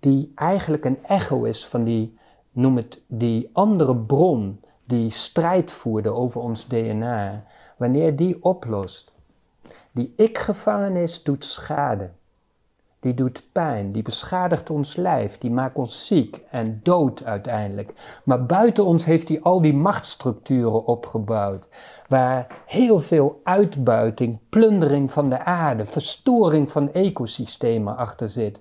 die 0.00 0.32
eigenlijk 0.34 0.84
een 0.84 1.04
echo 1.04 1.44
is 1.44 1.66
van 1.66 1.84
die, 1.84 2.18
noem 2.50 2.76
het, 2.76 3.00
die 3.06 3.50
andere 3.52 3.96
bron 3.96 4.60
die 4.90 5.10
strijd 5.10 5.70
voerde 5.70 6.10
over 6.10 6.40
ons 6.40 6.66
DNA, 6.66 7.44
wanneer 7.80 8.16
die 8.16 8.42
oplost, 8.42 9.12
die 9.90 10.12
ik-gevangenis 10.16 11.22
doet 11.22 11.44
schade. 11.44 12.10
Die 13.00 13.14
doet 13.14 13.42
pijn, 13.52 13.92
die 13.92 14.02
beschadigt 14.02 14.70
ons 14.70 14.96
lijf, 14.96 15.38
die 15.38 15.50
maakt 15.50 15.76
ons 15.76 16.06
ziek 16.06 16.40
en 16.50 16.80
dood 16.82 17.24
uiteindelijk. 17.24 17.92
Maar 18.24 18.46
buiten 18.46 18.84
ons 18.84 19.04
heeft 19.04 19.28
hij 19.28 19.40
al 19.42 19.60
die 19.60 19.74
machtsstructuren 19.74 20.86
opgebouwd, 20.86 21.68
waar 22.08 22.46
heel 22.66 23.00
veel 23.00 23.40
uitbuiting, 23.44 24.38
plundering 24.48 25.12
van 25.12 25.28
de 25.28 25.44
aarde, 25.44 25.84
verstoring 25.84 26.70
van 26.70 26.92
ecosystemen 26.92 27.96
achter 27.96 28.28
zit. 28.28 28.60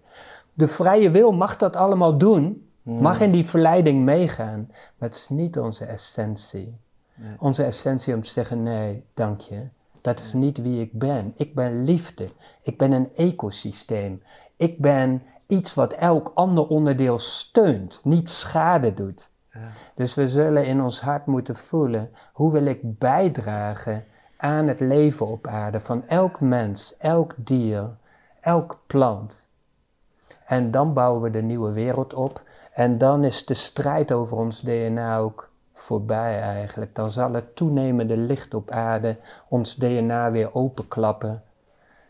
De 0.53 0.67
vrije 0.67 1.09
wil 1.09 1.31
mag 1.31 1.57
dat 1.57 1.75
allemaal 1.75 2.17
doen, 2.17 2.69
hmm. 2.83 3.01
mag 3.01 3.19
in 3.19 3.31
die 3.31 3.45
verleiding 3.45 4.03
meegaan, 4.03 4.67
maar 4.69 5.09
het 5.09 5.17
is 5.17 5.29
niet 5.29 5.59
onze 5.59 5.85
essentie. 5.85 6.77
Onze 7.39 7.63
essentie 7.63 8.13
om 8.13 8.23
te 8.23 8.29
zeggen: 8.29 8.63
nee, 8.63 9.05
dank 9.13 9.39
je. 9.39 9.67
Dat 10.01 10.19
is 10.19 10.33
niet 10.33 10.61
wie 10.61 10.81
ik 10.81 10.99
ben. 10.99 11.33
Ik 11.35 11.55
ben 11.55 11.83
liefde. 11.83 12.29
Ik 12.61 12.77
ben 12.77 12.91
een 12.91 13.15
ecosysteem. 13.15 14.23
Ik 14.55 14.77
ben 14.77 15.21
iets 15.49 15.73
wat 15.73 15.93
elk 15.93 16.31
ander 16.33 16.67
onderdeel 16.67 17.17
steunt, 17.17 17.99
niet 18.03 18.29
schade 18.29 18.93
doet. 18.93 19.29
Ja. 19.53 19.69
Dus 19.95 20.15
we 20.15 20.29
zullen 20.29 20.65
in 20.65 20.81
ons 20.81 21.01
hart 21.01 21.25
moeten 21.25 21.55
voelen, 21.55 22.11
hoe 22.33 22.51
wil 22.51 22.65
ik 22.65 22.79
bijdragen 22.99 24.05
aan 24.37 24.67
het 24.67 24.79
leven 24.79 25.27
op 25.27 25.47
aarde 25.47 25.79
van 25.79 26.07
elk 26.07 26.39
mens, 26.39 26.97
elk 26.97 27.33
dier, 27.37 27.89
elke 28.41 28.75
plant. 28.87 29.47
En 30.45 30.71
dan 30.71 30.93
bouwen 30.93 31.21
we 31.21 31.31
de 31.31 31.41
nieuwe 31.41 31.71
wereld 31.71 32.13
op. 32.13 32.41
En 32.73 32.97
dan 32.97 33.23
is 33.23 33.45
de 33.45 33.53
strijd 33.53 34.11
over 34.11 34.37
ons 34.37 34.61
DNA 34.61 35.17
ook 35.17 35.48
voorbij 35.79 36.41
eigenlijk. 36.41 36.95
Dan 36.95 37.11
zal 37.11 37.33
het 37.33 37.55
toenemende 37.55 38.17
licht 38.17 38.53
op 38.53 38.71
aarde 38.71 39.17
ons 39.47 39.75
DNA 39.75 40.31
weer 40.31 40.55
openklappen. 40.55 41.43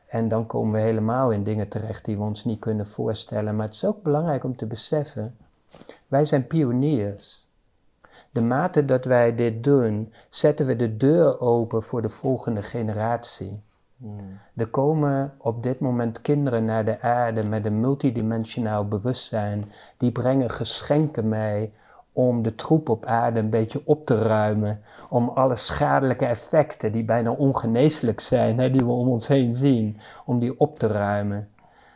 En 0.08 0.28
dan 0.28 0.46
komen 0.46 0.74
we 0.74 0.80
helemaal 0.80 1.32
in 1.32 1.44
dingen 1.44 1.68
terecht 1.68 2.06
die 2.06 2.18
we 2.18 2.24
ons 2.24 2.46
niet 2.46 2.60
kunnen 2.60 2.88
voorstellen. 2.88 3.56
Maar 3.56 3.66
het 3.66 3.76
is 3.76 3.86
ook 3.86 4.04
belangrijk 4.04 4.44
om 4.44 4.56
te 4.56 4.66
beseffen, 4.66 5.38
wij 6.08 6.26
zijn 6.26 6.48
pioniers. 6.48 7.48
De 8.32 8.42
mate 8.42 8.86
dat 8.86 9.06
wij 9.06 9.36
dit 9.36 9.64
doen, 9.64 10.14
zetten 10.30 10.66
we 10.66 10.76
de 10.76 10.98
deur 10.98 11.40
open 11.40 11.84
voor 11.84 12.02
de 12.02 12.10
volgende 12.10 12.62
generatie. 12.62 13.62
Hmm. 13.98 14.38
Er 14.56 14.68
komen 14.68 15.34
op 15.38 15.64
dit 15.64 15.80
moment 15.80 16.22
kinderen 16.22 16.66
naar 16.66 16.86
de 16.86 17.02
aarde 17.02 17.48
met 17.48 17.66
een 17.66 17.80
multidimensionaal 17.80 18.88
bewustzijn. 18.88 19.72
Die 19.98 20.12
brengen 20.12 20.50
geschenken 20.50 21.28
mee 21.28 21.74
om 22.14 22.42
de 22.42 22.56
troep 22.56 22.90
op 22.90 23.06
aarde 23.06 23.40
een 23.40 23.50
beetje 23.50 23.82
op 23.86 24.06
te 24.06 24.18
ruimen. 24.18 24.82
Om 25.10 25.30
alle 25.30 25.56
schadelijke 25.56 26.26
effecten 26.26 26.92
die 26.92 27.04
bijna 27.04 27.32
ongeneeslijk 27.32 28.20
zijn, 28.20 28.60
hè, 28.60 28.70
die 28.70 28.86
we 28.86 28.92
om 28.92 29.08
ons 29.08 29.28
heen 29.28 29.56
zien, 29.56 29.98
om 30.26 30.40
die 30.40 30.60
op 30.60 30.80
te 30.80 30.88
ruimen. 30.88 31.50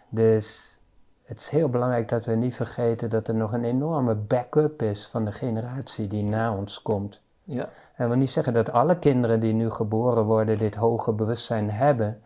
Dus 0.10 0.80
het 1.24 1.38
is 1.38 1.50
heel 1.50 1.70
belangrijk 1.70 2.10
dat 2.10 2.26
we 2.26 2.36
niet 2.36 2.56
vergeten 2.56 3.10
dat 3.10 3.28
er 3.28 3.36
nog 3.36 3.54
een 3.54 3.64
enorme 3.64 4.16
backup 4.16 4.82
is 4.82 5.08
van 5.08 5.26
de 5.26 5.32
generatie 5.32 6.08
die 6.08 6.24
na 6.24 6.56
ons 6.56 6.82
komt. 6.82 7.22
Ja. 7.44 7.70
En 7.96 8.08
wil 8.08 8.18
niet 8.18 8.30
zeggen 8.30 8.54
dat 8.54 8.72
alle 8.72 9.00
kinderen 9.00 9.40
die 9.40 9.54
nu 9.54 9.70
geboren 9.70 10.24
worden 10.24 10.58
dit 10.58 10.76
hoger 10.76 11.16
bewustzijn 11.16 11.72
hebben. 11.72 12.22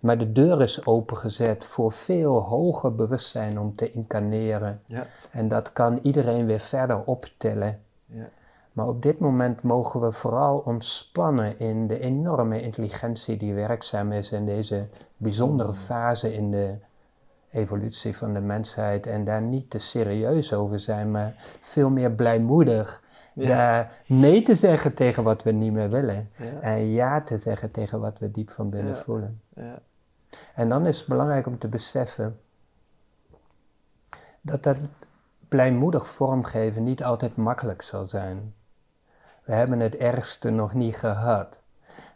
Maar 0.00 0.18
de 0.18 0.32
deur 0.32 0.62
is 0.62 0.86
opengezet 0.86 1.64
voor 1.64 1.92
veel 1.92 2.40
hoger 2.40 2.94
bewustzijn 2.94 3.60
om 3.60 3.74
te 3.74 3.92
incarneren. 3.92 4.80
Ja. 4.84 5.06
En 5.30 5.48
dat 5.48 5.72
kan 5.72 5.98
iedereen 6.02 6.46
weer 6.46 6.60
verder 6.60 7.02
optillen. 7.04 7.80
Ja. 8.06 8.28
Maar 8.72 8.88
op 8.88 9.02
dit 9.02 9.18
moment 9.18 9.62
mogen 9.62 10.00
we 10.00 10.12
vooral 10.12 10.62
ontspannen 10.64 11.58
in 11.58 11.86
de 11.86 12.00
enorme 12.00 12.62
intelligentie 12.62 13.36
die 13.36 13.54
werkzaam 13.54 14.12
is 14.12 14.32
in 14.32 14.46
deze 14.46 14.86
bijzondere 15.16 15.72
fase 15.74 16.34
in 16.34 16.50
de 16.50 16.74
evolutie 17.50 18.16
van 18.16 18.32
de 18.32 18.40
mensheid. 18.40 19.06
En 19.06 19.24
daar 19.24 19.42
niet 19.42 19.70
te 19.70 19.78
serieus 19.78 20.52
over 20.52 20.80
zijn, 20.80 21.10
maar 21.10 21.34
veel 21.60 21.90
meer 21.90 22.10
blijmoedig 22.10 23.02
ja. 23.46 23.88
nee 24.06 24.42
te 24.42 24.54
zeggen 24.54 24.94
tegen 24.94 25.22
wat 25.22 25.42
we 25.42 25.50
niet 25.50 25.72
meer 25.72 25.90
willen. 25.90 26.28
En 26.60 26.90
ja 26.90 27.20
te 27.20 27.38
zeggen 27.38 27.70
tegen 27.70 28.00
wat 28.00 28.18
we 28.18 28.30
diep 28.30 28.50
van 28.50 28.70
binnen 28.70 28.96
voelen. 28.96 29.40
En 30.58 30.68
dan 30.68 30.86
is 30.86 30.98
het 30.98 31.08
belangrijk 31.08 31.46
om 31.46 31.58
te 31.58 31.68
beseffen 31.68 32.40
dat 34.40 34.62
dat 34.62 34.76
blijmoedig 35.48 36.08
vormgeven 36.08 36.84
niet 36.84 37.04
altijd 37.04 37.36
makkelijk 37.36 37.82
zal 37.82 38.04
zijn. 38.04 38.54
We 39.44 39.52
hebben 39.52 39.80
het 39.80 39.96
ergste 39.96 40.50
nog 40.50 40.74
niet 40.74 40.96
gehad. 40.96 41.56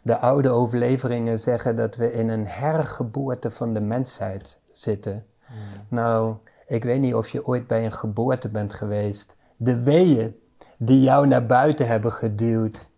De 0.01 0.17
oude 0.17 0.49
overleveringen 0.49 1.39
zeggen 1.39 1.75
dat 1.75 1.95
we 1.95 2.13
in 2.13 2.29
een 2.29 2.47
hergeboorte 2.47 3.51
van 3.51 3.73
de 3.73 3.79
mensheid 3.79 4.59
zitten. 4.71 5.25
Hmm. 5.45 5.57
Nou, 5.87 6.35
ik 6.67 6.83
weet 6.83 6.99
niet 6.99 7.15
of 7.15 7.29
je 7.29 7.45
ooit 7.45 7.67
bij 7.67 7.85
een 7.85 7.91
geboorte 7.91 8.49
bent 8.49 8.73
geweest. 8.73 9.35
De 9.55 9.83
weeën 9.83 10.39
die 10.77 11.01
jou 11.01 11.27
naar 11.27 11.45
buiten 11.45 11.87
hebben 11.87 12.11
geduwd, 12.11 12.89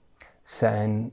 zijn 0.43 1.11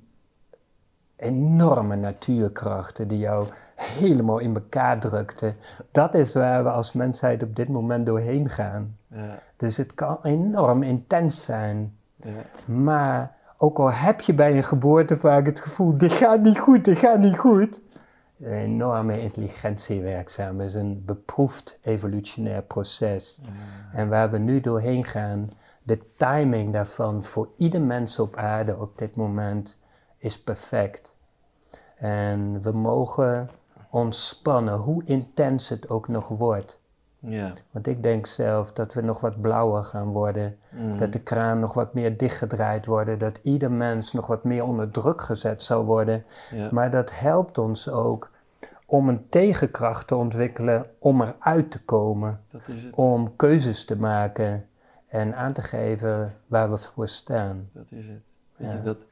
enorme 1.16 1.96
natuurkrachten 1.96 3.08
die 3.08 3.18
jou 3.18 3.46
helemaal 3.82 4.38
in 4.38 4.54
elkaar 4.54 4.98
drukten. 4.98 5.56
Dat 5.90 6.14
is 6.14 6.34
waar 6.34 6.64
we 6.64 6.70
als 6.70 6.92
mensheid 6.92 7.42
op 7.42 7.56
dit 7.56 7.68
moment 7.68 8.06
doorheen 8.06 8.48
gaan. 8.48 8.96
Ja. 9.06 9.38
Dus 9.56 9.76
het 9.76 9.94
kan 9.94 10.18
enorm 10.22 10.82
intens 10.82 11.44
zijn. 11.44 11.96
Ja. 12.16 12.30
Maar 12.72 13.36
ook 13.56 13.78
al 13.78 13.92
heb 13.92 14.20
je 14.20 14.34
bij 14.34 14.56
een 14.56 14.64
geboorte 14.64 15.16
vaak 15.16 15.46
het 15.46 15.60
gevoel, 15.60 15.98
dit 15.98 16.12
gaat 16.12 16.40
niet 16.40 16.58
goed, 16.58 16.84
dit 16.84 16.98
gaat 16.98 17.18
niet 17.18 17.38
goed. 17.38 17.80
Een 18.40 18.52
enorme 18.52 19.20
intelligentie 19.20 20.02
werkzaam 20.02 20.60
is 20.60 20.74
een 20.74 21.02
beproefd 21.06 21.78
evolutionair 21.82 22.62
proces. 22.62 23.40
En 23.92 24.08
waar 24.08 24.30
we 24.30 24.38
nu 24.38 24.60
doorheen 24.60 25.04
gaan, 25.04 25.50
de 25.82 25.98
timing 26.16 26.72
daarvan 26.72 27.24
voor 27.24 27.48
ieder 27.56 27.80
mens 27.80 28.18
op 28.18 28.36
aarde 28.36 28.78
op 28.78 28.98
dit 28.98 29.16
moment 29.16 29.78
is 30.18 30.42
perfect. 30.42 31.14
En 31.96 32.62
we 32.62 32.72
mogen 32.72 33.50
ontspannen, 33.92 34.74
hoe 34.74 35.02
intens 35.04 35.68
het 35.68 35.88
ook 35.88 36.08
nog 36.08 36.28
wordt. 36.28 36.78
Ja. 37.18 37.52
Want 37.70 37.86
ik 37.86 38.02
denk 38.02 38.26
zelf 38.26 38.72
dat 38.72 38.94
we 38.94 39.00
nog 39.00 39.20
wat 39.20 39.40
blauwer 39.40 39.84
gaan 39.84 40.08
worden. 40.08 40.58
Mm. 40.70 40.98
Dat 40.98 41.12
de 41.12 41.20
kraan 41.20 41.60
nog 41.60 41.74
wat 41.74 41.94
meer 41.94 42.16
dichtgedraaid 42.16 42.86
wordt. 42.86 43.20
Dat 43.20 43.38
ieder 43.42 43.70
mens 43.70 44.12
nog 44.12 44.26
wat 44.26 44.44
meer 44.44 44.64
onder 44.64 44.90
druk 44.90 45.20
gezet 45.20 45.62
zal 45.62 45.84
worden. 45.84 46.24
Ja. 46.50 46.68
Maar 46.70 46.90
dat 46.90 47.10
helpt 47.18 47.58
ons 47.58 47.88
ook 47.88 48.30
om 48.86 49.08
een 49.08 49.28
tegenkracht 49.28 50.06
te 50.06 50.16
ontwikkelen 50.16 50.86
om 50.98 51.22
eruit 51.22 51.70
te 51.70 51.84
komen. 51.84 52.40
Dat 52.50 52.60
is 52.66 52.82
het. 52.82 52.94
Om 52.94 53.36
keuzes 53.36 53.84
te 53.84 53.96
maken 53.96 54.66
en 55.08 55.36
aan 55.36 55.52
te 55.52 55.62
geven 55.62 56.34
waar 56.46 56.70
we 56.70 56.78
voor 56.78 57.08
staan. 57.08 57.68
Dat 57.72 57.86
is 57.88 58.06
het. 58.06 58.22
Weet 58.56 58.72
je, 58.72 58.82
dat, 58.82 59.04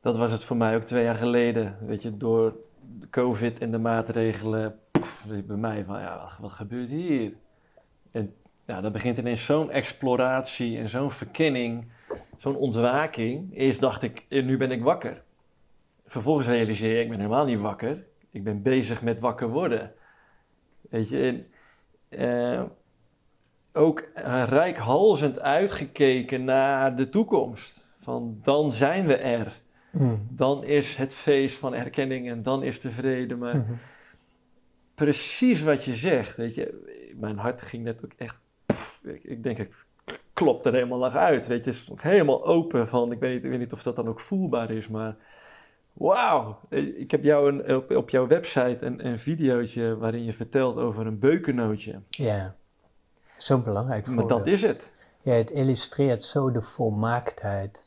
dat 0.00 0.16
was 0.16 0.32
het 0.32 0.44
voor 0.44 0.56
mij 0.56 0.76
ook 0.76 0.82
twee 0.82 1.04
jaar 1.04 1.14
geleden. 1.14 1.76
Weet 1.86 2.02
je, 2.02 2.16
door 2.16 2.54
COVID 3.10 3.60
en 3.60 3.70
de 3.70 3.78
maatregelen, 3.78 4.78
bij 5.44 5.56
mij 5.56 5.84
van, 5.84 6.00
ja, 6.00 6.28
wat, 6.40 6.52
gebeurt 6.52 6.88
hier? 6.88 7.32
En 8.10 8.34
ja, 8.66 8.80
dan 8.80 8.92
begint 8.92 9.18
ineens 9.18 9.44
zo'n 9.44 9.70
exploratie 9.70 10.78
en 10.78 10.88
zo'n 10.88 11.10
verkenning, 11.10 11.90
zo'n 12.38 12.56
ontwaking. 12.56 13.56
Eerst 13.56 13.80
dacht 13.80 14.02
ik, 14.02 14.26
eh, 14.28 14.44
nu 14.44 14.56
ben 14.56 14.70
ik 14.70 14.82
wakker. 14.82 15.22
Vervolgens 16.06 16.46
realiseer 16.46 16.96
ik, 16.96 17.02
ik 17.02 17.08
ben 17.08 17.20
helemaal 17.20 17.44
niet 17.44 17.60
wakker. 17.60 18.04
Ik 18.30 18.44
ben 18.44 18.62
bezig 18.62 19.02
met 19.02 19.20
wakker 19.20 19.48
worden. 19.48 19.92
Weet 20.80 21.08
je, 21.08 21.20
en, 21.22 21.46
uh, 22.20 22.62
ook 23.72 24.10
rijkhalzend 24.44 25.40
uitgekeken 25.40 26.44
naar 26.44 26.96
de 26.96 27.08
toekomst. 27.08 27.94
Van 28.00 28.38
dan 28.42 28.72
zijn 28.72 29.06
we 29.06 29.16
er. 29.16 29.62
Hmm. 29.96 30.26
Dan 30.30 30.64
is 30.64 30.96
het 30.96 31.14
feest 31.14 31.58
van 31.58 31.74
erkenning 31.74 32.28
en 32.30 32.42
dan 32.42 32.62
is 32.62 32.80
de 32.80 32.90
vrede. 32.90 33.36
Maar 33.36 33.52
hmm. 33.52 33.78
precies 34.94 35.62
wat 35.62 35.84
je 35.84 35.94
zegt, 35.94 36.36
weet 36.36 36.54
je, 36.54 37.12
mijn 37.16 37.38
hart 37.38 37.62
ging 37.62 37.84
net 37.84 38.04
ook 38.04 38.12
echt. 38.16 38.38
ik, 39.22 39.42
denk, 39.42 39.58
ik 39.58 39.86
klopt 40.32 40.66
er 40.66 40.72
helemaal 40.72 40.98
nog 40.98 41.14
uit. 41.14 41.46
Weet 41.46 41.64
je, 41.64 41.70
het 41.70 41.80
is 41.80 41.88
nog 41.88 42.02
helemaal 42.02 42.44
open 42.44 42.88
van. 42.88 43.12
Ik 43.12 43.20
weet, 43.20 43.32
niet, 43.34 43.44
ik 43.44 43.50
weet 43.50 43.58
niet 43.58 43.72
of 43.72 43.82
dat 43.82 43.96
dan 43.96 44.08
ook 44.08 44.20
voelbaar 44.20 44.70
is, 44.70 44.88
maar. 44.88 45.16
Wauw, 45.92 46.58
ik 46.68 47.10
heb 47.10 47.22
jou 47.22 47.48
een, 47.48 47.76
op, 47.76 47.90
op 47.90 48.10
jouw 48.10 48.26
website 48.26 48.86
een, 48.86 49.06
een 49.06 49.18
videootje 49.18 49.96
waarin 49.96 50.24
je 50.24 50.32
vertelt 50.32 50.76
over 50.76 51.06
een 51.06 51.18
beukennootje. 51.18 52.00
Ja. 52.08 52.54
Zo 53.36 53.58
belangrijk 53.58 54.06
voor 54.06 54.14
Maar 54.14 54.26
dat 54.26 54.46
is 54.46 54.62
het. 54.62 54.92
Ja, 55.22 55.32
het 55.32 55.50
illustreert 55.50 56.24
zo 56.24 56.50
de 56.50 56.62
volmaaktheid. 56.62 57.83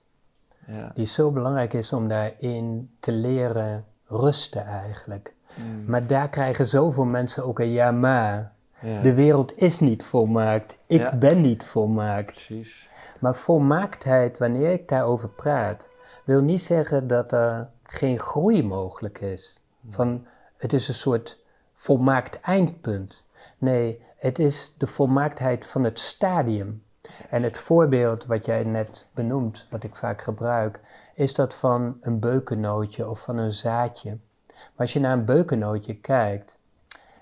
Ja. 0.68 0.91
Die 0.93 1.05
zo 1.05 1.32
belangrijk 1.32 1.74
is 1.74 1.93
om 1.93 2.07
daarin 2.07 2.89
te 2.99 3.11
leren 3.11 3.86
rusten 4.07 4.65
eigenlijk. 4.65 5.34
Mm. 5.55 5.84
Maar 5.86 6.07
daar 6.07 6.30
krijgen 6.30 6.68
zoveel 6.68 7.05
mensen 7.05 7.45
ook 7.45 7.59
een 7.59 7.72
ja 7.72 7.91
maar. 7.91 8.55
De 9.01 9.13
wereld 9.13 9.57
is 9.57 9.80
niet 9.80 10.03
volmaakt. 10.03 10.78
Ik 10.86 11.11
ben 11.20 11.41
niet 11.41 11.65
volmaakt. 11.65 12.32
Precies. 12.32 12.89
Maar 13.20 13.36
volmaaktheid, 13.36 14.38
wanneer 14.38 14.72
ik 14.72 14.88
daarover 14.88 15.30
praat, 15.30 15.88
wil 16.24 16.41
niet 16.41 16.61
zeggen 16.61 17.07
dat 17.07 17.32
er 17.32 17.70
geen 17.84 18.20
groei 18.20 18.63
mogelijk 18.63 19.20
is. 19.20 19.59
Mm. 19.80 19.93
Van, 19.93 20.26
het 20.57 20.74
is 20.74 20.88
een 20.88 20.93
soort 20.93 21.43
volmaakt 21.74 22.39
eindpunt. 22.39 23.24
Nee, 23.57 24.01
het 24.18 24.39
is 24.39 24.76
de 24.78 24.88
volmaaktheid 24.88 25.65
van 25.65 25.84
het 25.84 25.99
stadium. 25.99 26.84
En 27.30 27.43
het 27.43 27.58
voorbeeld 27.58 28.26
wat 28.26 28.45
jij 28.45 28.64
net 28.64 29.05
benoemt, 29.14 29.68
wat 29.70 29.84
ik 29.84 29.95
vaak 29.95 30.22
gebruik, 30.22 30.80
is 31.14 31.34
dat 31.34 31.53
van 31.53 31.97
een 32.01 32.20
beukennootje 32.20 33.10
of 33.10 33.22
van 33.22 33.38
een 33.38 33.51
zaadje. 33.51 34.18
Maar 34.47 34.72
als 34.78 34.93
je 34.93 34.99
naar 34.99 35.14
een 35.14 35.26
beukennootje 35.26 35.95
kijkt, 35.95 36.51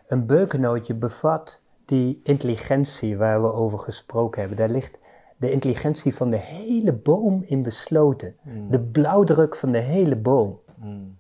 een 0.08 0.26
beukennootje 0.26 0.94
bevat 0.94 1.62
die 1.86 2.20
intelligentie 2.24 3.18
waar 3.18 3.42
we 3.42 3.54
over 3.54 3.80
gesproken 3.80 4.40
hebben. 4.40 4.58
Daar 4.58 4.70
ligt 4.70 4.98
de 5.38 5.52
intelligentie 5.52 6.16
van 6.16 6.30
de 6.30 6.38
hele 6.38 6.94
boom 6.94 7.44
in 7.46 7.64
besloten. 7.64 8.36
Hmm. 8.42 8.72
De 8.72 8.80
blauwdruk 8.80 9.56
van 9.56 9.72
de 9.72 9.80
hele 9.80 10.16
boom. 10.16 10.60
Hmm. 10.80 11.18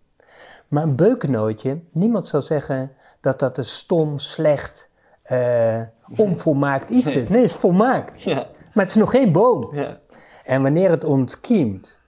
Maar 0.67 0.83
een 0.83 0.95
beukennootje, 0.95 1.79
niemand 1.91 2.27
zal 2.27 2.41
zeggen 2.41 2.91
dat 3.21 3.39
dat 3.39 3.57
een 3.57 3.65
stom, 3.65 4.17
slecht, 4.17 4.89
uh, 5.31 5.81
onvolmaakt 6.17 6.89
iets 6.89 7.15
is. 7.15 7.29
Nee, 7.29 7.41
het 7.41 7.49
is 7.49 7.55
volmaakt. 7.55 8.21
Ja. 8.21 8.47
Maar 8.75 8.83
het 8.83 8.93
is 8.95 8.99
nog 8.99 9.11
geen 9.11 9.31
boom. 9.31 9.75
Ja. 9.75 9.99
En 10.45 10.61
wanneer 10.61 10.89
het 10.89 11.03
ontkiemt, 11.03 11.99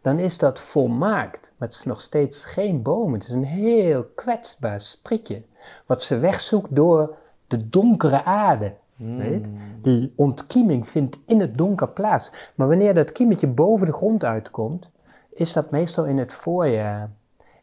dan 0.00 0.18
is 0.18 0.38
dat 0.38 0.60
volmaakt. 0.60 1.52
Maar 1.56 1.68
het 1.68 1.76
is 1.76 1.84
nog 1.84 2.00
steeds 2.00 2.44
geen 2.44 2.82
boom. 2.82 3.12
Het 3.12 3.22
is 3.22 3.28
een 3.28 3.44
heel 3.44 4.04
kwetsbaar 4.14 4.80
sprietje. 4.80 5.42
Wat 5.86 6.02
ze 6.02 6.18
wegzoekt 6.18 6.74
door 6.74 7.16
de 7.46 7.68
donkere 7.68 8.24
aarde. 8.24 8.74
Weet? 8.96 9.44
Die 9.82 10.12
ontkieming 10.16 10.88
vindt 10.88 11.18
in 11.26 11.40
het 11.40 11.56
donker 11.56 11.88
plaats. 11.88 12.30
Maar 12.54 12.68
wanneer 12.68 12.94
dat 12.94 13.12
kiemetje 13.12 13.46
boven 13.46 13.86
de 13.86 13.92
grond 13.92 14.24
uitkomt, 14.24 14.88
is 15.32 15.52
dat 15.52 15.70
meestal 15.70 16.04
in 16.04 16.18
het 16.18 16.32
voorjaar. 16.32 17.10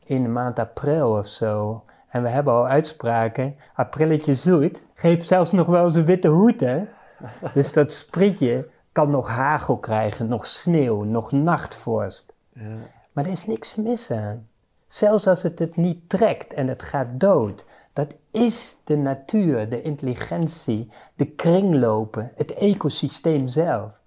In 0.03 0.23
de 0.23 0.29
maand 0.29 0.59
april 0.59 1.17
of 1.17 1.27
zo. 1.27 1.83
En 2.09 2.23
we 2.23 2.29
hebben 2.29 2.53
al 2.53 2.67
uitspraken. 2.67 3.55
Aprilletje 3.73 4.35
zoet. 4.35 4.87
Geeft 4.93 5.27
zelfs 5.27 5.51
nog 5.51 5.67
wel 5.67 5.95
een 5.95 6.05
witte 6.05 6.27
hoed, 6.27 6.59
hè? 6.59 6.83
Dus 7.53 7.73
dat 7.73 7.93
sprietje 7.93 8.69
kan 8.91 9.09
nog 9.09 9.27
hagel 9.27 9.77
krijgen, 9.77 10.27
nog 10.27 10.45
sneeuw, 10.45 11.03
nog 11.03 11.31
nachtvorst. 11.31 12.33
Ja. 12.53 12.77
Maar 13.11 13.25
er 13.25 13.31
is 13.31 13.45
niks 13.45 13.75
mis 13.75 14.11
aan. 14.11 14.47
Zelfs 14.87 15.27
als 15.27 15.41
het 15.41 15.59
het 15.59 15.75
niet 15.75 16.09
trekt 16.09 16.53
en 16.53 16.67
het 16.67 16.81
gaat 16.81 17.07
dood. 17.11 17.65
Dat 17.93 18.13
is 18.31 18.77
de 18.83 18.97
natuur, 18.97 19.69
de 19.69 19.81
intelligentie, 19.81 20.91
de 21.15 21.25
kringlopen, 21.25 22.31
het 22.35 22.53
ecosysteem 22.53 23.47
zelf. 23.47 23.99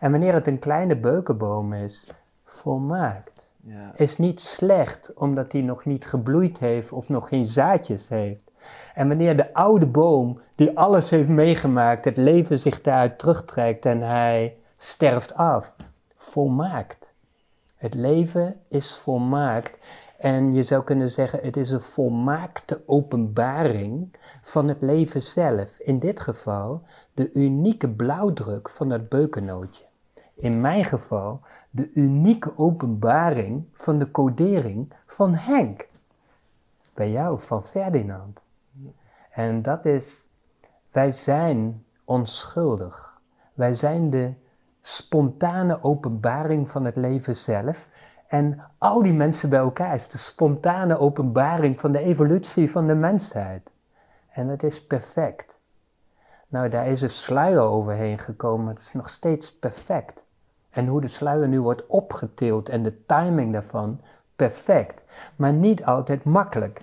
En 0.00 0.10
wanneer 0.10 0.34
het 0.34 0.46
een 0.46 0.58
kleine 0.58 0.96
beukenboom 0.96 1.72
is, 1.72 2.06
volmaakt. 2.44 3.48
Ja. 3.60 3.92
Is 3.94 4.18
niet 4.18 4.40
slecht 4.40 5.12
omdat 5.14 5.52
hij 5.52 5.60
nog 5.60 5.84
niet 5.84 6.06
gebloeid 6.06 6.58
heeft 6.58 6.92
of 6.92 7.08
nog 7.08 7.28
geen 7.28 7.46
zaadjes 7.46 8.08
heeft. 8.08 8.50
En 8.94 9.08
wanneer 9.08 9.36
de 9.36 9.54
oude 9.54 9.86
boom, 9.86 10.40
die 10.54 10.78
alles 10.78 11.10
heeft 11.10 11.28
meegemaakt, 11.28 12.04
het 12.04 12.16
leven 12.16 12.58
zich 12.58 12.80
daaruit 12.80 13.18
terugtrekt 13.18 13.86
en 13.86 14.00
hij 14.00 14.56
sterft 14.76 15.34
af, 15.34 15.74
volmaakt. 16.16 17.12
Het 17.76 17.94
leven 17.94 18.60
is 18.68 18.96
volmaakt. 18.96 19.78
En 20.18 20.52
je 20.52 20.62
zou 20.62 20.84
kunnen 20.84 21.10
zeggen, 21.10 21.38
het 21.42 21.56
is 21.56 21.70
een 21.70 21.80
volmaakte 21.80 22.82
openbaring 22.86 24.16
van 24.42 24.68
het 24.68 24.80
leven 24.80 25.22
zelf. 25.22 25.78
In 25.78 25.98
dit 25.98 26.20
geval 26.20 26.82
de 27.14 27.30
unieke 27.32 27.88
blauwdruk 27.88 28.68
van 28.68 28.90
het 28.90 29.08
beukennootje. 29.08 29.84
In 30.34 30.60
mijn 30.60 30.84
geval 30.84 31.40
de 31.70 31.90
unieke 31.94 32.58
openbaring 32.58 33.64
van 33.72 33.98
de 33.98 34.10
codering 34.10 34.92
van 35.06 35.34
Henk. 35.34 35.88
Bij 36.94 37.10
jou 37.10 37.40
van 37.40 37.64
Ferdinand. 37.64 38.40
En 39.34 39.62
dat 39.62 39.84
is, 39.84 40.26
wij 40.90 41.12
zijn 41.12 41.84
onschuldig. 42.04 43.20
Wij 43.54 43.74
zijn 43.74 44.10
de 44.10 44.32
spontane 44.80 45.82
openbaring 45.82 46.68
van 46.70 46.84
het 46.84 46.96
leven 46.96 47.36
zelf. 47.36 47.88
En 48.26 48.60
al 48.78 49.02
die 49.02 49.12
mensen 49.12 49.48
bij 49.48 49.58
elkaar 49.58 49.94
is 49.94 50.08
de 50.08 50.18
spontane 50.18 50.98
openbaring 50.98 51.80
van 51.80 51.92
de 51.92 51.98
evolutie 51.98 52.70
van 52.70 52.86
de 52.86 52.94
mensheid. 52.94 53.70
En 54.30 54.48
het 54.48 54.62
is 54.62 54.86
perfect. 54.86 55.58
Nou, 56.48 56.68
daar 56.68 56.86
is 56.86 57.02
een 57.02 57.10
sluier 57.10 57.62
overheen 57.62 58.18
gekomen, 58.18 58.74
het 58.74 58.80
is 58.82 58.92
nog 58.92 59.08
steeds 59.08 59.58
perfect. 59.58 60.22
En 60.70 60.86
hoe 60.86 61.00
de 61.00 61.08
sluier 61.08 61.48
nu 61.48 61.60
wordt 61.60 61.86
opgetild 61.86 62.68
en 62.68 62.82
de 62.82 63.04
timing 63.04 63.52
daarvan, 63.52 64.00
perfect. 64.36 65.02
Maar 65.36 65.52
niet 65.52 65.84
altijd 65.84 66.24
makkelijk. 66.24 66.80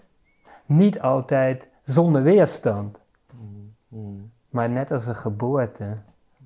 Niet 0.65 1.01
altijd 1.01 1.67
zonder 1.83 2.23
weerstand. 2.23 2.97
Mm-hmm. 3.89 4.31
Maar 4.49 4.69
net 4.69 4.91
als 4.91 5.07
een 5.07 5.15
geboorte. 5.15 5.97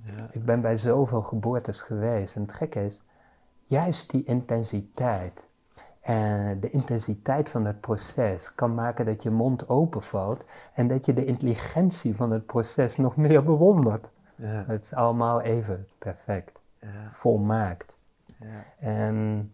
Ja. 0.06 0.30
Ik 0.32 0.46
ben 0.46 0.62
bij 0.62 0.78
zoveel 0.78 1.22
geboortes 1.22 1.82
geweest. 1.82 2.36
En 2.36 2.42
het 2.42 2.54
gekke 2.54 2.86
is, 2.86 3.04
juist 3.66 4.10
die 4.10 4.24
intensiteit. 4.24 5.44
En 6.02 6.60
de 6.60 6.70
intensiteit 6.70 7.50
van 7.50 7.66
het 7.66 7.82
proces 7.82 8.56
kan 8.56 8.74
maken 8.74 9.06
dat 9.06 9.24
je 9.24 9.30
mond 9.30 9.70
openvalt 9.70 10.44
en 10.74 10.88
dat 10.88 11.06
je 11.06 11.14
de 11.14 11.26
intelligentie 11.26 12.16
van 12.16 12.32
het 12.32 12.46
proces 12.46 12.98
nog 12.98 13.16
meer 13.16 13.44
bewondert. 13.44 14.10
Ja. 14.36 14.64
Het 14.68 14.84
is 14.84 14.94
allemaal 14.94 15.42
even 15.42 15.88
perfect, 15.98 16.60
ja. 16.80 16.88
volmaakt. 17.10 17.98
Ja. 18.40 18.88
En 18.88 19.52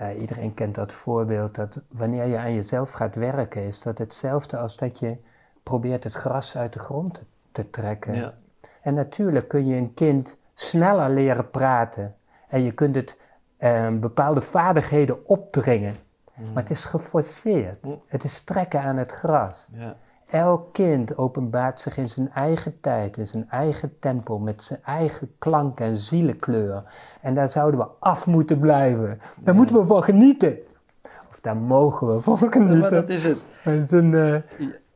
uh, 0.00 0.20
iedereen 0.20 0.54
kent 0.54 0.74
dat 0.74 0.92
voorbeeld 0.92 1.54
dat 1.54 1.80
wanneer 1.88 2.24
je 2.24 2.38
aan 2.38 2.54
jezelf 2.54 2.90
gaat 2.90 3.14
werken, 3.14 3.62
is 3.62 3.82
dat 3.82 3.98
hetzelfde 3.98 4.56
als 4.56 4.76
dat 4.76 4.98
je 4.98 5.16
probeert 5.62 6.04
het 6.04 6.14
gras 6.14 6.56
uit 6.56 6.72
de 6.72 6.78
grond 6.78 7.22
te, 7.52 7.70
trekken. 7.70 8.14
Ja. 8.14 8.34
En 8.82 8.94
natuurlijk 8.94 9.48
kun 9.48 9.66
je 9.66 9.76
een 9.76 9.94
kind 9.94 10.38
sneller 10.54 11.10
leren 11.10 11.50
praten 11.50 12.14
en 12.48 12.62
je 12.62 12.72
kunt 12.72 12.94
het 12.94 13.16
uh, 13.58 13.88
bepaalde 13.88 14.40
vaardigheden 14.40 15.28
opdringen. 15.28 15.96
Mm. 16.34 16.52
Maar 16.52 16.62
het 16.62 16.72
is 16.72 16.84
geforceerd. 16.84 17.84
Mm. 17.84 18.00
Het 18.06 18.24
is 18.24 18.44
trekken 18.44 18.80
aan 18.80 18.96
het 18.96 19.10
gras. 19.10 19.68
Ja. 19.72 19.96
Elk 20.30 20.72
kind 20.72 21.16
openbaart 21.16 21.80
zich 21.80 21.96
in 21.96 22.08
zijn 22.08 22.30
eigen 22.32 22.80
tijd, 22.80 23.16
in 23.16 23.26
zijn 23.26 23.48
eigen 23.48 23.98
tempo, 23.98 24.38
met 24.38 24.62
zijn 24.62 24.80
eigen 24.84 25.32
klank 25.38 25.80
en 25.80 25.98
zielenkleur. 25.98 26.82
En 27.20 27.34
daar 27.34 27.48
zouden 27.48 27.80
we 27.80 27.86
af 27.98 28.26
moeten 28.26 28.58
blijven. 28.58 29.20
Daar 29.40 29.54
moeten 29.54 29.80
we 29.80 29.86
van 29.86 30.02
genieten. 30.02 30.58
Of 31.02 31.38
daar 31.40 31.56
mogen 31.56 32.14
we 32.14 32.20
van 32.20 32.38
genieten. 32.38 32.74
Ja, 32.74 32.80
maar 32.80 32.90
dat 32.90 33.08
is 33.08 33.24
het. 33.24 33.38
Het 33.62 33.92
een 33.92 34.12
uh, 34.12 34.36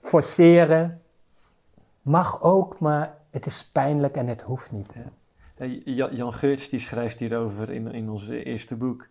forceren. 0.01 1.01
Mag 2.03 2.43
ook, 2.43 2.81
maar 2.81 3.15
het 3.31 3.47
is 3.47 3.71
pijnlijk 3.73 4.17
en 4.17 4.27
het 4.27 4.43
hoeft 4.43 4.73
niet. 4.73 4.91
Jan 5.85 6.33
Geurts 6.33 6.69
die 6.69 6.81
schrijft 6.81 7.19
hierover 7.19 7.71
in, 7.71 7.93
in 7.93 8.11
ons 8.11 8.29
eerste 8.29 8.77
boek. 8.77 9.07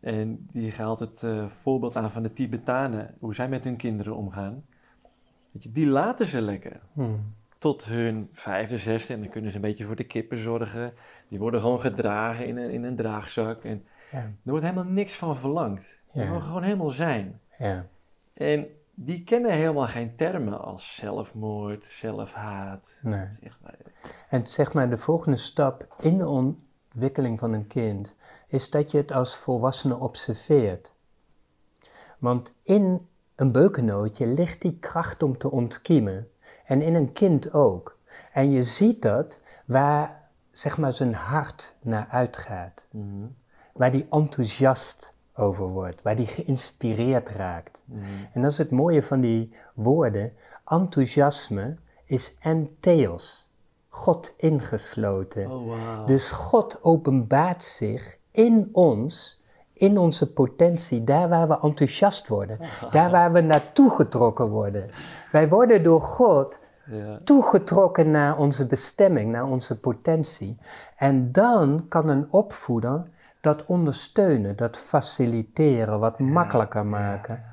En 0.00 0.46
die 0.50 0.72
haalt 0.76 0.98
het 0.98 1.22
uh, 1.22 1.46
voorbeeld 1.46 1.96
aan 1.96 2.10
van 2.10 2.22
de 2.22 2.32
Tibetanen, 2.32 3.14
hoe 3.18 3.34
zij 3.34 3.48
met 3.48 3.64
hun 3.64 3.76
kinderen 3.76 4.16
omgaan. 4.16 4.64
Weet 5.54 5.62
je, 5.62 5.72
die 5.72 5.86
laten 5.86 6.26
ze 6.26 6.40
lekker. 6.40 6.80
Hmm. 6.92 7.34
Tot 7.58 7.84
hun 7.84 8.28
vijfde, 8.32 8.78
zesde. 8.78 9.14
En 9.14 9.20
dan 9.20 9.28
kunnen 9.28 9.50
ze 9.50 9.56
een 9.56 9.62
beetje 9.62 9.84
voor 9.84 9.96
de 9.96 10.04
kippen 10.04 10.38
zorgen. 10.38 10.92
Die 11.28 11.38
worden 11.38 11.60
gewoon 11.60 11.80
gedragen 11.80 12.46
in 12.46 12.56
een, 12.56 12.70
in 12.70 12.84
een 12.84 12.96
draagzak. 12.96 13.64
En 13.64 13.84
ja. 14.10 14.18
er 14.18 14.32
wordt 14.44 14.64
helemaal 14.64 14.92
niks 14.92 15.16
van 15.16 15.36
verlangd. 15.36 15.98
Ja. 16.12 16.20
Die 16.20 16.30
mogen 16.30 16.46
gewoon 16.46 16.62
helemaal 16.62 16.88
zijn. 16.88 17.40
Ja. 17.58 17.86
En 18.32 18.66
die 18.94 19.24
kennen 19.24 19.52
helemaal 19.52 19.86
geen 19.86 20.16
termen 20.16 20.60
als 20.60 20.96
zelfmoord, 20.96 21.84
zelfhaat. 21.84 23.00
Nee. 23.02 23.26
En 24.28 24.46
zeg 24.46 24.72
maar, 24.72 24.90
de 24.90 24.98
volgende 24.98 25.36
stap 25.36 25.86
in 26.00 26.18
de 26.18 26.28
ontwikkeling 26.28 27.38
van 27.38 27.52
een 27.52 27.66
kind 27.66 28.14
is 28.48 28.70
dat 28.70 28.90
je 28.90 28.96
het 28.96 29.12
als 29.12 29.36
volwassene 29.36 29.96
observeert. 29.96 30.92
Want 32.18 32.54
in 32.62 33.08
een 33.36 33.52
beukennootje 33.52 34.26
ligt 34.26 34.62
die 34.62 34.78
kracht 34.80 35.22
om 35.22 35.38
te 35.38 35.50
ontkiemen. 35.50 36.28
En 36.66 36.82
in 36.82 36.94
een 36.94 37.12
kind 37.12 37.52
ook. 37.52 37.98
En 38.32 38.50
je 38.50 38.62
ziet 38.62 39.02
dat 39.02 39.38
waar 39.64 40.22
zeg 40.52 40.78
maar 40.78 40.92
zijn 40.92 41.14
hart 41.14 41.76
naar 41.82 42.06
uitgaat. 42.10 42.86
Mhm. 42.90 43.26
Waar 43.72 43.90
die 43.90 44.06
enthousiast 44.10 45.14
over 45.34 45.66
wordt, 45.66 46.02
waar 46.02 46.16
die 46.16 46.26
geïnspireerd 46.26 47.28
raakt. 47.28 47.78
Mhm. 47.84 48.02
En 48.32 48.42
dat 48.42 48.50
is 48.50 48.58
het 48.58 48.70
mooie 48.70 49.02
van 49.02 49.20
die 49.20 49.54
woorden. 49.74 50.32
Enthousiasme 50.66 51.76
is 52.04 52.36
en 52.40 52.76
theos, 52.80 53.50
God 53.88 54.34
ingesloten. 54.36 55.50
Oh, 55.50 55.66
wow. 55.66 56.06
Dus 56.06 56.30
God 56.30 56.82
openbaart 56.82 57.62
zich 57.62 58.18
in 58.30 58.68
ons 58.72 59.42
in 59.74 59.98
onze 59.98 60.32
potentie, 60.32 61.04
daar 61.04 61.28
waar 61.28 61.48
we 61.48 61.58
enthousiast 61.60 62.28
worden, 62.28 62.58
daar 62.90 63.10
waar 63.10 63.32
we 63.32 63.40
naartoe 63.40 63.90
getrokken 63.90 64.48
worden. 64.48 64.90
Wij 65.32 65.48
worden 65.48 65.82
door 65.82 66.00
God 66.00 66.60
ja. 66.86 67.20
toegetrokken 67.24 68.10
naar 68.10 68.38
onze 68.38 68.66
bestemming, 68.66 69.32
naar 69.32 69.46
onze 69.46 69.80
potentie. 69.80 70.58
En 70.96 71.32
dan 71.32 71.86
kan 71.88 72.08
een 72.08 72.26
opvoeder 72.30 73.04
dat 73.40 73.64
ondersteunen, 73.66 74.56
dat 74.56 74.76
faciliteren, 74.76 75.98
wat 75.98 76.18
makkelijker 76.18 76.86
maken. 76.86 77.44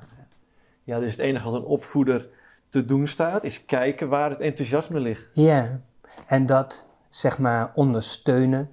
Ja, 0.84 0.98
dus 0.98 1.12
het 1.12 1.20
enige 1.20 1.50
wat 1.50 1.60
een 1.60 1.66
opvoeder 1.66 2.28
te 2.68 2.84
doen 2.84 3.06
staat, 3.06 3.44
is 3.44 3.64
kijken 3.64 4.08
waar 4.08 4.30
het 4.30 4.40
enthousiasme 4.40 5.00
ligt. 5.00 5.30
Ja, 5.32 5.80
en 6.26 6.46
dat 6.46 6.86
zeg 7.08 7.38
maar 7.38 7.72
ondersteunen 7.74 8.70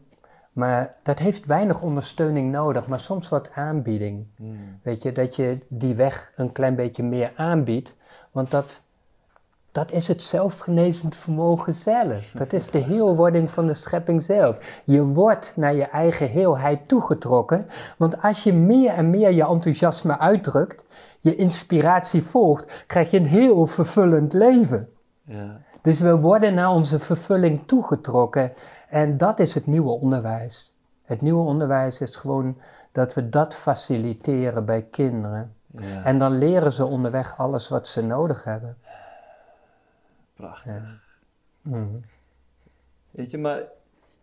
maar 0.60 0.96
dat 1.04 1.20
heeft 1.20 1.46
weinig 1.46 1.82
ondersteuning 1.82 2.52
nodig, 2.52 2.88
maar 2.88 3.00
soms 3.00 3.30
wat 3.30 3.50
aanbieding. 3.56 4.26
Hmm. 4.36 4.80
Weet 4.84 5.04
je, 5.04 5.12
dat 5.12 5.36
je 5.36 5.58
die 5.68 5.96
weg 5.96 6.32
een 6.36 6.52
klein 6.52 6.76
beetje 6.76 7.04
meer 7.04 7.32
aanbiedt, 7.36 7.96
want 8.32 8.52
dat, 8.52 8.84
dat 9.72 9.92
is 9.92 10.08
het 10.08 10.22
zelfgenezend 10.22 11.16
vermogen 11.16 11.74
zelf. 11.74 12.32
Dat 12.32 12.54
is 12.54 12.72
de 12.72 12.78
heelwording 12.78 13.52
van 13.52 13.68
de 13.68 13.74
schepping 13.74 14.24
zelf. 14.24 14.82
Je 14.84 15.04
wordt 15.04 15.54
naar 15.56 15.74
je 15.74 15.86
eigen 15.86 16.30
heelheid 16.30 16.88
toegetrokken, 16.88 17.66
want 17.98 18.22
als 18.22 18.44
je 18.44 18.54
meer 18.54 18.92
en 18.92 19.10
meer 19.10 19.32
je 19.32 19.48
enthousiasme 19.48 20.18
uitdrukt, 20.18 20.86
je 21.20 21.36
inspiratie 21.36 22.24
volgt, 22.24 22.84
krijg 22.88 23.12
je 23.12 23.18
een 23.18 23.26
heel 23.26 23.68
vervullend 23.68 24.34
leven. 24.34 24.90
Ja. 25.24 25.62
Dus 25.82 26.00
we 26.00 26.18
worden 26.18 26.54
naar 26.54 26.70
onze 26.70 27.00
vervulling 27.00 27.62
toegetrokken. 27.66 28.52
En 28.90 29.18
dat 29.18 29.40
is 29.40 29.54
het 29.54 29.66
nieuwe 29.66 29.90
onderwijs. 29.92 30.74
Het 31.04 31.22
nieuwe 31.22 31.44
onderwijs 31.44 32.02
is 32.02 32.16
gewoon 32.16 32.58
dat 32.92 33.14
we 33.14 33.30
dat 33.30 33.56
faciliteren 33.56 34.66
bij 34.66 34.84
kinderen. 34.84 35.56
Ja, 35.78 36.04
En 36.04 36.20
dan 36.20 36.38
leren 36.38 36.72
ze 36.72 36.86
onderweg 36.86 37.38
alles 37.38 37.70
wat 37.70 37.88
ze 37.88 38.02
nodig 38.02 38.44
hebben. 38.44 38.78
prachtig. 40.34 40.74
Ja. 40.74 41.00
Mhm. 41.62 42.00
Weet 43.12 43.32
je, 43.32 43.38
maar 43.38 43.62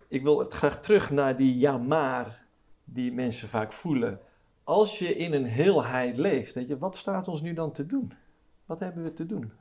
ik 0.08 0.22
wil 0.22 0.38
het 0.38 0.52
graag 0.52 0.80
terug 0.80 1.10
naar 1.10 1.36
die 1.36 1.58
ja 1.58 1.78
maar 1.78 2.44
die 2.84 3.12
mensen 3.12 3.48
vaak 3.48 3.72
voelen. 3.72 4.20
Als 4.64 4.98
je 4.98 5.16
in 5.16 5.32
een 5.32 5.44
heelheid 5.44 6.16
leeft, 6.16 6.54
weet 6.54 6.68
je, 6.68 6.78
wat 6.78 6.96
staat 6.96 7.28
ons 7.28 7.40
nu 7.40 7.52
dan 7.54 7.72
te 7.72 7.86
doen? 7.86 8.12
Wat 8.66 8.78
hebben 8.78 9.02
we 9.04 9.12
te 9.12 9.26
doen? 9.26 9.52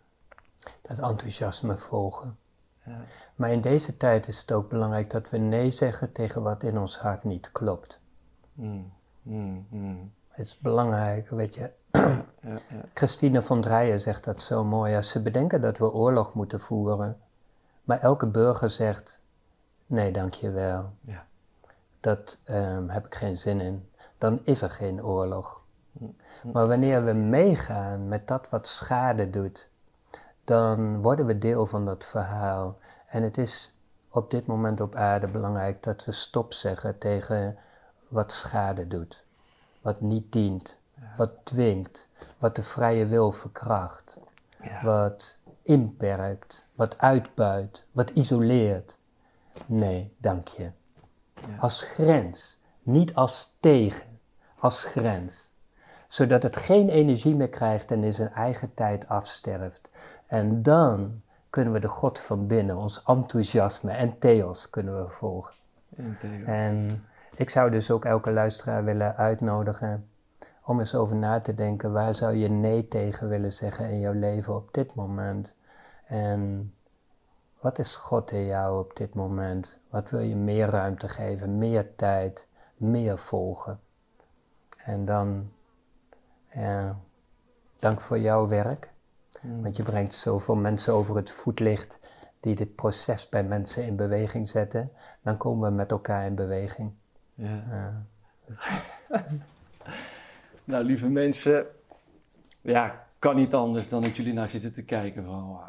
Dat 0.82 0.98
enthousiasme 1.10 1.78
volgen. 1.78 2.38
Ja, 2.86 2.98
Maar 3.36 3.52
in 3.52 3.62
deze 3.62 3.98
tijd 3.98 4.28
is 4.28 4.40
het 4.40 4.52
ook 4.52 4.70
belangrijk 4.70 5.10
dat 5.10 5.30
we 5.30 5.38
nee 5.38 5.72
zeggen 5.72 6.12
tegen 6.12 6.42
wat 6.42 6.64
in 6.64 6.78
ons 6.78 6.98
hart 6.98 7.24
niet 7.24 7.52
klopt. 7.52 8.00
Mm, 8.54 8.92
mm, 9.22 9.66
mm. 9.70 10.12
Het 10.28 10.46
is 10.46 10.58
belangrijk, 10.58 11.30
weet 11.30 11.56
je. 11.56 11.70
Ja, 11.92 12.26
ja. 12.42 12.58
Christine 12.94 13.42
van 13.42 13.62
Drijen 13.62 14.02
zegt 14.02 14.24
dat 14.24 14.42
zo 14.42 14.64
mooi. 14.64 14.96
Als 14.96 15.10
ze 15.10 15.22
bedenken 15.22 15.62
dat 15.62 15.78
we 15.78 15.94
oorlog 15.94 16.34
moeten 16.34 16.60
voeren, 16.60 17.18
maar 17.84 18.00
elke 18.00 18.28
burger 18.28 18.70
zegt: 18.70 19.20
nee, 19.86 20.12
dankjewel. 20.12 20.94
Ja. 21.02 21.26
Dat 22.00 22.40
ehm, 22.44 22.88
heb 22.88 23.06
ik 23.06 23.16
geen 23.16 23.38
zin 23.38 23.62
in. 23.62 23.90
Dan 24.18 24.40
is 24.44 24.62
er 24.62 24.70
geen 24.70 25.04
oorlog. 25.04 25.64
Maar 26.54 26.68
wanneer 26.68 27.06
we 27.06 27.14
meegaan 27.14 28.08
met 28.08 28.28
dat 28.28 28.50
wat 28.50 28.68
schade 28.68 29.30
doet, 29.30 29.70
dan 30.46 31.02
worden 31.02 31.26
we 31.26 31.38
deel 31.38 31.66
van 31.66 31.86
dat 31.86 32.06
verhaal. 32.06 32.78
En 33.08 33.24
het 33.24 33.38
is 33.38 33.78
op 34.10 34.32
dit 34.32 34.46
moment 34.46 34.82
op 34.82 34.96
aarde 34.96 35.28
belangrijk 35.28 35.84
dat 35.84 36.06
we 36.06 36.12
stop 36.12 36.54
zeggen 36.54 36.98
tegen 36.98 37.58
wat 38.08 38.34
schade 38.34 38.88
doet, 38.88 39.24
wat 39.82 40.02
niet 40.02 40.32
dient, 40.32 40.78
wat 41.18 41.32
dwingt, 41.44 42.08
wat 42.38 42.56
de 42.56 42.64
vrije 42.64 43.06
wil 43.06 43.32
verkracht, 43.32 44.18
Ja. 44.62 44.84
wat 44.84 45.38
inperkt, 45.62 46.66
wat 46.76 46.98
uitbuit, 46.98 47.86
wat 47.92 48.10
isoleert. 48.10 48.98
Nee, 49.66 50.14
dank 50.18 50.48
je. 50.48 50.72
Ja. 51.34 51.58
Als 51.60 51.82
grens, 51.82 52.60
niet 52.84 53.16
als 53.16 53.58
tegen, 53.60 54.20
als 54.60 54.84
grens. 54.84 55.54
Zodat 56.08 56.44
het 56.44 56.56
geen 56.56 56.90
energie 56.90 57.36
meer 57.36 57.50
krijgt 57.50 57.92
en 57.92 58.04
in 58.04 58.14
zijn 58.14 58.34
eigen 58.34 58.74
tijd 58.74 59.08
afsterft. 59.08 59.85
En 60.36 60.64
dan 60.64 61.22
kunnen 61.50 61.74
we 61.74 61.80
de 61.80 61.88
God 61.88 62.20
van 62.20 62.48
binnen, 62.48 62.78
ons 62.78 63.04
enthousiasme 63.04 63.92
en 63.92 64.18
theos 64.18 64.70
kunnen 64.70 65.04
we 65.04 65.10
volgen. 65.10 65.54
En 65.96 66.18
Theo. 66.20 66.46
En 66.46 67.06
ik 67.36 67.50
zou 67.50 67.72
dus 67.72 67.92
ook 67.92 68.06
elke 68.06 68.32
luisteraar 68.32 68.84
willen 68.84 69.16
uitnodigen 69.16 70.10
om 70.64 70.80
eens 70.80 70.96
over 70.96 71.16
na 71.16 71.42
te 71.42 71.54
denken, 71.54 71.92
waar 71.92 72.16
zou 72.16 72.36
je 72.36 72.50
nee 72.50 72.88
tegen 72.88 73.30
willen 73.30 73.54
zeggen 73.54 73.90
in 73.90 74.00
jouw 74.00 74.14
leven 74.14 74.56
op 74.56 74.74
dit 74.74 74.96
moment? 74.96 75.56
En 76.08 76.74
wat 77.60 77.80
is 77.80 77.96
God 77.96 78.32
in 78.32 78.46
jou 78.46 78.80
op 78.80 78.96
dit 78.96 79.14
moment? 79.14 79.80
Wat 79.90 80.10
wil 80.10 80.20
je 80.20 80.36
meer 80.36 80.70
ruimte 80.70 81.10
geven, 81.10 81.58
meer 81.58 81.96
tijd, 81.96 82.48
meer 82.78 83.18
volgen? 83.18 83.80
En 84.78 85.06
dan, 85.06 85.52
ja, 86.52 86.96
dank 87.76 88.02
voor 88.02 88.20
jouw 88.20 88.48
werk, 88.48 88.94
Mm. 89.42 89.62
want 89.62 89.78
je 89.78 89.84
brengt 89.84 90.16
zoveel 90.16 90.56
mensen 90.56 90.94
over 90.94 91.16
het 91.16 91.32
voetlicht 91.32 92.00
die 92.40 92.56
dit 92.56 92.76
proces 92.76 93.30
bij 93.30 93.44
mensen 93.44 93.86
in 93.86 93.96
beweging 93.96 94.50
zetten. 94.50 94.92
Dan 95.22 95.38
komen 95.38 95.70
we 95.70 95.76
met 95.76 95.92
elkaar 95.92 96.26
in 96.26 96.36
beweging. 96.36 96.92
Ja. 97.34 98.06
Nou, 100.66 100.84
lieve 100.84 101.10
mensen, 101.10 101.66
ja, 102.62 103.08
kan 103.20 103.36
niet 103.36 103.54
anders 103.54 103.90
dan 103.90 104.04
dat 104.04 104.16
jullie 104.16 104.34
naar 104.34 104.48
zitten 104.48 104.74
te 104.74 104.84
kijken 104.84 105.26
van, 105.26 105.60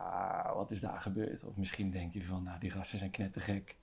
wat 0.55 0.71
is 0.71 0.81
daar 0.81 1.01
gebeurd? 1.01 1.45
Of 1.45 1.57
misschien 1.57 1.91
denk 1.91 2.13
je 2.13 2.25
van, 2.25 2.43
nou, 2.43 2.59
die 2.59 2.71
gasten 2.71 2.99
zijn 2.99 3.11
knettergek. 3.11 3.77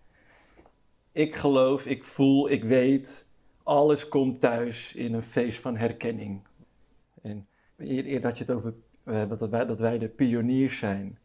Ik 1.11 1.35
geloof, 1.35 1.85
ik 1.85 2.03
voel, 2.03 2.49
ik 2.49 2.63
weet, 2.63 3.27
alles 3.63 4.07
komt 4.07 4.39
thuis 4.39 4.95
in 4.95 5.13
een 5.13 5.23
feest 5.23 5.61
van 5.61 5.77
herkenning. 5.77 6.41
En 7.21 7.47
eer, 7.77 8.05
eer 8.05 8.21
dat 8.21 8.37
je 8.37 8.43
het 8.43 8.53
over, 8.53 8.73
dat, 9.03 9.49
wij, 9.49 9.65
dat 9.65 9.79
wij 9.79 9.97
de 9.97 10.07
pioniers 10.09 10.79
zijn, 10.79 11.17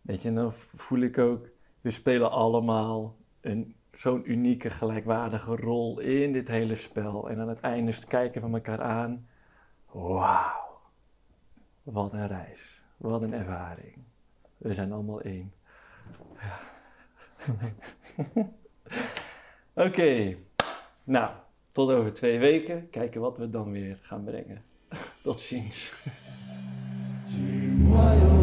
weet 0.00 0.22
je, 0.22 0.28
en 0.28 0.34
dan 0.34 0.52
voel 0.52 1.00
ik 1.00 1.18
ook, 1.18 1.48
we 1.80 1.90
spelen 1.90 2.30
allemaal 2.30 3.16
een 3.40 3.76
zo'n 3.98 4.30
unieke, 4.30 4.70
gelijkwaardige 4.70 5.56
rol 5.56 5.98
in 5.98 6.32
dit 6.32 6.48
hele 6.48 6.74
spel. 6.74 7.30
En 7.30 7.40
aan 7.40 7.48
het 7.48 7.60
einde 7.60 7.92
kijken 8.08 8.40
van 8.40 8.54
elkaar 8.54 8.82
aan. 8.82 9.28
Wauw. 9.86 10.80
Wat 11.82 12.12
een 12.12 12.26
reis. 12.26 12.82
Wat 12.96 13.22
een 13.22 13.34
ervaring. 13.34 13.98
We 14.56 14.74
zijn 14.74 14.92
allemaal 14.92 15.20
één. 15.20 15.52
Ja. 16.40 16.60
Oké. 19.86 20.36
Nou, 21.04 21.30
tot 21.72 21.90
over 21.90 22.12
twee 22.12 22.38
weken. 22.38 22.90
Kijken 22.90 23.20
wat 23.20 23.36
we 23.38 23.50
dan 23.50 23.70
weer 23.72 23.98
gaan 24.02 24.24
brengen. 24.24 24.64
Tot 25.22 25.40
ziens. 25.40 25.92
Tim 27.30 27.90
Wild. 27.92 28.37